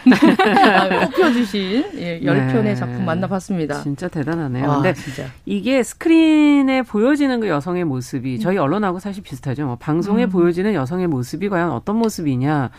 아, 0.64 1.06
꼽혀주신 1.06 1.84
예, 1.98 2.20
10편의 2.22 2.76
작품 2.76 3.06
만나봤습니다. 3.06 3.82
진짜 3.84 4.08
대단하네요. 4.08 4.72
아, 4.72 4.76
근데 4.82 4.94
진짜. 4.94 5.26
이게 5.46 5.84
스크린에 5.84 6.82
보여지는 6.84 7.39
그 7.39 7.48
여성의 7.48 7.84
모습이 7.86 8.30
모습이 8.32 8.39
저희 8.39 8.57
언론하고 8.57 8.99
사실 8.99 9.23
비슷하죠. 9.23 9.65
뭐 9.65 9.75
방송에 9.75 10.25
음. 10.25 10.29
보여지는 10.29 10.73
여성의 10.73 11.07
모습이 11.07 11.49
과연 11.49 11.71
어떤 11.71 11.97
모습이냐 11.97 12.69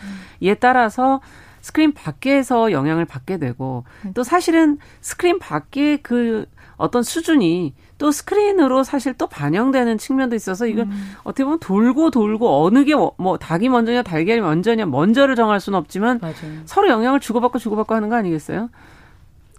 이에 0.41 0.53
따라서 0.55 1.21
스크린 1.61 1.93
밖에서 1.93 2.71
영향을 2.71 3.05
받게 3.05 3.37
되고 3.37 3.85
또 4.13 4.23
사실은 4.23 4.77
스크린 5.01 5.39
밖에 5.39 5.97
그 5.97 6.45
어떤 6.75 7.03
수준이 7.03 7.73
또 7.97 8.11
스크린으로 8.11 8.83
사실 8.83 9.13
또 9.13 9.27
반영되는 9.27 9.97
측면도 9.97 10.35
있어서 10.35 10.65
이건 10.65 10.87
음. 10.91 11.13
어떻게 11.23 11.45
보면 11.45 11.59
돌고 11.59 12.09
돌고 12.11 12.65
어느 12.65 12.83
게 12.83 12.93
뭐 13.17 13.37
닭이 13.37 13.69
먼저냐 13.69 14.01
달걀이 14.03 14.41
먼저냐 14.41 14.85
먼저를 14.87 15.35
정할 15.35 15.59
수는 15.59 15.77
없지만 15.79 16.19
맞아요. 16.21 16.33
서로 16.65 16.89
영향을 16.89 17.19
주고받고 17.19 17.59
주고받고 17.59 17.95
하는 17.95 18.09
거 18.09 18.15
아니겠어요? 18.15 18.69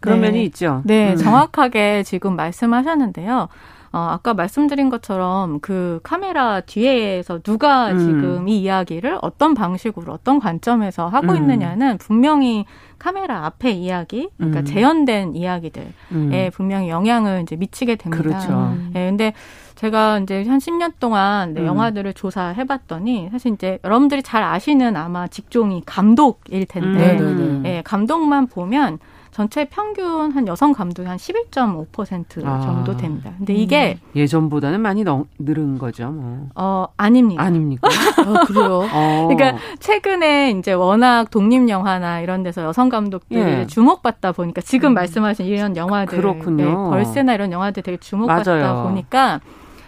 그런 0.01 0.21
네. 0.21 0.27
면이 0.27 0.45
있죠. 0.47 0.83
네, 0.85 1.13
음. 1.13 1.17
정확하게 1.17 2.03
지금 2.03 2.37
말씀하셨는데요. 2.37 3.49
어, 3.95 4.09
아까 4.11 4.35
말씀드린 4.35 4.91
것처럼 4.91 5.61
그 5.61 6.01
카메라 6.03 6.61
뒤에서 6.61 7.39
누가 7.39 7.93
음. 7.93 7.99
지금 8.01 8.49
이 8.49 8.61
이야기를 8.61 9.21
어떤 9.23 9.55
방식으로 9.55 10.13
어떤 10.13 10.41
관점에서 10.41 11.07
하고 11.07 11.31
음. 11.31 11.37
있느냐는 11.37 11.97
분명히 11.99 12.65
카메라 12.99 13.47
앞의 13.47 13.81
이야기, 13.81 14.31
그러니까 14.37 14.61
음. 14.61 14.65
재현된 14.65 15.37
이야기들에 15.37 15.87
음. 16.11 16.51
분명히 16.53 16.89
영향을 16.89 17.43
이제 17.43 17.55
미치게 17.55 17.95
됩니다. 17.95 18.25
그렇죠. 18.25 18.77
네, 18.93 19.11
근데 19.11 19.33
제가 19.77 20.19
이제 20.19 20.43
한 20.49 20.59
10년 20.59 20.95
동안 20.99 21.55
네, 21.55 21.61
음. 21.61 21.67
영화들을 21.67 22.15
조사해 22.15 22.65
봤더니 22.65 23.29
사실 23.31 23.53
이제 23.53 23.79
여러분들이 23.85 24.25
잘 24.25 24.43
아시는 24.43 24.97
아마 24.97 25.29
직종이 25.29 25.83
감독일 25.87 26.67
텐데, 26.67 27.17
음. 27.21 27.61
네, 27.63 27.83
감독만 27.83 28.49
보면 28.49 28.99
전체 29.35 29.65
평균 29.65 30.31
한 30.31 30.47
여성 30.47 30.73
감독이 30.73 31.09
한 31.09 31.17
11.5% 31.17 32.47
아. 32.47 32.61
정도 32.61 32.97
됩니다. 32.97 33.33
근데 33.37 33.53
이게 33.53 33.99
음. 34.01 34.11
예전보다는 34.15 34.81
많이 34.81 35.03
너, 35.03 35.25
늘은 35.41 35.79
거죠. 35.79 36.09
뭐. 36.13 36.47
어 36.55 36.87
아닙니다. 36.97 37.43
아닙니까? 37.43 37.89
어, 37.89 38.45
그래요. 38.47 38.89
어. 38.93 39.29
그러니까 39.29 39.59
최근에 39.81 40.53
이제 40.53 40.73
워낙 40.73 41.33
독립 41.33 41.69
영화나 41.69 42.21
이런 42.21 42.45
데서 42.45 42.63
여성 42.63 42.89
감독들이 42.89 43.41
예. 43.41 43.67
주목받다 43.67 44.31
보니까 44.31 44.61
지금 44.61 44.91
음. 44.91 44.95
말씀하신 44.95 45.47
이런 45.47 45.77
영화들, 45.77 46.17
그렇군요. 46.17 46.65
네, 46.65 46.73
벌새나 46.73 47.35
이런 47.35 47.51
영화들 47.51 47.83
되게 47.83 47.97
주목받다 47.97 48.55
맞아요. 48.55 48.85
보니까. 48.85 49.41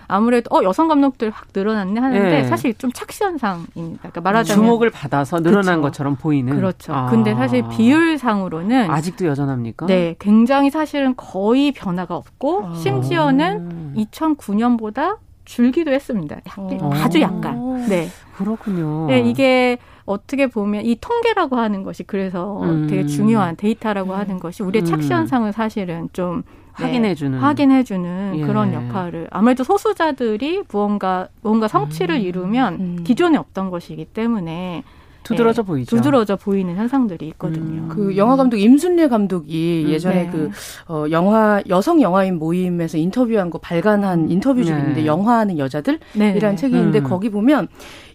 아무래도 0.09 0.55
어 0.55 0.63
여성 0.63 0.89
감독들 0.89 1.31
확 1.31 1.49
늘어났네 1.55 2.01
하는데 2.01 2.31
네. 2.31 2.45
사실 2.45 2.75
좀 2.75 2.93
착시 2.93 3.25
현상입니다. 3.25 3.99
그러니까 3.99 4.21
말하자면 4.21 4.65
주목을 4.65 4.91
받아서 4.91 5.41
늘어난 5.41 5.81
그렇죠. 5.81 5.83
것처럼 5.83 6.17
보이는. 6.17 6.55
그렇죠. 6.55 6.95
아. 6.95 7.07
근데 7.07 7.35
사실 7.35 7.65
비율상으로는 7.69 8.91
아직도 8.91 9.27
여전합니까? 9.27 9.87
네, 9.87 10.15
굉장히 10.19 10.71
사실은 10.71 11.15
거의 11.17 11.73
변화가 11.73 12.17
없고 12.17 12.67
아. 12.67 12.75
심지어는 12.75 13.95
2009년보다 13.97 15.19
줄기도 15.45 15.93
했습니다. 15.93 16.37
약, 16.37 16.59
어. 16.59 16.91
아주 16.93 17.21
약간. 17.21 17.87
네. 17.89 18.09
그렇군요. 18.37 19.07
네, 19.07 19.21
이게 19.21 19.79
어떻게 20.05 20.47
보면 20.47 20.85
이 20.85 20.97
통계라고 21.01 21.57
하는 21.57 21.83
것이 21.83 22.03
그래서 22.03 22.61
음. 22.63 22.87
되게 22.89 23.07
중요한 23.07 23.57
데이터라고 23.57 24.13
음. 24.13 24.19
하는 24.19 24.39
것이 24.39 24.63
우리의 24.63 24.85
착시 24.85 25.13
현상을 25.13 25.51
사실은 25.53 26.09
좀 26.13 26.43
확인해주는 26.77 27.39
네, 27.39 27.39
확인해주는 27.39 28.39
예. 28.39 28.43
그런 28.43 28.73
역할을 28.73 29.29
아무래도 29.31 29.65
소수자들이 29.65 30.65
무언가 30.71 31.29
뭔가 31.43 31.69
성취를 31.69 32.17
음. 32.17 32.21
이루면 32.21 32.75
음. 32.75 33.05
기존에 33.05 33.39
없던 33.39 33.71
것이기 33.71 34.05
때문에 34.07 34.85
두드러져 35.27 35.63
네, 35.63 35.67
보이죠. 35.67 35.97
두드러져 35.97 36.37
보이는 36.37 36.75
현상들이 36.77 37.27
있거든요. 37.29 37.83
음. 37.83 37.89
그 37.89 38.17
영화 38.17 38.37
감독 38.37 38.57
임순례 38.57 39.09
감독이 39.09 39.85
음. 39.87 39.91
예전에 39.91 40.25
네. 40.25 40.31
그 40.31 40.51
어, 40.89 41.07
영화 41.11 41.63
여성 41.69 42.01
영화인 42.01 42.39
모임에서 42.39 42.99
인터뷰한 42.99 43.51
거 43.51 43.59
발간한 43.59 44.31
인터뷰집인데 44.31 44.95
네. 44.95 45.07
영화하는 45.07 45.59
여자들이라는 45.59 46.39
네. 46.39 46.55
책이 46.57 46.77
있는데 46.77 47.01
음. 47.01 47.05
거기 47.05 47.31
보면 47.31 47.69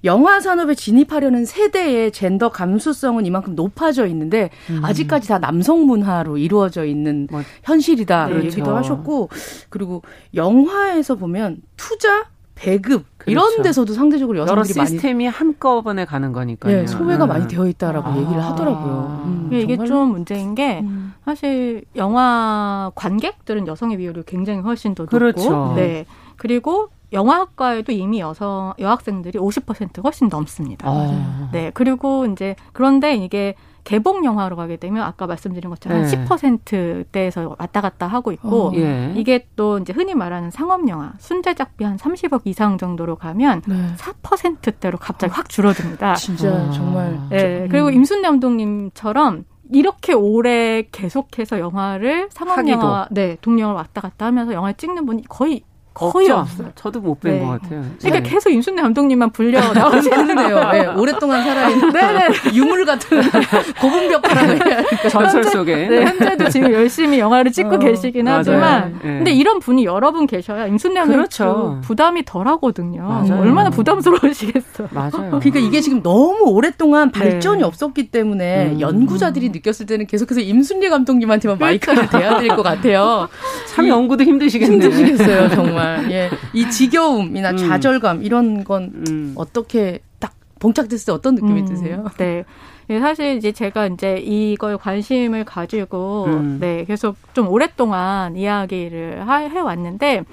영화 0.03 0.39
산업에 0.39 0.73
진입하려는 0.73 1.45
세대의 1.45 2.11
젠더 2.11 2.49
감수성은 2.49 3.25
이만큼 3.25 3.55
높아져 3.55 4.07
있는데 4.07 4.49
음. 4.69 4.83
아직까지 4.83 5.27
다 5.27 5.37
남성 5.37 5.85
문화로 5.85 6.37
이루어져 6.37 6.85
있는 6.85 7.27
뭐, 7.29 7.41
현실이다 7.63 8.27
네, 8.27 8.35
얘기도 8.37 8.63
그렇죠. 8.63 8.77
하셨고 8.77 9.29
그리고 9.69 10.01
영화에서 10.33 11.15
보면 11.15 11.57
투자 11.77 12.25
배급 12.61 13.05
그렇죠. 13.17 13.31
이런 13.31 13.63
데서도 13.63 13.93
상대적으로 13.93 14.39
여성들이 14.39 14.75
여러 14.77 14.85
시스템이 14.85 15.25
많이 15.25 15.35
한꺼번에 15.35 16.05
가는 16.05 16.31
거니까요. 16.31 16.81
네, 16.81 16.87
소외가 16.87 17.25
음. 17.25 17.29
많이 17.29 17.47
되어 17.47 17.67
있다라고 17.67 18.07
아. 18.07 18.17
얘기를 18.17 18.43
하더라고요. 18.43 19.21
음, 19.25 19.49
이게 19.51 19.75
정말로? 19.75 19.87
좀 19.87 20.11
문제인 20.11 20.53
게 20.53 20.81
음. 20.81 21.13
사실 21.25 21.83
영화 21.95 22.91
관객들은 22.93 23.67
여성의 23.67 23.97
비율이 23.97 24.23
굉장히 24.27 24.59
훨씬 24.59 24.93
더 24.93 25.03
높고, 25.03 25.17
그렇죠. 25.17 25.73
네 25.75 26.05
그리고 26.37 26.89
영화학과에도 27.13 27.91
이미 27.91 28.19
여성 28.19 28.73
여학생들이 28.77 29.39
50% 29.39 30.03
훨씬 30.03 30.29
넘습니다. 30.29 30.87
아. 30.87 31.49
네 31.51 31.71
그리고 31.73 32.27
이제 32.27 32.55
그런데 32.73 33.15
이게 33.15 33.55
개봉 33.83 34.25
영화로 34.25 34.55
가게 34.55 34.77
되면 34.77 35.03
아까 35.03 35.27
말씀드린 35.27 35.69
것처럼 35.69 36.03
네. 36.03 36.15
한 36.15 36.25
10%대에서 36.25 37.55
왔다 37.57 37.81
갔다 37.81 38.07
하고 38.07 38.31
있고 38.31 38.69
어, 38.69 38.71
예. 38.75 39.13
이게 39.15 39.47
또 39.55 39.79
이제 39.79 39.93
흔히 39.93 40.15
말하는 40.15 40.51
상업 40.51 40.87
영화 40.87 41.13
순제작비 41.19 41.83
한 41.83 41.97
30억 41.97 42.41
이상 42.45 42.77
정도로 42.77 43.15
가면 43.15 43.61
네. 43.67 43.93
4%대로 43.97 44.97
갑자기 44.97 45.33
확 45.33 45.49
줄어듭니다. 45.49 46.15
진짜 46.21 46.49
아. 46.49 46.71
정말. 46.71 47.19
네. 47.29 47.67
그리고 47.69 47.89
임순례 47.89 48.27
감독님처럼 48.27 49.45
이렇게 49.71 50.13
오래 50.13 50.83
계속해서 50.91 51.59
영화를 51.59 52.27
상업 52.29 52.67
영화, 52.67 53.07
네, 53.09 53.37
동영을 53.41 53.73
왔다 53.73 54.01
갔다 54.01 54.25
하면서 54.25 54.53
영화를 54.53 54.75
찍는 54.75 55.05
분이 55.05 55.23
거의 55.29 55.63
거의. 55.93 56.29
없어요. 56.29 56.69
저도 56.75 57.01
못 57.01 57.19
뵌것 57.19 57.23
네. 57.23 57.39
같아요. 57.45 57.83
그러니까 57.99 58.19
네. 58.23 58.29
계속 58.29 58.49
임순례 58.49 58.81
감독님만 58.81 59.31
불려 59.31 59.73
나오시는데요. 59.73 60.69
네, 60.71 60.85
오랫동안 60.87 61.43
살아있는 61.43 61.91
네네. 61.91 62.27
유물 62.53 62.85
같은 62.85 63.21
고분벽화라고 63.81 64.69
해야 64.69 64.83
전설 65.09 65.43
속에. 65.43 65.75
네, 65.87 66.05
현재도 66.05 66.49
지금 66.49 66.71
열심히 66.71 67.19
영화를 67.19 67.51
찍고 67.51 67.75
어, 67.75 67.79
계시긴 67.79 68.27
하지만 68.27 68.99
네. 69.03 69.17
근데 69.17 69.31
이런 69.31 69.59
분이 69.59 69.83
여러 69.85 70.11
분 70.11 70.27
계셔야 70.27 70.67
임순례 70.67 70.95
감독님 71.01 71.17
그렇죠. 71.19 71.79
부담이 71.83 72.23
덜하거든요. 72.25 73.01
맞아요. 73.03 73.41
얼마나 73.41 73.69
부담스러우시겠어. 73.69 74.87
맞아요. 74.91 75.11
그러니까 75.39 75.59
이게 75.59 75.81
지금 75.81 76.01
너무 76.01 76.43
오랫동안 76.45 77.11
네. 77.11 77.19
발전이 77.19 77.63
없었기 77.63 78.11
때문에 78.11 78.71
음. 78.73 78.79
연구자들이 78.81 79.49
느꼈을 79.49 79.85
때는 79.85 80.07
계속해서 80.07 80.39
임순례 80.41 80.89
감독님한테만 80.89 81.57
마이크를 81.59 82.07
대야 82.09 82.37
될 82.39 82.51
것 82.51 82.63
같아요. 82.63 83.29
참 83.73 83.87
연구도 83.87 84.23
힘드시겠네요. 84.23 84.89
힘드시겠어요, 84.89 85.49
정말. 85.49 85.80
정말 85.81 86.11
예. 86.11 86.29
이 86.53 86.69
지겨움이나 86.69 87.51
음. 87.51 87.57
좌절감 87.57 88.23
이런 88.23 88.63
건 88.63 88.91
음. 89.07 89.33
어떻게 89.35 89.99
딱 90.19 90.33
봉착됐을 90.59 91.05
때 91.05 91.11
어떤 91.11 91.35
느낌이 91.35 91.61
음. 91.61 91.65
드세요? 91.65 92.05
네. 92.17 92.43
예, 92.89 92.99
사실 92.99 93.37
이제 93.37 93.51
제가 93.51 93.87
이제 93.87 94.17
이걸 94.17 94.77
관심을 94.77 95.45
가지고 95.45 96.25
음. 96.25 96.57
네 96.59 96.83
계속 96.85 97.15
좀 97.33 97.47
오랫동안 97.47 98.35
이야기를 98.35 99.27
하, 99.27 99.37
해왔는데 99.37 100.23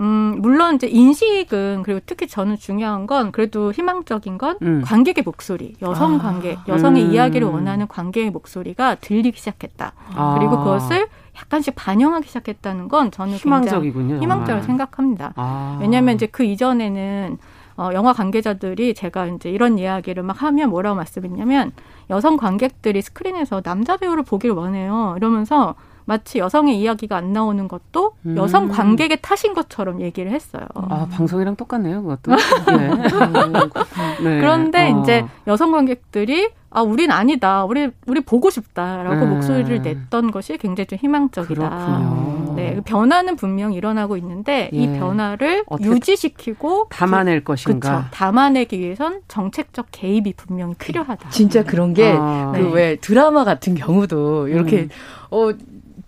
음, 0.00 0.36
물론 0.38 0.76
이제 0.76 0.86
인식은 0.86 1.82
그리고 1.84 2.00
특히 2.06 2.26
저는 2.26 2.56
중요한 2.56 3.06
건 3.06 3.32
그래도 3.32 3.70
희망적인 3.70 4.38
건 4.38 4.56
음. 4.62 4.82
관객의 4.82 5.24
목소리, 5.24 5.74
여성 5.82 6.14
아. 6.14 6.18
관객, 6.18 6.58
여성의 6.66 7.04
음. 7.04 7.12
이야기를 7.12 7.46
원하는 7.46 7.86
관객의 7.86 8.30
목소리가 8.30 8.94
들리기 8.94 9.38
시작했다. 9.38 9.92
아. 10.14 10.36
그리고 10.38 10.58
그것을 10.58 11.08
약간씩 11.42 11.74
반영하기 11.76 12.26
시작했다는 12.28 12.88
건 12.88 13.10
저는 13.10 13.34
희망적이군요. 13.34 14.20
희망적으로 14.20 14.64
생각합니다. 14.64 15.32
아. 15.36 15.78
왜냐하면 15.80 16.14
이제 16.14 16.26
그 16.26 16.44
이전에는 16.44 17.38
어, 17.76 17.90
영화 17.94 18.12
관계자들이 18.12 18.94
제가 18.94 19.26
이제 19.26 19.50
이런 19.50 19.78
이야기를 19.78 20.22
막 20.22 20.42
하면 20.42 20.70
뭐라고 20.70 20.96
말씀했냐면 20.96 21.72
여성 22.10 22.36
관객들이 22.36 23.00
스크린에서 23.00 23.62
남자 23.62 23.96
배우를 23.96 24.22
보기를 24.22 24.54
원해요. 24.54 25.14
이러면서 25.16 25.74
마치 26.04 26.38
여성의 26.38 26.80
이야기가 26.80 27.16
안 27.16 27.32
나오는 27.32 27.68
것도 27.68 28.12
음. 28.26 28.36
여성 28.36 28.68
관객의 28.68 29.18
탓인 29.22 29.54
것처럼 29.54 30.00
얘기를 30.00 30.32
했어요. 30.32 30.64
아 30.74 31.06
방송이랑 31.10 31.56
똑같네요, 31.56 32.02
그것도. 32.02 32.32
네. 32.78 32.88
네. 34.24 34.40
그런데 34.40 34.92
어. 34.92 35.00
이제 35.00 35.26
여성 35.46 35.72
관객들이 35.72 36.50
아, 36.72 36.82
우린 36.82 37.10
아니다. 37.10 37.64
우리 37.64 37.90
우리 38.06 38.20
보고 38.20 38.48
싶다라고 38.48 39.16
네. 39.16 39.26
목소리를 39.26 39.82
냈던 39.82 40.30
것이 40.30 40.56
굉장히 40.56 40.86
좀 40.86 40.98
희망적이다. 41.00 41.68
그렇군요. 41.68 42.54
네, 42.54 42.74
그 42.76 42.82
변화는 42.82 43.34
분명 43.36 43.72
일어나고 43.72 44.16
있는데 44.18 44.70
예. 44.72 44.78
이 44.78 44.98
변화를 44.98 45.64
유지시키고 45.80 46.86
담아낼 46.90 47.42
것인가? 47.42 47.96
그쵸, 47.96 48.08
담아내기 48.12 48.78
위해선 48.78 49.22
정책적 49.26 49.86
개입이 49.90 50.34
분명히 50.34 50.74
필요하다. 50.74 51.30
진짜 51.30 51.64
그런 51.64 51.92
게 51.92 52.12
그왜 52.12 52.18
아. 52.18 52.52
네. 52.52 52.96
드라마 52.96 53.44
같은 53.44 53.74
경우도 53.74 54.48
이렇게 54.48 54.82
음. 54.82 54.88
어 55.30 55.50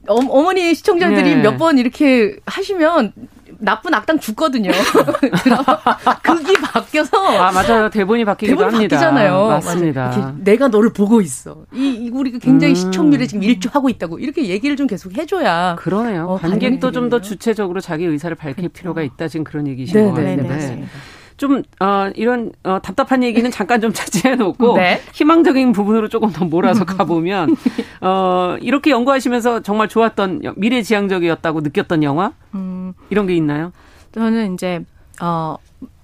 어 0.08 0.20
머니 0.20 0.74
시청자들이 0.74 1.36
네. 1.36 1.42
몇번 1.42 1.78
이렇게 1.78 2.36
하시면 2.46 3.12
나쁜 3.58 3.94
악당 3.94 4.18
죽거든요. 4.18 4.72
극이 6.22 6.54
바뀌어서 6.54 7.16
아 7.38 7.52
맞아요 7.52 7.88
대본이 7.90 8.24
바뀌기도 8.24 8.58
대본이 8.58 8.74
합니다. 8.76 8.96
바뀌잖아요. 8.96 9.46
맞습니다. 9.46 10.34
내가 10.38 10.68
너를 10.68 10.92
보고 10.92 11.20
있어. 11.20 11.64
이, 11.72 11.88
이 12.06 12.10
우리가 12.10 12.38
굉장히 12.38 12.72
음. 12.72 12.74
시청률에 12.74 13.26
지금 13.26 13.44
일조하고 13.44 13.88
있다고 13.90 14.18
이렇게 14.18 14.48
얘기를 14.48 14.74
좀 14.76 14.86
계속 14.88 15.16
해줘야 15.16 15.76
그러네요. 15.78 16.26
어, 16.26 16.38
관객도 16.38 16.90
좀 16.90 17.10
더 17.12 17.20
주체적으로 17.20 17.80
자기 17.80 18.04
의사를 18.06 18.34
밝힐 18.36 18.54
그렇죠. 18.56 18.72
필요가 18.72 19.02
있다 19.02 19.28
지금 19.28 19.44
그런 19.44 19.66
얘기신 19.66 19.94
네, 20.00 20.10
것 20.10 20.14
네, 20.20 20.36
네, 20.36 20.42
같은데. 20.42 20.66
네, 20.76 20.84
좀 21.36 21.62
어, 21.80 22.10
이런 22.14 22.52
어, 22.64 22.78
답답한 22.80 23.22
얘기는 23.22 23.48
잠깐 23.50 23.80
좀 23.80 23.92
자제해 23.94 24.36
놓고 24.36 24.76
네. 24.76 25.00
희망적인 25.12 25.72
부분으로 25.72 26.08
조금 26.08 26.30
더 26.30 26.44
몰아서 26.44 26.84
가보면 26.84 27.56
어, 28.00 28.56
이렇게 28.60 28.90
연구하시면서 28.90 29.60
정말 29.60 29.88
좋았던 29.88 30.42
미래지향적이었다고 30.56 31.60
느꼈던 31.60 32.02
영화 32.02 32.32
음. 32.54 32.94
이런 33.10 33.26
게 33.26 33.34
있나요? 33.34 33.72
저는 34.12 34.54
이제 34.54 34.84
어, 35.20 35.56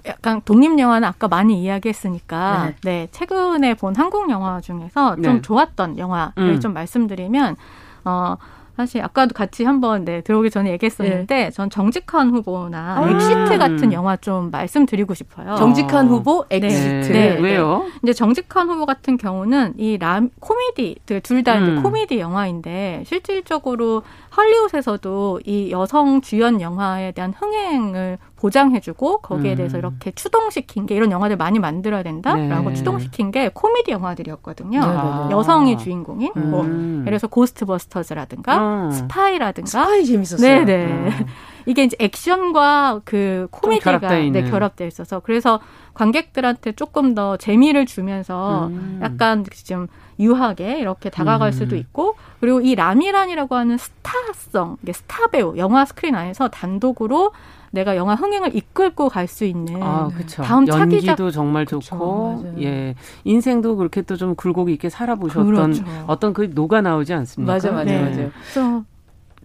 약간 0.07 0.41
독립 0.45 0.79
영화는 0.79 1.07
아까 1.07 1.29
많이 1.29 1.63
이야기했으니까 1.63 2.67
네, 2.67 2.77
네 2.83 3.09
최근에 3.13 3.75
본 3.75 3.95
한국 3.95 4.31
영화 4.31 4.61
중에서 4.61 5.17
좀 5.17 5.37
네. 5.37 5.43
좋았던 5.43 5.99
영화를 5.99 6.33
음. 6.39 6.61
좀 6.61 6.73
말씀드리면 6.73 7.57
어 8.05 8.37
사실 8.79 9.03
아까도 9.03 9.35
같이 9.35 9.65
한번 9.65 10.05
네, 10.05 10.21
들어오기 10.21 10.51
전에 10.51 10.71
얘기했었는데 10.71 11.35
네. 11.35 11.51
전 11.51 11.69
정직한 11.69 12.31
후보나 12.31 12.99
아~ 12.99 13.11
엑시트 13.11 13.59
같은 13.59 13.93
영화 13.93 14.17
좀 14.17 14.53
말씀드리고 14.53 15.15
싶어요. 15.15 15.57
정직한 15.57 16.07
어. 16.07 16.11
후보, 16.11 16.45
네. 16.49 16.59
엑시트. 16.59 17.13
네. 17.13 17.35
네. 17.35 17.41
왜요? 17.41 17.87
이제 18.05 18.13
정직한 18.13 18.69
후보 18.71 18.87
같은 18.87 19.17
경우는 19.17 19.75
이 19.79 19.99
람, 19.99 20.31
코미디, 20.39 21.01
둘다 21.25 21.59
음. 21.59 21.83
코미디 21.83 22.21
영화인데 22.21 23.03
실질적으로 23.05 24.05
헐리우드에서도 24.37 25.41
이 25.45 25.73
여성 25.73 26.21
주연 26.21 26.61
영화에 26.61 27.11
대한 27.11 27.35
흥행을 27.37 28.19
보장해주고 28.39 29.19
거기에 29.19 29.55
대해서 29.57 29.77
음. 29.77 29.81
이렇게 29.81 30.13
추동시킨 30.13 30.87
게 30.87 30.95
이런 30.95 31.11
영화들 31.11 31.37
많이 31.37 31.59
만들어야 31.59 32.03
된다라고 32.03 32.71
네. 32.71 32.75
추동시킨 32.75 33.31
게 33.31 33.51
코미디 33.53 33.91
영화들이었거든요. 33.91 34.81
네, 34.81 35.35
여성이 35.35 35.77
주인공인 35.77 36.33
음. 36.37 36.51
뭐 36.51 36.65
예를 36.65 37.05
들어서 37.05 37.27
고스트버스터즈라든가 37.27 38.59
음. 38.59 38.91
스파이라든가 38.91 39.69
스파이 39.69 40.05
재밌었어요. 40.05 40.65
네네. 40.65 40.85
음. 40.87 41.11
이게 41.67 41.85
이제 41.85 41.97
액션과 42.01 43.03
그 43.05 43.49
코미디가 43.51 43.99
네, 43.99 44.43
결합되어 44.49 44.87
있어서 44.87 45.21
그래서 45.21 45.61
관객들한테 45.93 46.73
조금 46.73 47.15
더 47.15 47.37
재미를 47.37 47.85
주면서 47.85 48.69
음. 48.69 49.01
약간 49.03 49.45
좀 49.67 49.89
유하게 50.19 50.79
이렇게 50.79 51.11
다가갈 51.11 51.49
음. 51.49 51.53
수도 51.53 51.77
있고 51.77 52.15
그리고 52.41 52.61
이 52.61 52.75
라미란이라고 52.75 53.55
하는 53.55 53.77
스타성, 53.77 54.79
스타 54.93 55.27
배우 55.27 55.57
영화 55.59 55.85
스크린 55.85 56.15
안에서 56.15 56.49
단독으로 56.49 57.33
내가 57.71 57.97
영화 57.97 58.15
흥행을 58.15 58.55
이끌고 58.57 59.09
갈 59.09 59.29
수 59.29 59.45
있는 59.45 59.83
아, 59.83 60.09
다음 60.43 60.67
연기도 60.67 61.01
차기작 61.11 61.33
정말 61.33 61.67
좋고 61.67 62.43
그쵸, 62.43 62.63
예 62.63 62.95
인생도 63.25 63.77
그렇게 63.77 64.03
또 64.03 64.17
좀 64.17 64.35
굴곡 64.35 64.71
있게 64.71 64.89
살아보셨던 64.89 65.47
그렇죠. 65.47 65.85
어떤 66.07 66.33
그 66.33 66.51
녹아 66.55 66.81
나오지 66.81 67.13
않습니까? 67.15 67.53
맞아 67.53 67.71
맞아 67.71 67.85
네. 67.85 68.03
맞아. 68.03 68.31
그래서 68.53 68.85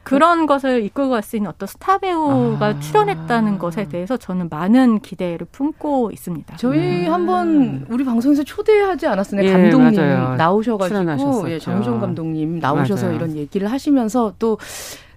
그런 0.04 0.46
것을 0.48 0.84
이끌고 0.84 1.12
갈 1.12 1.22
수 1.24 1.38
있는 1.38 1.50
어떤 1.50 1.66
스타 1.68 1.98
배우가 1.98 2.66
아. 2.66 2.80
출연했다는 2.80 3.58
것에 3.58 3.88
대해서 3.88 4.18
저는 4.18 4.50
많은 4.50 5.00
기대를 5.00 5.48
품고 5.52 6.12
있습니다. 6.12 6.58
저희 6.58 7.08
음. 7.08 7.14
한번 7.14 7.86
우리 7.90 8.04
방송에서 8.04 8.44
초대하지 8.44 9.08
않았었나요? 9.08 9.48
예, 9.48 9.52
감독님 9.54 9.96
맞아요. 10.02 10.36
나오셔가지고 10.36 11.50
예, 11.52 11.60
장유정 11.60 12.02
감독님 12.02 12.60
나오셔서 12.60 13.06
맞아요. 13.06 13.16
이런 13.18 13.36
얘기를 13.38 13.72
하시면서 13.72 14.34
또 14.40 14.58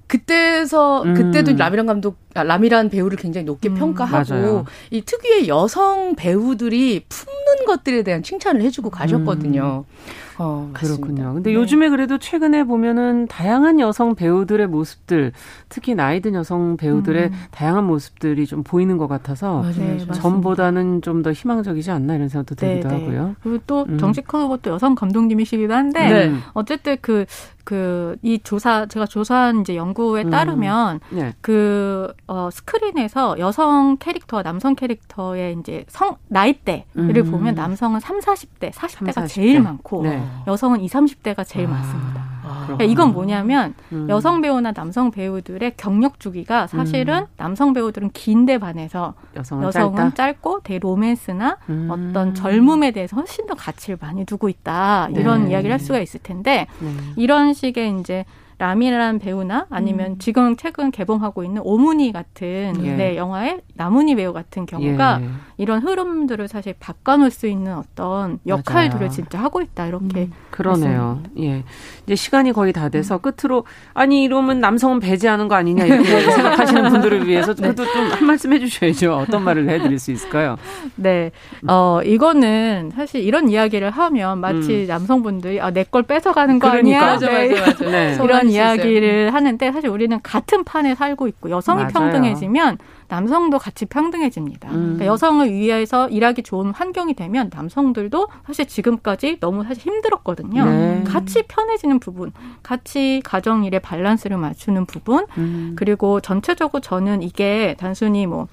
그때서 0.07 1.03
음. 1.03 1.15
그때도 1.15 1.55
라미란 1.57 1.87
감독 1.87 2.17
아, 2.35 2.45
라미란 2.45 2.91
배우를 2.91 3.19
굉장히 3.19 3.45
높게 3.45 3.69
음. 3.69 3.75
평가하고 3.75 4.35
맞아요. 4.35 4.65
이 4.91 5.01
특유의 5.03 5.49
여성 5.49 6.15
배우들이 6.17 7.05
품는 7.09 7.67
것들에 7.67 8.03
대한 8.03 8.23
칭찬을 8.23 8.61
해주고 8.63 8.91
가셨거든요. 8.91 9.85
음. 9.89 10.27
어, 10.39 10.71
그렇군요. 10.75 11.33
근데 11.33 11.51
네. 11.51 11.57
요즘에 11.57 11.89
그래도 11.89 12.19
최근에 12.19 12.65
보면은 12.65 13.27
다양한 13.27 13.81
여성 13.81 14.15
배우들의 14.15 14.67
모습들, 14.67 15.33
특히 15.71 15.95
나이 15.95 16.21
든 16.21 16.35
여성 16.35 16.77
배우들의 16.77 17.25
음. 17.29 17.33
다양한 17.53 17.85
모습들이 17.85 18.47
좀 18.47 18.63
보이는 18.63 18.99
것 18.99 19.09
같아서 19.09 19.65
네, 19.77 19.99
전보다는 20.13 21.01
좀 21.03 21.17
더 21.23 21.33
희망적이지 21.33 21.91
않나 21.91 22.15
이런 22.15 22.29
생각도 22.29 22.55
네, 22.55 22.75
들기도 22.75 22.89
네, 22.89 22.95
하고요. 22.95 23.37
그리고 23.43 23.59
또 23.67 23.87
음. 23.89 23.99
정직한 23.99 24.49
것도 24.49 24.71
여성 24.71 24.95
감독님이시기도 24.95 25.73
한데 25.73 26.09
네. 26.09 26.35
어쨌든 26.53 26.99
그 27.01 27.25
그 27.67 28.07
이 28.23 28.39
조사 28.43 28.87
제가 28.87 29.07
조사한 29.07 29.61
이제 29.61 29.77
연구에 29.77 30.25
음. 30.25 30.31
따르면 30.31 31.01
네. 31.11 31.33
그 31.41 32.13
어, 32.27 32.49
스크린에서 32.51 33.39
여성 33.39 33.97
캐릭터와 33.99 34.43
남성 34.43 34.75
캐릭터의 34.75 35.57
이제 35.61 35.85
성 35.89 36.17
나이대를 36.29 36.85
음. 36.97 37.31
보면 37.31 37.55
남성은 37.55 38.01
3, 38.01 38.21
40대, 38.21 38.73
40대가 38.73 39.13
3, 39.13 39.25
40대. 39.25 39.29
제일 39.29 39.61
많고 39.61 40.03
네. 40.03 40.23
여성은 40.47 40.81
20, 40.81 40.97
30대가 40.97 41.47
제일 41.47 41.67
아. 41.67 41.71
많습니다. 41.71 42.36
그러니까 42.65 42.85
이건 42.85 43.13
뭐냐면 43.13 43.75
음. 43.93 44.09
여성 44.09 44.41
배우나 44.41 44.73
남성 44.73 45.11
배우들의 45.11 45.75
경력 45.77 46.21
주기가 46.21 46.67
사실은 46.67 47.21
음. 47.23 47.27
남성 47.37 47.73
배우들은 47.73 48.11
긴데 48.13 48.59
반해서 48.59 49.15
여성은, 49.37 49.65
여성은 49.65 50.15
짧고 50.15 50.61
대로맨스나 50.61 51.59
음. 51.69 51.89
어떤 51.91 52.35
젊음에 52.35 52.93
대해서 52.93 53.17
훨씬 53.17 53.47
더 53.47 53.55
가치를 53.55 53.99
많이 54.01 54.25
두고 54.25 54.49
있다 54.49 55.09
이런 55.11 55.45
네. 55.45 55.51
이야기를 55.53 55.73
할 55.73 55.81
수가 55.81 55.99
있을 56.01 56.21
텐데 56.23 56.67
네. 56.81 56.91
이런 57.17 57.53
식의 57.53 58.01
이제 58.01 58.25
라미라는 58.59 59.19
배우나 59.19 59.67
아니면 59.71 60.13
음. 60.13 60.19
지금 60.19 60.57
최근 60.57 60.91
개봉하고 60.91 61.45
있는 61.45 61.63
오문희 61.65 62.13
같은 62.13 62.75
예. 62.85 62.93
네, 62.95 63.17
영화의 63.17 63.61
나문희 63.75 64.15
배우 64.15 64.33
같은 64.33 64.67
경우가 64.67 65.19
예. 65.23 65.29
이런 65.59 65.83
흐름들을 65.83 66.49
사실 66.49 66.75
바꿔놓을 66.79 67.31
수 67.31 67.47
있는 67.47 67.75
어떤 67.77 68.39
역할들을 68.47 69.01
맞아요. 69.07 69.11
진짜 69.11 69.39
하고 69.41 69.61
있다 69.63 69.87
이렇게 69.87 70.21
음. 70.23 70.33
그러네요. 70.51 71.23
예, 71.41 71.65
이제 72.05 72.15
시간이 72.15 72.53
거의 72.53 72.73
다 72.73 72.89
돼서 72.89 73.17
음. 73.17 73.21
끝으로 73.21 73.65
아니 73.95 74.23
이러면 74.25 74.61
남성은 74.61 75.01
배제하는 75.01 75.49
거 75.49 75.55
아니냐 75.55 75.85
이렇게 75.85 76.05
생각하시는 76.31 76.91
분들을 76.91 77.27
위해서 77.27 77.55
네. 77.55 77.63
그래도 77.63 77.85
좀한 77.85 78.25
말씀 78.27 78.53
해주셔야죠. 78.53 79.15
어떤 79.17 79.45
말을 79.45 79.69
해드릴 79.69 79.99
수 79.99 80.13
있을까요? 80.13 80.57
네, 80.97 81.31
어 81.67 82.01
이거는 82.05 82.93
사실 82.95 83.23
이런 83.23 83.49
이야기를 83.49 83.91
하면 83.91 84.39
마치 84.41 84.83
음. 84.83 84.87
남성분들이 84.87 85.61
아, 85.61 85.71
내 85.71 85.87
걸 85.87 86.03
뺏어가는 86.03 86.59
거 86.59 86.71
그러니까. 86.71 86.97
아니야? 86.99 87.13
맞아, 87.13 87.31
맞아, 87.31 87.67
맞아. 87.67 87.91
네. 87.91 88.19
이런 88.23 88.46
이야기를 88.51 89.33
하는데 89.35 89.73
사실 89.73 89.89
우리는 89.89 90.21
같은 90.23 90.65
판에 90.65 90.95
살고 90.95 91.29
있고 91.29 91.51
여성이 91.51 91.83
맞아요. 91.83 91.93
평등해지면 91.93 92.79
남성도 93.09 93.59
같이 93.59 93.87
평등해집니다. 93.87 94.69
음. 94.71 94.75
그러니까 94.75 95.07
여성을 95.07 95.53
위해서 95.53 96.09
일하기 96.09 96.43
좋은 96.43 96.71
환경이 96.73 97.15
되면 97.15 97.51
남성들도 97.55 98.29
사실 98.47 98.67
지금까지 98.67 99.39
너무 99.41 99.65
사실 99.65 99.83
힘들었거든요. 99.83 100.65
네. 100.65 101.05
같이 101.07 101.43
편해지는 101.43 102.01
부분, 102.01 102.33
같이 102.63 103.21
가정 103.25 103.65
일의 103.65 103.81
밸런스를 103.81 104.37
맞추는 104.37 104.87
부분, 104.87 105.27
음. 105.39 105.75
그리고 105.77 106.21
전체적으로 106.21 106.81
저는 106.81 107.23
이게 107.23 107.77
단순히 107.79 108.27
뭐 108.27 108.49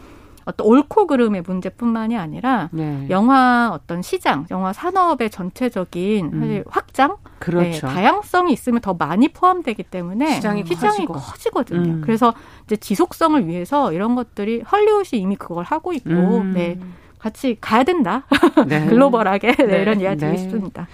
어떤 0.45 0.67
옳고 0.67 1.07
그름의 1.07 1.43
문제뿐만이 1.45 2.17
아니라 2.17 2.69
네. 2.71 3.07
영화 3.09 3.71
어떤 3.73 4.01
시장, 4.01 4.45
영화 4.51 4.73
산업의 4.73 5.29
전체적인 5.29 6.31
음. 6.33 6.39
사실 6.39 6.63
확장, 6.67 7.09
네, 7.09 7.15
그렇죠. 7.39 7.87
네, 7.87 7.93
다양성이 7.93 8.53
있으면 8.53 8.81
더 8.81 8.93
많이 8.93 9.29
포함되기 9.29 9.83
때문에 9.83 10.35
시장이, 10.35 10.65
시장이 10.65 11.05
커지거든요. 11.05 11.91
음. 11.95 12.01
그래서 12.01 12.33
이제 12.65 12.75
지속성을 12.75 13.47
위해서 13.47 13.91
이런 13.93 14.15
것들이 14.15 14.61
헐리우드이 14.61 15.19
이미 15.19 15.35
그걸 15.35 15.63
하고 15.63 15.93
있고, 15.93 16.09
음. 16.09 16.53
네. 16.53 16.79
같이 17.19 17.57
가야 17.61 17.83
된다. 17.83 18.25
네. 18.67 18.85
글로벌하게 18.87 19.53
네, 19.55 19.81
이런 19.81 20.01
이야기 20.01 20.19
드리고 20.19 20.37
싶습니다. 20.37 20.87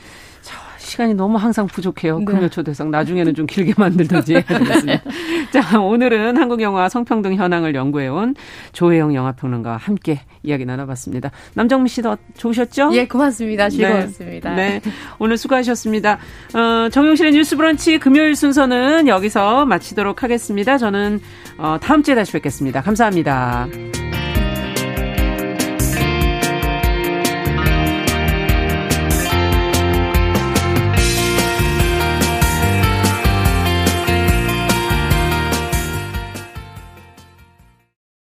시간이 0.89 1.13
너무 1.13 1.37
항상 1.37 1.67
부족해요. 1.67 2.19
네. 2.19 2.25
금요 2.25 2.49
초대석 2.49 2.89
나중에는 2.89 3.33
좀 3.35 3.45
길게 3.45 3.73
만들든지 3.77 4.33
해야겠습니다. 4.33 5.03
자, 5.51 5.79
오늘은 5.79 6.37
한국 6.37 6.61
영화 6.61 6.89
성평등 6.89 7.35
현황을 7.35 7.75
연구해 7.75 8.07
온 8.07 8.35
조혜영 8.73 9.15
영화 9.15 9.31
평론가와 9.31 9.77
함께 9.77 10.21
이야기 10.43 10.65
나눠봤습니다. 10.65 11.31
남정미 11.53 11.89
씨도 11.89 12.17
좋으셨죠? 12.37 12.91
예, 12.93 13.07
고맙습니다. 13.07 13.65
네. 13.65 13.69
즐거웠습니다. 13.69 14.55
네, 14.55 14.81
네. 14.83 14.91
오늘 15.19 15.37
수고하셨습니다. 15.37 16.19
어, 16.53 16.89
정용실의 16.89 17.33
뉴스브런치 17.33 17.99
금요일 17.99 18.35
순서는 18.35 19.07
여기서 19.07 19.65
마치도록 19.65 20.23
하겠습니다. 20.23 20.77
저는 20.77 21.19
어, 21.57 21.77
다음 21.81 22.03
주에 22.03 22.15
다시 22.15 22.31
뵙겠습니다. 22.33 22.81
감사합니다. 22.81 23.67